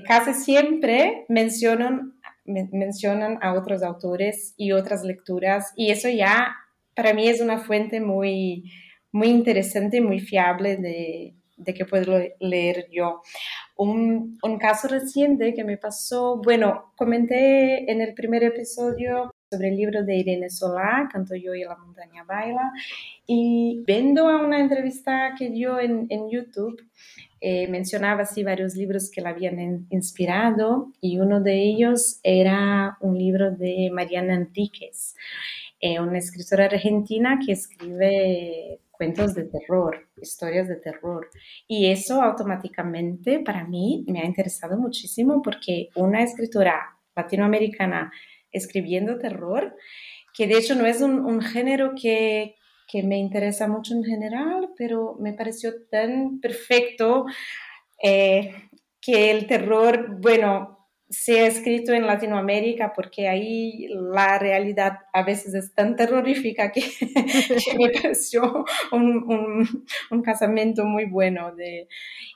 casi 0.06 0.34
siempre 0.34 1.24
mencionan, 1.30 2.18
mencionan 2.44 3.38
a 3.40 3.54
otros 3.54 3.82
autores 3.82 4.52
y 4.58 4.72
otras 4.72 5.04
lecturas 5.04 5.72
y 5.74 5.90
eso 5.90 6.10
ya 6.10 6.54
para 6.94 7.14
mí 7.14 7.26
es 7.28 7.40
una 7.40 7.56
fuente 7.56 7.98
muy, 7.98 8.70
muy 9.10 9.28
interesante, 9.28 10.02
muy 10.02 10.20
fiable 10.20 10.76
de, 10.76 11.34
de 11.56 11.74
que 11.74 11.84
puedo 11.84 12.18
leer 12.40 12.88
yo. 12.90 13.22
Un, 13.76 14.38
un, 14.42 14.58
caso 14.58 14.88
reciente 14.88 15.54
que 15.54 15.64
me 15.64 15.76
pasó, 15.76 16.40
bueno, 16.42 16.92
comenté 16.96 17.90
en 17.90 18.00
el 18.00 18.14
primer 18.14 18.44
episodio 18.44 19.32
sobre 19.50 19.68
el 19.68 19.76
libro 19.76 20.04
de 20.04 20.16
Irene 20.16 20.50
Solá, 20.50 21.08
Canto 21.12 21.34
yo 21.34 21.54
y 21.54 21.64
la 21.64 21.76
montaña 21.76 22.24
baila, 22.24 22.72
y 23.26 23.82
viendo 23.86 24.28
a 24.28 24.42
una 24.42 24.60
entrevista 24.60 25.34
que 25.38 25.50
dio 25.50 25.78
en, 25.78 26.06
en 26.08 26.30
YouTube, 26.30 26.80
eh, 27.44 27.66
mencionaba 27.66 28.22
así 28.22 28.44
varios 28.44 28.76
libros 28.76 29.10
que 29.10 29.20
la 29.20 29.30
habían 29.30 29.88
inspirado 29.90 30.92
y 31.00 31.18
uno 31.18 31.40
de 31.40 31.60
ellos 31.60 32.20
era 32.22 32.96
un 33.00 33.18
libro 33.18 33.50
de 33.50 33.90
Mariana 33.92 34.34
Enríquez, 34.34 35.16
eh, 35.80 35.98
una 35.98 36.18
escritora 36.18 36.66
argentina 36.66 37.40
que 37.44 37.50
escribe 37.50 38.78
cuentos 39.02 39.34
de 39.34 39.46
terror, 39.46 40.08
historias 40.20 40.68
de 40.68 40.76
terror. 40.76 41.28
Y 41.66 41.90
eso 41.90 42.22
automáticamente 42.22 43.40
para 43.40 43.64
mí 43.64 44.04
me 44.06 44.20
ha 44.20 44.24
interesado 44.24 44.78
muchísimo 44.78 45.42
porque 45.42 45.88
una 45.96 46.22
escritora 46.22 46.96
latinoamericana 47.16 48.12
escribiendo 48.52 49.18
terror, 49.18 49.74
que 50.32 50.46
de 50.46 50.56
hecho 50.56 50.76
no 50.76 50.86
es 50.86 51.00
un, 51.00 51.40
género 51.42 51.94
que, 52.00 52.54
me 53.02 53.18
interesa 53.18 53.66
mucho 53.66 53.94
en 53.94 54.04
general, 54.04 54.68
pero 54.78 55.16
me 55.18 55.32
pareció 55.32 55.72
tan 55.90 56.38
perfecto 56.40 57.24
eh, 58.00 58.54
que 59.00 59.32
el 59.32 59.48
terror, 59.48 60.20
bueno, 60.20 60.81
se 61.12 61.40
ha 61.40 61.46
escrito 61.46 61.92
en 61.92 62.06
Latinoamérica 62.06 62.92
porque 62.94 63.28
ahí 63.28 63.86
la 63.88 64.38
realidad 64.38 65.00
a 65.12 65.22
veces 65.22 65.52
es 65.52 65.74
tan 65.74 65.94
terrorífica 65.94 66.72
que, 66.72 66.80
me 67.78 67.90
pareció 67.90 68.64
un, 68.92 69.86
un, 70.10 70.22
casamiento 70.22 70.84
muy 70.84 71.04
bueno 71.04 71.54
de, 71.54 71.86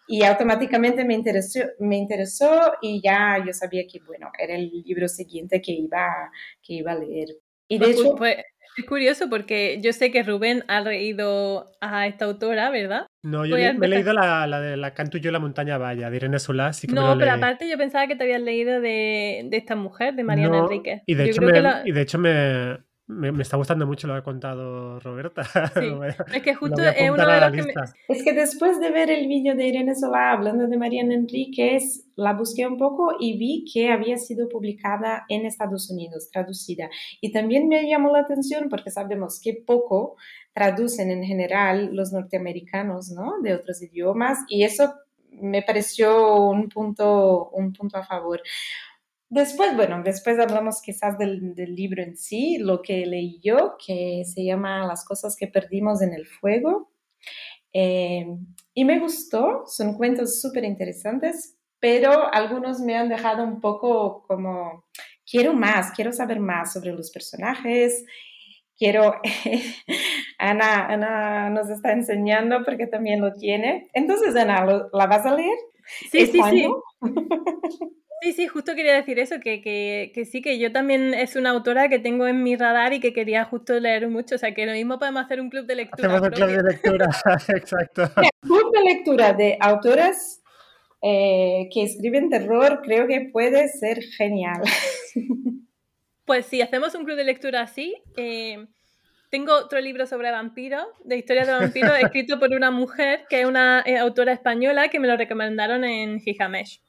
y 0.07 0.23
automáticamente 0.25 1.05
me 1.05 1.15
interesó, 1.15 1.61
me 1.79 1.97
interesó 1.97 2.73
y 2.83 3.01
ya 3.03 3.43
yo 3.45 3.53
sabía 3.55 3.87
que 3.91 4.01
bueno, 4.01 4.31
era 4.39 4.55
el 4.55 4.71
libro 4.85 5.09
siguiente 5.09 5.63
que 5.63 5.73
iba, 5.73 6.31
que 6.63 6.75
iba 6.75 6.93
a 6.93 6.99
leer. 6.99 7.29
Y 7.69 7.79
de 7.79 7.87
pues, 7.87 7.99
hecho... 7.99 8.15
Pues, 8.15 8.37
es 8.77 8.85
curioso 8.87 9.29
porque 9.31 9.81
yo 9.83 9.93
sé 9.93 10.11
que 10.11 10.23
Rubén 10.23 10.65
ha 10.69 10.81
leído 10.81 11.73
a 11.81 12.07
esta 12.07 12.27
autora, 12.27 12.71
¿verdad? 12.71 13.07
No, 13.23 13.45
yo 13.47 13.57
me 13.57 13.87
he 13.87 13.89
leído 13.89 14.13
la, 14.13 14.47
la 14.47 14.61
de 14.61 14.77
la 14.77 14.95
Canto 14.95 15.19
yo 15.19 15.33
la 15.33 15.39
montaña 15.39 15.79
vaya, 15.79 16.11
de 16.11 16.17
Irene 16.17 16.39
Solá. 16.39 16.73
Sí 16.73 16.87
que 16.87 16.95
no, 16.95 17.17
pero 17.19 17.33
aparte 17.33 17.69
yo 17.69 17.77
pensaba 17.79 18.07
que 18.07 18.17
te 18.17 18.25
habías 18.25 18.43
leído 18.43 18.81
de, 18.81 19.47
de 19.51 19.57
esta 19.57 19.77
mujer, 19.77 20.15
de 20.15 20.25
Mariana 20.25 20.59
Enrique. 20.59 21.03
Y 21.07 21.15
de, 21.15 21.25
hecho 21.25 21.43
me, 21.43 21.53
y 21.85 21.93
de 21.93 22.01
hecho 22.01 22.19
me, 22.19 22.79
me, 23.09 23.43
está 23.43 23.57
gustando 23.57 23.87
mucho 23.87 24.07
lo 24.07 24.15
que 24.15 24.19
ha 24.19 24.25
contado 24.25 24.99
Roberta. 25.01 25.43
Sí. 25.77 25.93
es 26.35 26.43
que 26.43 26.55
justo 26.55 26.83
es 26.83 27.11
uno 27.11 27.27
de 27.27 27.41
los 27.41 27.53
que 27.53 27.63
me... 27.63 27.75
Es 28.09 28.25
que 28.25 28.33
después 28.33 28.81
de 28.81 28.91
ver 28.91 29.11
el 29.11 29.29
vídeo 29.29 29.55
de 29.55 29.69
Irene 29.69 29.95
Solá 29.95 30.33
hablando 30.33 30.67
de 30.67 30.77
Mariana 30.77 31.15
Enríquez, 31.15 32.07
la 32.17 32.33
busqué 32.33 32.67
un 32.67 32.79
poco 32.79 33.15
y 33.21 33.39
vi 33.39 33.65
que 33.73 33.91
había 33.91 34.17
sido 34.17 34.49
publicada 34.49 35.25
en 35.29 35.47
Estados 35.47 35.91
Unidos, 35.91 36.31
traducida. 36.33 36.89
Y 37.21 37.33
también 37.33 37.69
me 37.69 37.89
llamó 37.89 38.11
la 38.11 38.21
atención 38.21 38.69
porque 38.69 38.91
sabemos 38.91 39.41
que 39.41 39.55
poco 39.55 40.17
traducen 40.55 41.11
en 41.11 41.23
general 41.23 41.95
los 41.95 42.13
norteamericanos, 42.13 43.11
¿no? 43.11 43.41
De 43.43 43.55
otros 43.55 43.83
idiomas. 43.83 44.39
Y 44.49 44.65
eso 44.65 44.95
me 45.31 45.63
pareció 45.63 46.49
un 46.49 46.69
punto, 46.69 47.51
un 47.51 47.73
punto 47.73 47.99
a 47.99 48.05
favor. 48.05 48.41
Después, 49.29 49.75
bueno, 49.75 50.03
después 50.05 50.39
hablamos 50.39 50.81
quizás 50.81 51.19
del, 51.19 51.55
libro 51.57 52.03
en 52.03 52.17
sí, 52.17 52.59
lo 52.59 52.81
que 52.81 53.05
leí 53.07 53.41
yo, 53.43 53.77
que 53.85 54.23
se 54.25 54.45
llama 54.45 54.87
Las 54.87 55.05
cosas 55.05 55.37
que 55.37 55.49
perdimos 55.49 56.01
en 56.01 56.15
el 56.15 56.27
fuego. 56.27 56.93
Eh, 57.73 58.25
y 58.73 58.85
me 58.85 59.01
gustó, 59.01 59.65
son 59.67 59.95
cuentos 59.95 60.41
súper 60.41 60.65
interesantes, 60.65 61.57
pero 61.81 62.33
algunos 62.33 62.81
me 62.81 62.97
han 62.97 63.09
dejado 63.09 63.43
un 63.43 63.61
poco 63.61 64.23
como, 64.29 64.85
quiero 65.29 65.53
más, 65.53 65.91
quiero 65.91 66.13
saber 66.13 66.39
más 66.39 66.73
sobre 66.73 66.93
los 66.93 67.11
personajes, 67.11 68.05
quiero, 68.79 69.21
Ana, 70.39 70.87
Ana 70.87 71.51
nos 71.51 71.69
está 71.69 71.93
enseñando 71.93 72.65
porque 72.65 72.87
también 72.87 73.21
lo 73.21 73.33
tiene. 73.33 73.89
Entonces, 73.93 74.37
Ana, 74.37 74.65
¿la 74.93 75.07
vas 75.07 75.27
a 75.27 75.35
leer? 75.35 75.59
Sí, 76.11 76.27
sí, 76.27 76.41
sí. 76.51 76.69
Sí, 78.27 78.33
sí, 78.33 78.49
justo 78.49 78.75
quería 78.75 78.95
decir 78.95 79.21
eso, 79.21 79.39
que, 79.39 79.61
que, 79.61 80.11
que, 80.13 80.25
sí, 80.25 80.43
que 80.43 80.59
yo 80.59 80.73
también 80.73 81.15
es 81.15 81.37
una 81.37 81.51
autora 81.51 81.89
que 81.89 82.01
tengo 82.01 82.27
en 82.27 82.43
mi 82.43 82.57
radar 82.57 82.93
y 82.93 82.99
que 82.99 83.13
quería 83.13 83.45
justo 83.45 83.79
leer 83.79 84.09
mucho. 84.09 84.35
O 84.35 84.39
sea, 84.39 84.53
que 84.53 84.67
lo 84.67 84.73
mismo 84.73 84.99
podemos 84.99 85.25
hacer 85.25 85.41
un 85.41 85.49
club 85.49 85.65
de 85.65 85.77
lectura. 85.77 86.09
Hacemos 86.09 86.29
un 86.29 86.35
club 86.35 86.49
de 86.49 86.63
lectura, 86.73 87.07
exacto. 87.55 88.11
club 88.41 88.73
de 88.73 88.83
lectura 88.83 89.33
de 89.33 89.57
autoras 89.61 90.43
eh, 91.03 91.69
que 91.73 91.85
escriben 91.85 92.29
terror 92.29 92.81
creo 92.83 93.07
que 93.07 93.31
puede 93.33 93.69
ser 93.69 94.03
genial. 94.03 94.61
Pues 96.25 96.47
sí, 96.47 96.61
hacemos 96.61 96.97
un 96.97 97.05
club 97.05 97.17
de 97.17 97.23
lectura 97.23 97.61
así. 97.61 97.95
Eh, 98.17 98.67
tengo 99.31 99.55
otro 99.55 99.81
libro 99.81 100.05
sobre 100.05 100.33
vampiros, 100.33 100.85
de 101.05 101.17
historias 101.17 101.47
de 101.47 101.53
vampiros, 101.53 101.93
escrito 102.03 102.41
por 102.41 102.53
una 102.53 102.73
mujer 102.73 103.21
que 103.31 103.43
es 103.43 103.47
una 103.47 103.85
eh, 103.87 103.99
autora 103.99 104.33
española 104.33 104.89
que 104.89 104.99
me 104.99 105.07
lo 105.07 105.17
recomendaron 105.17 105.85
en 105.85 106.19
Gigamesh 106.19 106.81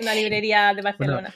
una 0.00 0.14
librería 0.14 0.72
de 0.74 0.82
Barcelona. 0.82 1.34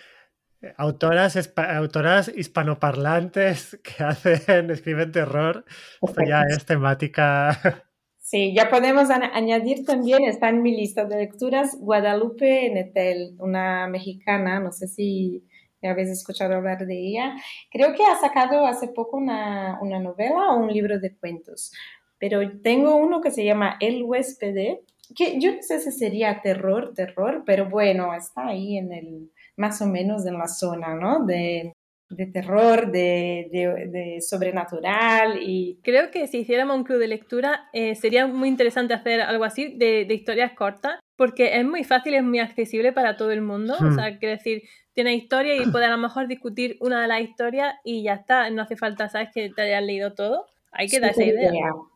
autoras, 0.77 1.53
autoras 1.57 2.33
hispanoparlantes 2.35 3.79
que 3.85 4.05
hacen, 4.05 4.71
escriben 4.71 5.13
terror. 5.13 5.65
Esto 6.01 6.23
ya 6.27 6.43
es 6.49 6.65
temática. 6.65 7.87
Sí, 8.19 8.55
ya 8.55 8.71
podemos 8.71 9.11
añadir 9.11 9.85
también, 9.85 10.25
está 10.25 10.49
en 10.49 10.63
mi 10.63 10.75
lista 10.75 11.05
de 11.05 11.17
lecturas, 11.17 11.77
Guadalupe 11.79 12.71
Netel, 12.71 13.37
una 13.39 13.87
mexicana, 13.89 14.59
no 14.59 14.73
sé 14.73 14.89
si 14.89 15.45
habéis 15.83 16.09
escuchado 16.09 16.55
hablar 16.55 16.87
de 16.87 16.99
ella. 16.99 17.35
Creo 17.71 17.95
que 17.95 18.05
ha 18.05 18.17
sacado 18.17 18.67
hace 18.67 18.89
poco 18.89 19.19
una, 19.19 19.79
una 19.83 19.99
novela 19.99 20.51
o 20.51 20.57
un 20.57 20.73
libro 20.73 20.99
de 20.99 21.15
cuentos, 21.15 21.73
pero 22.19 22.41
tengo 22.63 22.97
uno 22.97 23.21
que 23.21 23.31
se 23.31 23.45
llama 23.45 23.77
El 23.81 24.03
huésped, 24.05 24.79
que 25.15 25.41
yo 25.41 25.55
no 25.55 25.63
sé 25.63 25.81
si 25.81 25.93
sería 25.93 26.41
terror, 26.43 26.93
terror, 26.95 27.43
pero 27.47 27.69
bueno, 27.69 28.15
está 28.15 28.49
ahí 28.49 28.77
en 28.77 28.93
el 28.93 29.31
más 29.57 29.81
o 29.83 29.87
menos 29.87 30.27
en 30.27 30.39
la 30.39 30.49
zona, 30.49 30.95
¿no? 30.95 31.25
De, 31.25 31.73
de 32.11 32.27
terror, 32.27 32.91
de, 32.91 33.49
de, 33.51 34.21
sobrenatural 34.21 35.39
y... 35.43 35.79
Creo 35.83 36.11
que 36.11 36.27
si 36.27 36.39
hiciéramos 36.39 36.77
un 36.77 36.85
club 36.85 36.99
de 36.99 37.09
lectura 37.09 37.69
eh, 37.73 37.95
sería 37.95 38.27
muy 38.27 38.49
interesante 38.49 38.95
hacer 38.95 39.21
algo 39.21 39.45
así 39.45 39.77
de, 39.77 40.07
historias 40.11 40.53
cortas, 40.53 41.01
porque 41.17 41.59
es 41.59 41.65
muy 41.65 41.85
fácil, 41.85 42.15
es 42.15 42.23
muy 42.23 42.39
accesible 42.39 42.93
para 42.93 43.17
todo 43.17 43.31
el 43.31 43.43
mundo, 43.43 43.75
o 43.81 43.85
hmm. 43.85 43.95
sea, 43.95 44.19
quiero 44.19 44.37
decir, 44.37 44.63
tiene 44.95 45.15
historia 45.15 45.57
y 45.57 45.71
puede 45.71 45.87
a 45.87 45.91
lo 45.91 45.99
mejor 45.99 46.29
discutir 46.29 46.77
una 46.81 47.01
de 47.01 47.09
las 47.09 47.23
historias 47.23 47.75
y 47.85 48.03
ya 48.03 48.15
está, 48.15 48.51
no 48.51 48.63
hace 48.63 48.77
falta, 48.77 49.09
¿sabes? 49.09 49.31
Que 49.33 49.51
te 49.51 49.63
hayas 49.63 49.83
leído 49.83 50.15
todo, 50.15 50.47
hay 50.71 50.89
que 50.89 51.01
dar 51.01 51.11
esa 51.11 51.25
idea. 51.25 51.51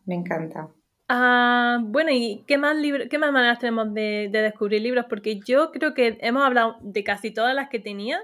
Me 0.05 0.15
encanta. 0.15 0.69
Ah, 1.09 1.79
bueno, 1.83 2.11
¿y 2.11 2.43
qué 2.47 2.57
más, 2.57 2.75
qué 3.09 3.17
más 3.17 3.31
maneras 3.31 3.59
tenemos 3.59 3.93
de, 3.93 4.29
de 4.31 4.41
descubrir 4.41 4.81
libros? 4.81 5.05
Porque 5.09 5.39
yo 5.39 5.71
creo 5.71 5.93
que 5.93 6.17
hemos 6.21 6.43
hablado 6.43 6.77
de 6.81 7.03
casi 7.03 7.31
todas 7.31 7.55
las 7.55 7.69
que 7.69 7.79
tenía, 7.79 8.19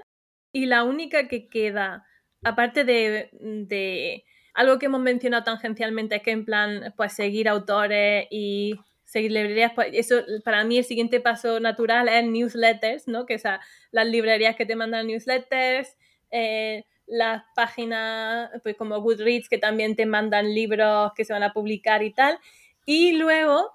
y 0.54 0.66
la 0.66 0.84
única 0.84 1.26
que 1.28 1.48
queda, 1.48 2.06
aparte 2.44 2.84
de, 2.84 4.24
algo 4.54 4.78
que 4.78 4.86
hemos 4.86 5.00
mencionado 5.00 5.44
tangencialmente, 5.44 6.16
es 6.16 6.22
que 6.22 6.30
en 6.30 6.44
plan, 6.44 6.94
pues 6.96 7.12
seguir 7.12 7.48
autores 7.48 8.26
y 8.30 8.76
seguir 9.04 9.32
librerías, 9.32 9.72
pues 9.74 9.88
eso 9.92 10.22
para 10.44 10.64
mí 10.64 10.78
el 10.78 10.84
siguiente 10.84 11.20
paso 11.20 11.58
natural 11.60 12.08
es 12.08 12.24
newsletters, 12.24 13.08
¿no? 13.08 13.26
Que 13.26 13.34
o 13.36 13.58
las 13.90 14.06
librerías 14.06 14.56
que 14.56 14.64
te 14.64 14.76
mandan 14.76 15.08
newsletters, 15.08 15.96
eh, 16.30 16.84
las 17.06 17.42
páginas 17.56 18.50
pues 18.62 18.76
como 18.76 19.00
Goodreads 19.00 19.48
que 19.48 19.58
también 19.58 19.96
te 19.96 20.06
mandan 20.06 20.54
libros 20.54 21.12
que 21.16 21.24
se 21.24 21.32
van 21.32 21.42
a 21.42 21.52
publicar 21.52 22.02
y 22.04 22.12
tal. 22.12 22.38
Y 22.84 23.12
luego, 23.12 23.70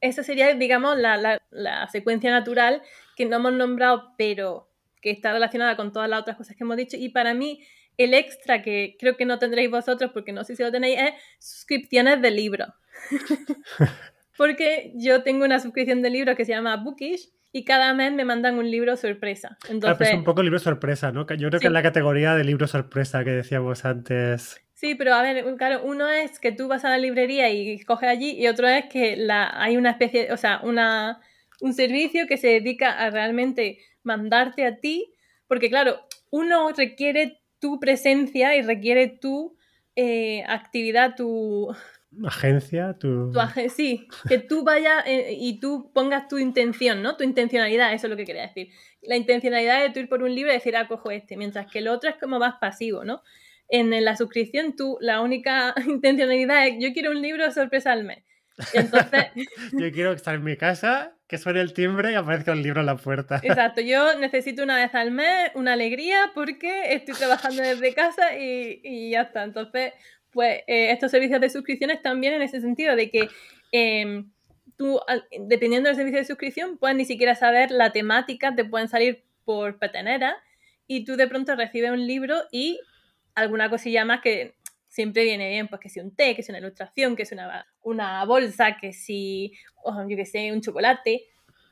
esa 0.00 0.22
sería, 0.22 0.54
digamos, 0.54 0.96
la, 0.96 1.40
la 1.50 1.88
secuencia 1.88 2.30
natural 2.30 2.82
que 3.16 3.26
no 3.26 3.36
hemos 3.36 3.52
nombrado, 3.52 4.14
pero 4.16 4.68
que 5.00 5.10
está 5.10 5.32
relacionada 5.32 5.76
con 5.76 5.92
todas 5.92 6.08
las 6.08 6.20
otras 6.20 6.36
cosas 6.36 6.56
que 6.56 6.64
hemos 6.64 6.76
dicho. 6.76 6.96
Y 6.98 7.10
para 7.10 7.34
mí, 7.34 7.60
el 7.96 8.14
extra 8.14 8.62
que 8.62 8.96
creo 8.98 9.16
que 9.16 9.24
no 9.24 9.38
tendréis 9.38 9.70
vosotros, 9.70 10.10
porque 10.12 10.32
no 10.32 10.44
sé 10.44 10.56
si 10.56 10.62
lo 10.62 10.70
tenéis, 10.70 10.98
es 10.98 11.10
suscripciones 11.38 12.20
de 12.20 12.30
libros. 12.30 12.68
porque 14.36 14.92
yo 14.94 15.22
tengo 15.22 15.44
una 15.44 15.60
suscripción 15.60 16.02
de 16.02 16.10
libros 16.10 16.36
que 16.36 16.44
se 16.44 16.52
llama 16.52 16.76
Bookish 16.76 17.30
y 17.52 17.64
cada 17.64 17.94
mes 17.94 18.12
me 18.12 18.24
mandan 18.24 18.58
un 18.58 18.70
libro 18.70 18.96
sorpresa. 18.96 19.56
Entonces, 19.70 20.08
es 20.08 20.14
un 20.14 20.24
poco 20.24 20.42
libro 20.42 20.58
sorpresa, 20.58 21.10
¿no? 21.12 21.26
Yo 21.36 21.48
creo 21.48 21.60
que 21.60 21.68
es 21.68 21.72
la 21.72 21.82
categoría 21.82 22.34
de 22.34 22.44
libro 22.44 22.66
sorpresa 22.66 23.24
que 23.24 23.30
decíamos 23.30 23.84
antes. 23.84 24.60
Sí, 24.76 24.94
pero 24.94 25.14
a 25.14 25.22
ver, 25.22 25.42
claro, 25.56 25.80
uno 25.84 26.06
es 26.10 26.38
que 26.38 26.52
tú 26.52 26.68
vas 26.68 26.84
a 26.84 26.90
la 26.90 26.98
librería 26.98 27.48
y 27.48 27.80
coges 27.80 28.10
allí 28.10 28.32
y 28.32 28.46
otro 28.46 28.68
es 28.68 28.84
que 28.84 29.16
la, 29.16 29.50
hay 29.58 29.78
una 29.78 29.92
especie, 29.92 30.30
o 30.32 30.36
sea, 30.36 30.60
una, 30.62 31.22
un 31.62 31.72
servicio 31.72 32.26
que 32.26 32.36
se 32.36 32.48
dedica 32.48 32.90
a 32.92 33.08
realmente 33.08 33.78
mandarte 34.02 34.66
a 34.66 34.76
ti, 34.76 35.14
porque 35.48 35.70
claro, 35.70 36.06
uno 36.30 36.72
requiere 36.76 37.40
tu 37.58 37.80
presencia 37.80 38.54
y 38.54 38.60
requiere 38.60 39.08
tu 39.08 39.56
eh, 39.96 40.44
actividad, 40.46 41.16
tu... 41.16 41.74
Agencia, 42.26 42.98
tu... 42.98 43.32
sí, 43.74 44.06
que 44.28 44.40
tú 44.40 44.62
vayas 44.62 45.06
eh, 45.06 45.38
y 45.40 45.58
tú 45.58 45.90
pongas 45.94 46.28
tu 46.28 46.36
intención, 46.36 47.02
¿no? 47.02 47.16
Tu 47.16 47.24
intencionalidad, 47.24 47.94
eso 47.94 48.08
es 48.08 48.10
lo 48.10 48.16
que 48.18 48.26
quería 48.26 48.42
decir. 48.42 48.68
La 49.00 49.16
intencionalidad 49.16 49.80
de 49.80 49.88
tú 49.88 50.00
ir 50.00 50.08
por 50.10 50.22
un 50.22 50.34
libro 50.34 50.52
y 50.52 50.56
decir, 50.56 50.76
ah, 50.76 50.86
cojo 50.86 51.10
este, 51.10 51.38
mientras 51.38 51.66
que 51.72 51.78
el 51.78 51.88
otro 51.88 52.10
es 52.10 52.16
como 52.16 52.38
más 52.38 52.56
pasivo, 52.60 53.06
¿no? 53.06 53.22
En, 53.68 54.04
la 54.04 54.16
suscripción 54.16 54.76
tú, 54.76 54.98
la 55.00 55.20
única 55.20 55.74
intencionalidad 55.86 56.66
es, 56.68 56.74
yo 56.78 56.92
quiero 56.92 57.10
un 57.10 57.22
libro 57.22 57.50
sorpresa 57.52 57.92
al 57.92 58.04
mes. 58.04 58.24
Entonces... 58.72 59.26
yo 59.72 59.92
quiero 59.92 60.12
estar 60.12 60.34
en 60.34 60.44
mi 60.44 60.56
casa 60.56 61.16
que 61.26 61.38
suene 61.38 61.60
el 61.60 61.72
timbre 61.72 62.12
y 62.12 62.14
aparezca 62.14 62.52
el 62.52 62.62
libro 62.62 62.80
en 62.80 62.86
la 62.86 62.96
puerta. 62.96 63.40
Exacto, 63.42 63.80
yo 63.80 64.18
necesito 64.18 64.62
una 64.62 64.76
vez 64.76 64.94
al 64.94 65.10
mes 65.10 65.50
una 65.54 65.72
alegría 65.72 66.30
porque 66.34 66.94
estoy 66.94 67.14
trabajando 67.14 67.62
desde 67.62 67.94
casa 67.94 68.36
y, 68.38 69.10
ya 69.10 69.22
está. 69.22 69.42
Entonces, 69.42 69.92
pues 70.30 70.62
eh, 70.66 70.92
estos 70.92 71.10
servicios 71.10 71.40
de 71.40 71.50
suscripciones 71.50 72.02
también 72.02 72.34
en 72.34 72.42
ese 72.42 72.60
sentido 72.60 72.94
de 72.94 73.10
que 73.10 73.28
em, 73.72 74.30
tú, 74.76 75.00
dependiendo 75.48 75.88
del 75.88 75.96
servicio 75.96 76.18
de 76.18 76.24
suscripción, 76.24 76.78
puedes 76.78 76.96
ni 76.96 77.04
siquiera 77.04 77.34
saber 77.34 77.70
la 77.70 77.90
temática, 77.90 78.54
te 78.54 78.64
pueden 78.64 78.88
salir 78.88 79.24
por 79.44 79.78
petenera 79.78 80.36
y 80.86 81.04
tú 81.04 81.16
de 81.16 81.26
pronto 81.26 81.56
recibes 81.56 81.90
un 81.90 82.06
libro 82.06 82.42
y 82.52 82.78
alguna 83.36 83.70
cosilla 83.70 84.04
más 84.04 84.20
que 84.20 84.56
siempre 84.88 85.24
viene 85.24 85.50
bien, 85.50 85.68
pues 85.68 85.80
que 85.80 85.88
si 85.90 86.00
un 86.00 86.14
té, 86.14 86.34
que 86.34 86.42
si 86.42 86.50
una 86.50 86.58
ilustración, 86.58 87.14
que 87.14 87.26
si 87.26 87.36
una, 87.82 88.24
bolsa, 88.24 88.78
que 88.80 88.92
si, 88.92 89.52
yo 90.08 90.16
que 90.16 90.24
sé, 90.24 90.50
un 90.50 90.62
chocolate. 90.62 91.22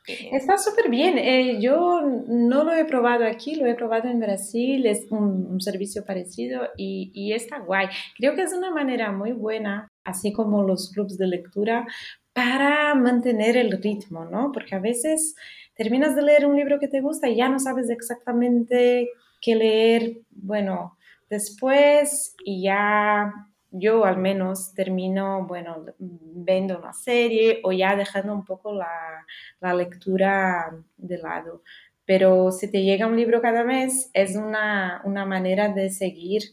Eh, 0.07 0.29
está 0.33 0.59
súper 0.59 0.89
bien. 0.89 1.17
Eh, 1.17 1.59
yo 1.59 2.01
no 2.27 2.63
lo 2.63 2.71
he 2.73 2.85
probado 2.85 3.25
aquí, 3.25 3.55
lo 3.55 3.65
he 3.65 3.73
probado 3.73 4.07
en 4.07 4.19
Brasil, 4.19 4.85
es 4.85 5.07
un, 5.09 5.59
servicio 5.59 6.05
parecido 6.05 6.69
y, 6.77 7.11
y, 7.15 7.33
está 7.33 7.59
guay. 7.59 7.87
Creo 8.15 8.35
que 8.35 8.43
es 8.43 8.53
una 8.53 8.69
manera 8.69 9.11
muy 9.11 9.31
buena, 9.31 9.87
así 10.03 10.31
como 10.31 10.61
los 10.61 10.91
clubs 10.91 11.17
de 11.17 11.25
lectura, 11.25 11.87
para 12.33 12.93
mantener 12.93 13.57
el 13.57 13.81
ritmo, 13.81 14.25
¿no? 14.25 14.51
Porque 14.51 14.75
a 14.75 14.79
veces 14.79 15.35
terminas 15.73 16.15
de 16.15 16.21
leer 16.21 16.45
un 16.45 16.55
libro 16.55 16.79
que 16.79 16.87
te 16.87 17.01
gusta 17.01 17.27
y 17.27 17.37
ya 17.37 17.49
no 17.49 17.57
sabes 17.57 17.89
exactamente 17.89 19.09
qué 19.41 19.55
leer. 19.55 20.19
Bueno, 20.29 20.97
después 21.29 22.35
y 22.43 22.63
ya 22.63 23.33
yo 23.71 24.05
al 24.05 24.17
menos 24.17 24.73
termino, 24.73 25.45
bueno, 25.47 25.85
viendo 25.99 26.79
una 26.79 26.93
serie 26.93 27.59
o 27.63 27.71
ya 27.71 27.95
dejando 27.95 28.33
un 28.33 28.45
poco 28.45 28.73
la, 28.73 29.25
la, 29.59 29.73
lectura 29.73 30.71
de 30.97 31.17
lado. 31.17 31.61
Pero 32.05 32.51
si 32.51 32.71
te 32.71 32.83
llega 32.83 33.07
un 33.07 33.17
libro 33.17 33.41
cada 33.41 33.63
mes, 33.63 34.09
es 34.13 34.35
una, 34.35 35.01
una 35.03 35.25
manera 35.25 35.69
de 35.69 35.89
seguir 35.89 36.43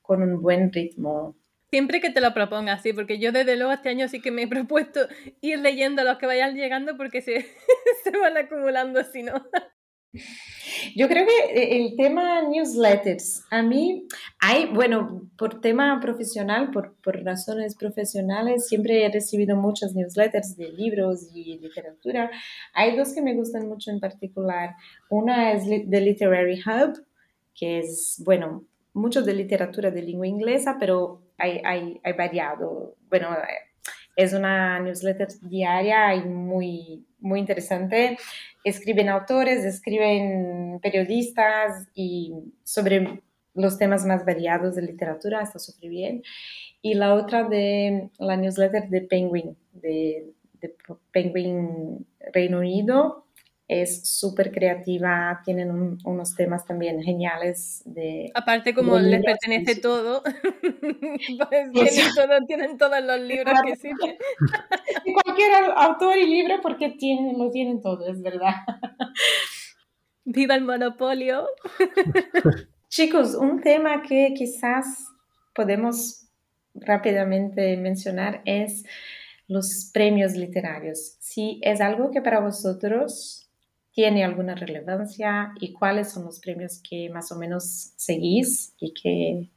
con 0.00 0.22
un 0.22 0.40
buen 0.40 0.72
ritmo. 0.72 1.36
Siempre 1.70 2.00
que 2.00 2.10
te 2.10 2.20
lo 2.20 2.34
propongas, 2.34 2.82
sí, 2.82 2.92
porque 2.92 3.18
yo 3.18 3.32
desde 3.32 3.56
luego 3.56 3.72
este 3.72 3.88
año 3.88 4.08
sí 4.08 4.20
que 4.20 4.30
me 4.30 4.42
he 4.42 4.48
propuesto 4.48 5.00
ir 5.40 5.58
leyendo 5.58 6.04
los 6.04 6.18
que 6.18 6.26
vayan 6.26 6.54
llegando 6.54 6.96
porque 6.96 7.22
se, 7.22 7.46
se 8.04 8.18
van 8.18 8.36
acumulando 8.36 9.02
si 9.04 9.22
no. 9.22 9.34
Yo 10.94 11.08
creo 11.08 11.26
que 11.26 11.54
eh, 11.54 11.76
el 11.76 11.96
tema 11.96 12.42
newsletters, 12.42 13.44
a 13.50 13.62
mí 13.62 14.06
hay, 14.38 14.66
bueno, 14.66 15.30
por 15.38 15.60
tema 15.60 15.98
profesional, 16.00 16.70
por, 16.70 16.94
por 17.02 17.22
razones 17.24 17.76
profesionales, 17.76 18.66
siempre 18.68 19.04
he 19.04 19.10
recibido 19.10 19.56
muchas 19.56 19.94
newsletters 19.94 20.56
de 20.56 20.70
libros 20.72 21.28
y 21.34 21.58
literatura. 21.58 22.30
Hay 22.74 22.96
dos 22.96 23.14
que 23.14 23.22
me 23.22 23.34
gustan 23.34 23.68
mucho 23.68 23.90
en 23.90 24.00
particular. 24.00 24.74
Una 25.08 25.52
es 25.52 25.64
The 25.64 26.00
Literary 26.00 26.60
Hub, 26.60 27.04
que 27.54 27.78
es, 27.78 28.22
bueno, 28.24 28.64
mucho 28.94 29.22
de 29.22 29.34
literatura 29.34 29.90
de 29.90 30.02
lengua 30.02 30.26
inglesa, 30.26 30.76
pero 30.78 31.22
hay, 31.38 31.60
hay, 31.64 32.00
hay 32.04 32.12
variado. 32.12 32.96
Bueno, 33.08 33.28
es 34.16 34.32
una 34.32 34.78
newsletter 34.80 35.28
diaria 35.42 36.14
y 36.14 36.24
muy, 36.24 37.06
muy 37.20 37.40
interesante. 37.40 38.18
Escriben 38.64 39.08
autores, 39.08 39.64
escriben 39.64 40.78
periodistas 40.82 41.88
y 41.94 42.32
sobre 42.62 43.22
los 43.54 43.78
temas 43.78 44.06
más 44.06 44.24
variados 44.24 44.74
de 44.74 44.82
literatura, 44.82 45.42
está 45.42 45.58
súper 45.58 45.90
bien. 45.90 46.22
Y 46.80 46.94
la 46.94 47.14
otra 47.14 47.44
de 47.44 48.10
la 48.18 48.36
newsletter 48.36 48.88
de 48.88 49.02
Penguin, 49.02 49.56
de, 49.72 50.32
de 50.60 50.74
Penguin 51.10 52.06
Reino 52.32 52.58
Unido, 52.58 53.26
es 53.68 54.08
súper 54.08 54.52
creativa, 54.52 55.40
tienen 55.44 55.98
unos 56.04 56.34
temas 56.34 56.66
también 56.66 57.02
geniales 57.02 57.82
de... 57.84 58.30
Aparte 58.34 58.74
como 58.74 58.98
les 58.98 59.24
pertenece 59.24 59.76
todo, 59.76 60.22
pues 61.72 62.00
tienen, 62.46 62.76
todos 62.76 63.02
los 63.02 63.20
libros 63.20 63.54
que 63.64 63.72
existen. 63.72 64.16
Cualquier 65.24 65.50
autor 65.76 66.18
y 66.18 66.26
libro 66.26 66.60
porque 66.60 66.90
tienen, 66.90 67.38
lo 67.38 67.50
tienen 67.50 67.80
todo, 67.80 68.08
es 68.08 68.20
verdad. 68.22 68.54
Viva 70.24 70.54
el 70.54 70.64
monopolio. 70.64 71.46
Chicos, 72.88 73.34
un 73.34 73.60
tema 73.60 74.02
que 74.02 74.34
quizás 74.36 75.08
podemos 75.54 76.28
rápidamente 76.74 77.76
mencionar 77.76 78.42
es 78.44 78.84
los 79.48 79.90
premios 79.92 80.34
literarios. 80.34 81.16
Si 81.20 81.60
es 81.62 81.80
algo 81.80 82.10
que 82.10 82.22
para 82.22 82.40
vosotros 82.40 83.41
tiene 83.92 84.24
alguna 84.24 84.54
relevancia 84.54 85.52
y 85.60 85.72
cuáles 85.72 86.12
son 86.12 86.24
los 86.24 86.40
premios 86.40 86.80
que 86.88 87.10
más 87.10 87.30
o 87.30 87.36
menos 87.36 87.92
seguís 87.96 88.74
y 88.78 88.94
que... 88.94 89.50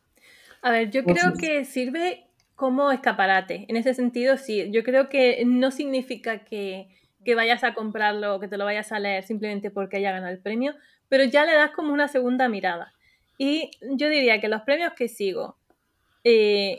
A 0.62 0.72
ver, 0.72 0.92
yo 0.92 1.04
creo 1.04 1.34
que 1.40 1.64
sirve 1.64 2.26
como 2.56 2.92
escaparate. 2.92 3.66
En 3.70 3.78
ese 3.78 3.94
sentido, 3.94 4.38
sí. 4.38 4.70
Yo 4.72 4.84
creo 4.84 5.10
que 5.10 5.44
no 5.46 5.72
significa 5.72 6.44
que, 6.44 6.90
que 7.24 7.36
vayas 7.36 7.64
a 7.64 7.74
comprarlo 7.74 8.36
o 8.36 8.40
que 8.40 8.48
te 8.48 8.58
lo 8.58 8.66
vayas 8.66 8.92
a 8.92 9.00
leer 9.00 9.24
simplemente 9.24 9.72
porque 9.72 9.98
haya 9.98 10.12
ganado 10.12 10.34
el 10.34 10.40
premio, 10.40 10.74
pero 11.08 11.24
ya 11.24 11.46
le 11.46 11.54
das 11.54 11.72
como 11.72 11.94
una 11.94 12.08
segunda 12.08 12.50
mirada. 12.50 12.94
Y 13.38 13.72
yo 13.82 14.10
diría 14.10 14.40
que 14.40 14.48
los 14.48 14.62
premios 14.62 14.94
que 14.94 15.08
sigo, 15.08 15.58
eh, 16.24 16.78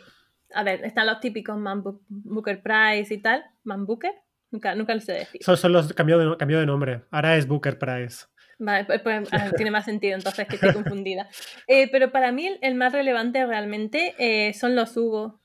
a 0.52 0.62
ver, 0.62 0.84
están 0.84 1.06
los 1.06 1.20
típicos 1.20 1.56
Man 1.56 1.82
Booker 2.08 2.62
Prize 2.62 3.12
y 3.14 3.18
tal, 3.18 3.44
Man 3.64 3.86
Booker, 3.86 4.12
Nunca, 4.50 4.74
nunca 4.74 4.94
lo 4.94 5.00
sé 5.00 5.12
decir. 5.12 5.42
Son, 5.42 5.56
son 5.56 5.72
los 5.72 5.92
cambió 5.92 6.18
de, 6.18 6.36
cambió 6.36 6.60
de 6.60 6.66
nombre. 6.66 7.02
Ahora 7.10 7.36
es 7.36 7.46
Booker 7.46 7.78
Prize. 7.78 8.26
Vale, 8.58 8.84
pues, 8.84 9.00
pues 9.02 9.28
ah, 9.32 9.50
tiene 9.56 9.70
más 9.70 9.84
sentido 9.84 10.14
entonces 10.14 10.46
que 10.46 10.56
estoy 10.56 10.72
confundida. 10.72 11.28
Eh, 11.66 11.90
pero 11.90 12.10
para 12.10 12.32
mí 12.32 12.48
el, 12.60 12.74
más 12.74 12.92
relevante 12.92 13.44
realmente 13.44 14.14
eh, 14.18 14.54
son 14.54 14.74
los 14.74 14.96
Hugo. 14.96 15.40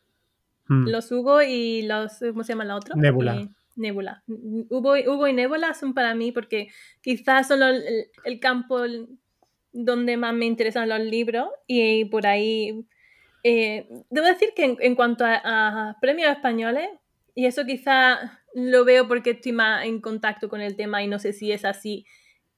Hmm. 0.67 0.87
Los 0.87 1.11
Hugo 1.11 1.41
y 1.41 1.81
los. 1.83 2.19
¿Cómo 2.19 2.43
se 2.43 2.53
llama 2.53 2.65
la 2.65 2.75
otra? 2.75 2.95
Nebula. 2.95 3.35
Eh, 3.35 3.49
Nebula. 3.75 4.23
Hugo, 4.27 4.93
Hugo, 4.93 5.27
y 5.27 5.33
Nebula 5.33 5.73
son 5.73 5.93
para 5.93 6.13
mí 6.13 6.31
porque 6.31 6.69
quizás 7.01 7.47
son 7.47 7.61
el, 7.63 8.39
campo 8.39 8.79
donde 9.71 10.17
más 10.17 10.33
me 10.33 10.45
interesan 10.45 10.89
los 10.89 10.99
libros 10.99 11.47
y 11.67 12.05
por 12.05 12.27
ahí. 12.27 12.85
debo 13.43 14.27
decir 14.27 14.49
que 14.55 14.77
en, 14.79 14.95
cuanto 14.95 15.25
a, 15.25 15.41
a, 15.43 15.97
premios 15.99 16.31
españoles, 16.31 16.89
y 17.35 17.45
eso 17.45 17.65
quizás 17.65 18.19
lo 18.53 18.85
veo 18.85 19.07
porque 19.07 19.31
estoy 19.31 19.51
más 19.53 19.85
en 19.85 20.01
contacto 20.01 20.49
con 20.49 20.61
el 20.61 20.75
tema 20.75 21.03
y 21.03 21.07
no 21.07 21.19
sé 21.19 21.33
si 21.33 21.51
es 21.51 21.65
así 21.65 22.05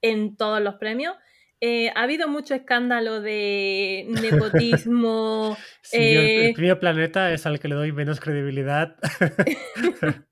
en 0.02 0.36
todos 0.36 0.60
los 0.60 0.74
premios. 0.76 1.16
Eh, 1.60 1.90
ha 1.94 2.02
habido 2.02 2.28
mucho 2.28 2.54
escándalo 2.54 3.20
de 3.20 4.06
nepotismo. 4.08 5.56
sí, 5.82 5.96
el, 5.96 6.50
eh, 6.50 6.52
premio 6.54 6.78
Planeta 6.78 7.32
es 7.32 7.46
al 7.46 7.58
que 7.60 7.68
le 7.68 7.74
doy 7.74 7.92
menos 7.92 8.20
credibilidad. 8.20 8.96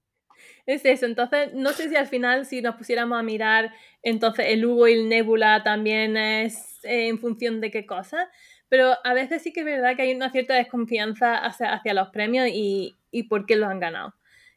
es 0.66 0.84
eso, 0.84 1.06
entonces 1.06 1.54
no 1.54 1.70
sé 1.70 1.88
si 1.88 1.96
al 1.96 2.06
final 2.06 2.44
si 2.44 2.60
nos 2.60 2.76
pusiéramos 2.76 3.18
a 3.18 3.22
mirar, 3.22 3.72
entonces 4.02 4.46
el 4.48 4.66
Hugo 4.66 4.88
y 4.88 4.94
el 4.94 5.08
Nebula 5.08 5.62
también 5.62 6.16
es 6.16 6.84
eh, 6.84 7.08
en 7.08 7.18
función 7.18 7.60
de 7.60 7.70
qué 7.70 7.86
cosa, 7.86 8.28
pero 8.68 8.94
a 9.02 9.14
veces 9.14 9.42
sí 9.42 9.52
que 9.52 9.60
es 9.60 9.66
verdad 9.66 9.96
que 9.96 10.02
hay 10.02 10.14
una 10.14 10.30
cierta 10.30 10.54
desconfianza 10.54 11.36
hacia, 11.36 11.72
hacia 11.72 11.94
los 11.94 12.08
premios 12.10 12.48
y, 12.48 12.96
y 13.10 13.24
por 13.24 13.46
qué 13.46 13.56
los 13.56 13.70
han 13.70 13.80
ganado 13.80 14.14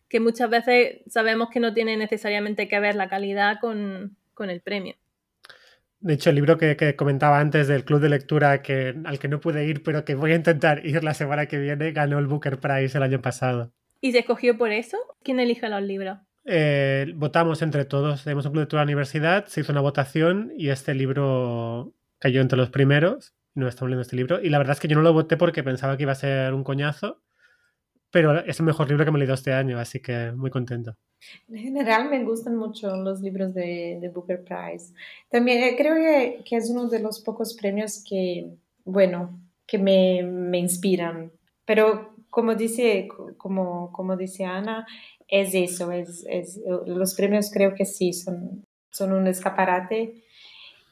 que 0.09 0.19
muchas 0.19 0.49
veces 0.49 1.01
sabemos 1.07 1.49
que 1.49 1.59
no 1.59 1.73
tiene 1.73 1.97
necesariamente 1.97 2.67
que 2.67 2.79
ver 2.79 2.95
la 2.95 3.09
calidad 3.09 3.59
con, 3.59 4.15
el 4.39 4.61
premio. 4.61 4.95
De 5.99 6.13
hecho, 6.13 6.29
el 6.29 6.35
libro 6.35 6.57
que, 6.57 6.95
comentaba 6.95 7.39
antes 7.39 7.67
del 7.67 7.83
club 7.83 7.99
de 7.99 8.09
lectura 8.09 8.61
que, 8.61 8.95
al 9.05 9.17
que 9.17 9.27
no 9.27 9.39
pude 9.39 9.65
ir, 9.65 9.81
pero 9.83 10.05
que 10.05 10.15
voy 10.15 10.33
a 10.33 10.35
intentar 10.35 10.85
ir 10.85 11.03
la 11.03 11.13
semana 11.13 11.47
que 11.47 11.57
viene, 11.57 11.91
ganó 11.91 12.19
el 12.19 12.27
Booker 12.27 12.59
Prize 12.59 12.97
el 12.97 13.03
año 13.03 13.21
pasado. 13.21 13.71
¿Y 14.01 14.11
se 14.11 14.19
escogió 14.19 14.57
por 14.57 14.71
eso? 14.71 14.97
¿Quién 15.23 15.39
elige 15.39 15.67
los 15.67 15.81
libros? 15.81 16.19
Eh, 16.45 17.11
votamos 17.15 17.63
entre 17.63 17.85
todos. 17.85 18.23
Tenemos 18.23 18.45
un 18.45 18.51
club 18.51 18.59
de 18.59 18.65
lectura 18.65 18.81
de 18.81 18.85
la 18.85 18.89
universidad, 18.89 19.45
se 19.47 19.61
hizo 19.61 19.71
una 19.71 19.81
votación 19.81 20.53
y 20.55 20.69
este 20.69 20.93
libro 20.93 21.93
cayó 22.19 22.41
entre 22.41 22.57
los 22.57 22.69
primeros. 22.69 23.33
No 23.55 23.67
estamos 23.67 23.89
leyendo 23.89 24.03
este 24.03 24.15
libro. 24.15 24.41
Y 24.41 24.49
la 24.49 24.59
verdad 24.59 24.73
es 24.73 24.79
que 24.79 24.87
yo 24.87 24.95
no 24.95 25.01
lo 25.01 25.13
voté 25.13 25.37
porque 25.37 25.63
pensaba 25.63 25.97
que 25.97 26.03
iba 26.03 26.11
a 26.11 26.15
ser 26.15 26.53
un 26.53 26.63
coñazo 26.63 27.23
pero 28.15 28.45
es 28.45 28.61
el 28.61 28.65
mejor 28.65 28.87
libro 28.87 29.03
que 29.03 29.11
me 29.11 29.17
he 29.17 29.19
leído 29.19 29.33
este 29.33 29.51
año, 29.51 29.77
así 29.77 29.99
que 29.99 30.31
muy 30.31 30.49
contento. 30.49 30.95
En 31.49 31.57
general 31.57 32.09
me 32.09 32.23
gustan 32.23 32.55
mucho 32.55 32.95
los 32.95 33.19
libros 33.19 33.53
de, 33.53 33.97
de 33.99 34.07
Booker 34.07 34.41
Prize. 34.41 34.93
También 35.27 35.61
eh, 35.61 35.75
creo 35.77 35.95
que, 35.95 36.41
que, 36.45 36.55
es 36.55 36.69
uno 36.69 36.87
de 36.87 36.99
los 36.99 37.19
pocos 37.19 37.53
premios 37.55 38.01
que, 38.07 38.55
bueno, 38.85 39.37
que 39.67 39.77
me, 39.79 40.23
me 40.23 40.59
inspiran. 40.59 41.29
Pero 41.65 42.15
como 42.29 42.55
dice, 42.55 43.09
como, 43.35 43.91
como 43.91 44.15
dice 44.15 44.45
Ana, 44.45 44.87
es 45.27 45.53
eso, 45.53 45.91
es, 45.91 46.25
es, 46.29 46.61
los 46.85 47.15
premios 47.15 47.51
creo 47.51 47.75
que 47.75 47.83
sí, 47.83 48.13
son, 48.13 48.63
son 48.91 49.11
un 49.11 49.27
escaparate 49.27 50.23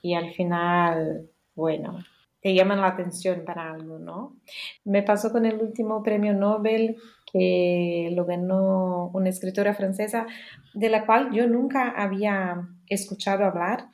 y 0.01 0.15
al 0.15 0.33
final, 0.33 1.29
bueno, 1.55 2.03
te 2.43 2.53
llaman 2.53 2.81
la 2.81 2.87
atención 2.87 3.43
para 3.45 3.71
algo, 3.71 3.99
¿no? 3.99 4.35
Me 4.83 5.01
pasó 5.01 5.31
con 5.31 5.45
el 5.45 5.61
último 5.61 6.03
premio 6.03 6.33
Nobel 6.33 6.97
que 7.31 8.11
lo 8.13 8.25
ganó 8.25 9.09
una 9.13 9.29
escritora 9.29 9.73
francesa 9.73 10.27
de 10.73 10.89
la 10.89 11.05
cual 11.05 11.31
yo 11.31 11.47
nunca 11.47 11.89
había 11.89 12.67
escuchado 12.89 13.45
hablar 13.45 13.87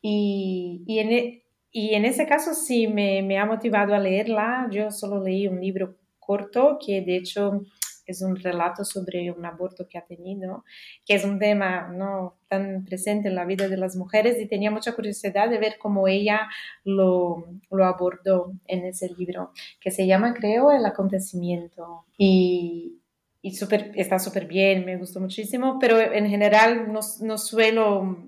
y, 0.00 0.82
y, 0.86 1.00
en, 1.00 1.12
e, 1.12 1.44
y 1.70 1.94
en, 1.94 2.06
ese 2.06 2.26
caso 2.26 2.54
sí 2.54 2.88
me, 2.88 3.22
me 3.22 3.38
ha 3.38 3.44
motivado 3.44 3.94
a 3.94 3.98
leerla. 3.98 4.68
Yo 4.70 4.90
solo 4.90 5.22
leí 5.22 5.46
un 5.46 5.60
libro 5.60 5.96
corto 6.18 6.78
que 6.84 7.02
de 7.02 7.16
hecho 7.16 7.60
es 8.06 8.22
un 8.22 8.36
relato 8.36 8.84
sobre 8.84 9.30
un 9.30 9.44
aborto 9.44 9.86
que 9.88 9.98
ha 9.98 10.04
tenido, 10.04 10.64
que 11.06 11.14
es 11.14 11.24
un 11.24 11.38
tema 11.38 11.88
no 11.88 12.36
tan 12.48 12.84
presente 12.84 13.28
en 13.28 13.34
la 13.34 13.44
vida 13.44 13.68
de 13.68 13.76
las 13.76 13.96
mujeres 13.96 14.40
y 14.40 14.46
tenía 14.46 14.70
mucha 14.70 14.94
curiosidad 14.94 15.48
de 15.48 15.58
ver 15.58 15.76
cómo 15.78 16.08
ella 16.08 16.48
lo, 16.84 17.46
lo 17.70 17.84
abordó 17.84 18.52
en 18.66 18.84
ese 18.84 19.10
libro, 19.16 19.52
que 19.80 19.90
se 19.90 20.06
llama, 20.06 20.34
creo, 20.34 20.72
El 20.72 20.84
acontecimiento. 20.84 22.04
Y, 22.18 23.00
y 23.40 23.54
super, 23.54 23.92
está 23.94 24.18
súper 24.18 24.46
bien, 24.46 24.84
me 24.84 24.96
gustó 24.96 25.20
muchísimo, 25.20 25.78
pero 25.80 26.00
en 26.00 26.28
general 26.28 26.92
no, 26.92 27.00
no 27.20 27.38
suelo, 27.38 28.18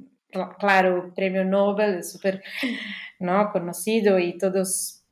claro, 0.59 1.13
premio 1.15 1.45
Nobel 1.45 1.97
es 1.97 2.13
súper 2.13 2.43
¿no? 3.19 3.51
conocido 3.53 4.19
y 4.19 4.39
todos... 4.39 5.03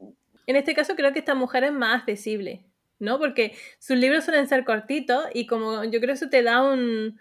En 0.46 0.56
este 0.56 0.74
caso 0.74 0.96
creo 0.96 1.12
que 1.12 1.20
esta 1.20 1.34
mujer 1.34 1.64
es 1.64 1.72
más 1.72 2.00
accesible 2.00 2.71
¿no? 3.02 3.18
Porque 3.18 3.52
sus 3.78 3.96
libros 3.96 4.24
suelen 4.24 4.48
ser 4.48 4.64
cortitos 4.64 5.24
y 5.34 5.46
como 5.46 5.84
yo 5.84 6.00
creo 6.00 6.08
que 6.08 6.12
eso 6.12 6.30
te 6.30 6.42
da 6.42 6.62
un, 6.62 7.18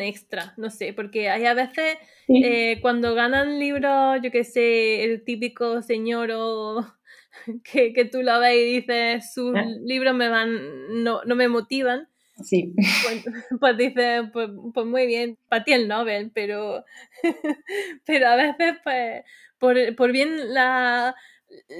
extra, 0.00 0.52
no 0.58 0.68
sé, 0.68 0.92
porque 0.92 1.30
hay 1.30 1.46
a 1.46 1.54
veces 1.54 1.96
eh, 2.28 2.78
cuando 2.82 3.14
ganan 3.14 3.58
libros, 3.58 4.18
yo 4.22 4.30
qué 4.30 4.44
sé, 4.44 5.02
el 5.02 5.24
típico 5.24 5.80
señor 5.80 6.30
o 6.34 6.86
que, 7.64 8.04
tú 8.12 8.22
lo 8.22 8.38
ves 8.38 8.54
y 8.54 8.80
dices, 8.80 9.32
sus 9.32 9.54
ah. 9.56 9.64
libros 9.82 10.14
me 10.14 10.28
van, 10.28 11.02
no, 11.02 11.22
me 11.24 11.48
motivan. 11.48 12.06
Sí. 12.44 12.74
Pues, 12.76 13.24
pues 13.60 13.76
dices, 13.78 14.24
pues, 14.30 14.50
pues, 14.74 14.86
muy 14.86 15.06
bien, 15.06 15.38
para 15.48 15.64
ti 15.64 15.72
el 15.72 15.88
Nobel, 15.88 16.32
pero, 16.34 16.84
pero 18.04 18.28
a 18.28 18.36
veces, 18.36 18.74
pues, 18.84 19.24
por, 19.58 19.96
por 19.96 20.12
bien 20.12 20.52
la, 20.52 21.16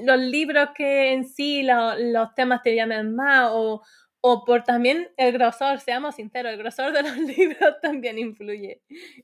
los 0.03 0.19
libros 0.19 0.71
que 0.75 1.13
en 1.13 1.25
sí 1.25 1.63
los 1.63 2.35
temas 2.35 2.63
te 2.63 2.75
llamen 2.75 3.15
más 3.15 3.51
o, 3.53 3.83
por 4.21 4.65
también 4.65 5.09
el 5.17 5.33
grosor, 5.33 5.81
seamos 5.81 6.17
sinceros, 6.17 6.53
el 6.53 6.59
grosor 6.59 6.93
de 6.93 7.03
los 7.03 7.17
libros 7.19 7.75
también 7.81 8.19
influye, 8.19 8.83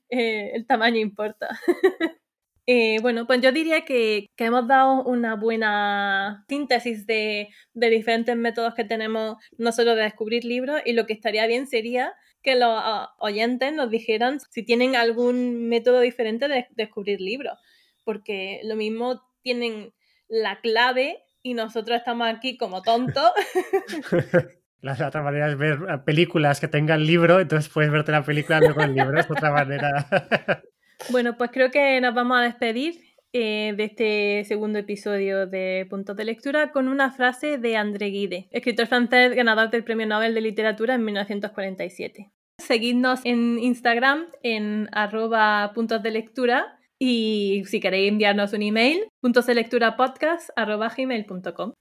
eh, 0.09 0.51
el 0.53 0.65
tamaño 0.65 0.97
importa. 0.97 1.49
Eh, 2.67 2.97
bueno, 2.99 3.27
pues 3.27 3.41
yo 3.41 3.51
diría 3.51 3.85
que, 3.85 4.31
hemos 4.37 4.67
dado 4.67 5.03
una 5.03 5.35
buena 5.35 6.43
síntesis 6.49 7.05
de, 7.05 7.49
de, 7.75 7.89
diferentes 7.91 8.35
métodos 8.35 8.73
que 8.73 8.83
tenemos 8.83 9.37
nosotros 9.59 9.95
de 9.95 10.01
descubrir 10.01 10.43
libros 10.45 10.81
y 10.83 10.93
lo 10.93 11.05
que 11.05 11.13
estaría 11.13 11.45
bien 11.45 11.67
sería 11.67 12.15
que 12.41 12.55
los 12.55 12.69
ah, 12.71 13.13
oyentes 13.19 13.71
nos 13.73 13.91
dijeran 13.91 14.39
si 14.39 14.63
tienen 14.63 14.95
algún 14.95 15.67
método 15.67 15.99
diferente 15.99 16.47
de 16.47 16.67
descubrir 16.71 17.21
libros, 17.21 17.59
porque 18.03 18.61
lo 18.63 18.75
mismo 18.75 19.21
tienen 19.43 19.93
la 20.27 20.59
clave 20.61 21.23
y 21.41 21.53
nosotros 21.53 21.97
estamos 21.97 22.27
aquí 22.27 22.57
como 22.57 22.81
tontos. 22.81 23.31
La, 24.81 24.93
otra 25.07 25.23
manera 25.23 25.49
es 25.49 25.57
ver 25.57 25.79
eh, 25.89 25.97
películas 26.05 26.59
que 26.59 26.67
tengan 26.67 27.07
libro, 27.07 27.39
entonces 27.39 27.71
puedes 27.73 27.89
verte 27.91 28.11
la 28.11 28.23
película 28.23 28.59
luego 28.59 28.81
el 28.83 28.93
libro, 28.93 29.19
es 29.19 29.29
otra 29.31 29.51
manera. 29.51 30.05
bueno, 31.09 31.37
pues 31.37 31.49
creo 31.51 31.71
que 31.71 31.99
nos 32.01 32.13
vamos 32.13 32.37
a 32.37 32.41
despedir 32.41 33.01
eh, 33.33 33.73
de 33.75 33.83
este 33.83 34.43
segundo 34.45 34.77
episodio 34.77 35.47
de 35.47 35.87
Puntos 35.89 36.15
de 36.15 36.25
Lectura 36.25 36.71
con 36.71 36.87
una 36.87 37.09
frase 37.09 37.57
de 37.57 37.75
André 37.77 38.07
Guide, 38.07 38.47
escritor 38.51 38.85
francés 38.85 39.35
ganador 39.35 39.71
del 39.71 39.83
Premio 39.83 40.05
Nobel 40.05 40.35
de 40.35 40.41
Literatura 40.41 40.93
en 40.93 41.03
1947. 41.03 42.31
Seguidnos 42.59 43.21
en 43.25 43.57
Instagram 43.59 44.27
en 44.43 44.87
arroba 44.91 45.71
puntos 45.73 46.01
de 46.03 46.11
lectura 46.11 46.74
y 46.99 47.63
si 47.65 47.79
queréis 47.79 48.11
enviarnos 48.11 48.53
un 48.53 48.61
email, 48.61 49.07
puntoselecturapodcast.com. 49.21 51.73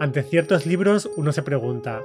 Ante 0.00 0.22
ciertos 0.22 0.64
libros 0.66 1.10
uno 1.16 1.32
se 1.32 1.42
pregunta, 1.42 2.02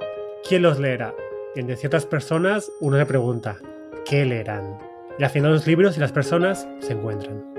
¿quién 0.48 0.62
los 0.62 0.80
leerá? 0.80 1.14
Y 1.54 1.60
ante 1.60 1.76
ciertas 1.76 2.06
personas 2.06 2.72
uno 2.80 2.96
se 2.98 3.06
pregunta, 3.06 3.58
¿qué 4.04 4.24
leerán? 4.24 4.78
Y 5.18 5.24
al 5.24 5.30
final 5.30 5.52
los 5.52 5.66
libros 5.66 5.96
y 5.96 6.00
las 6.00 6.12
personas 6.12 6.66
se 6.80 6.94
encuentran. 6.94 7.53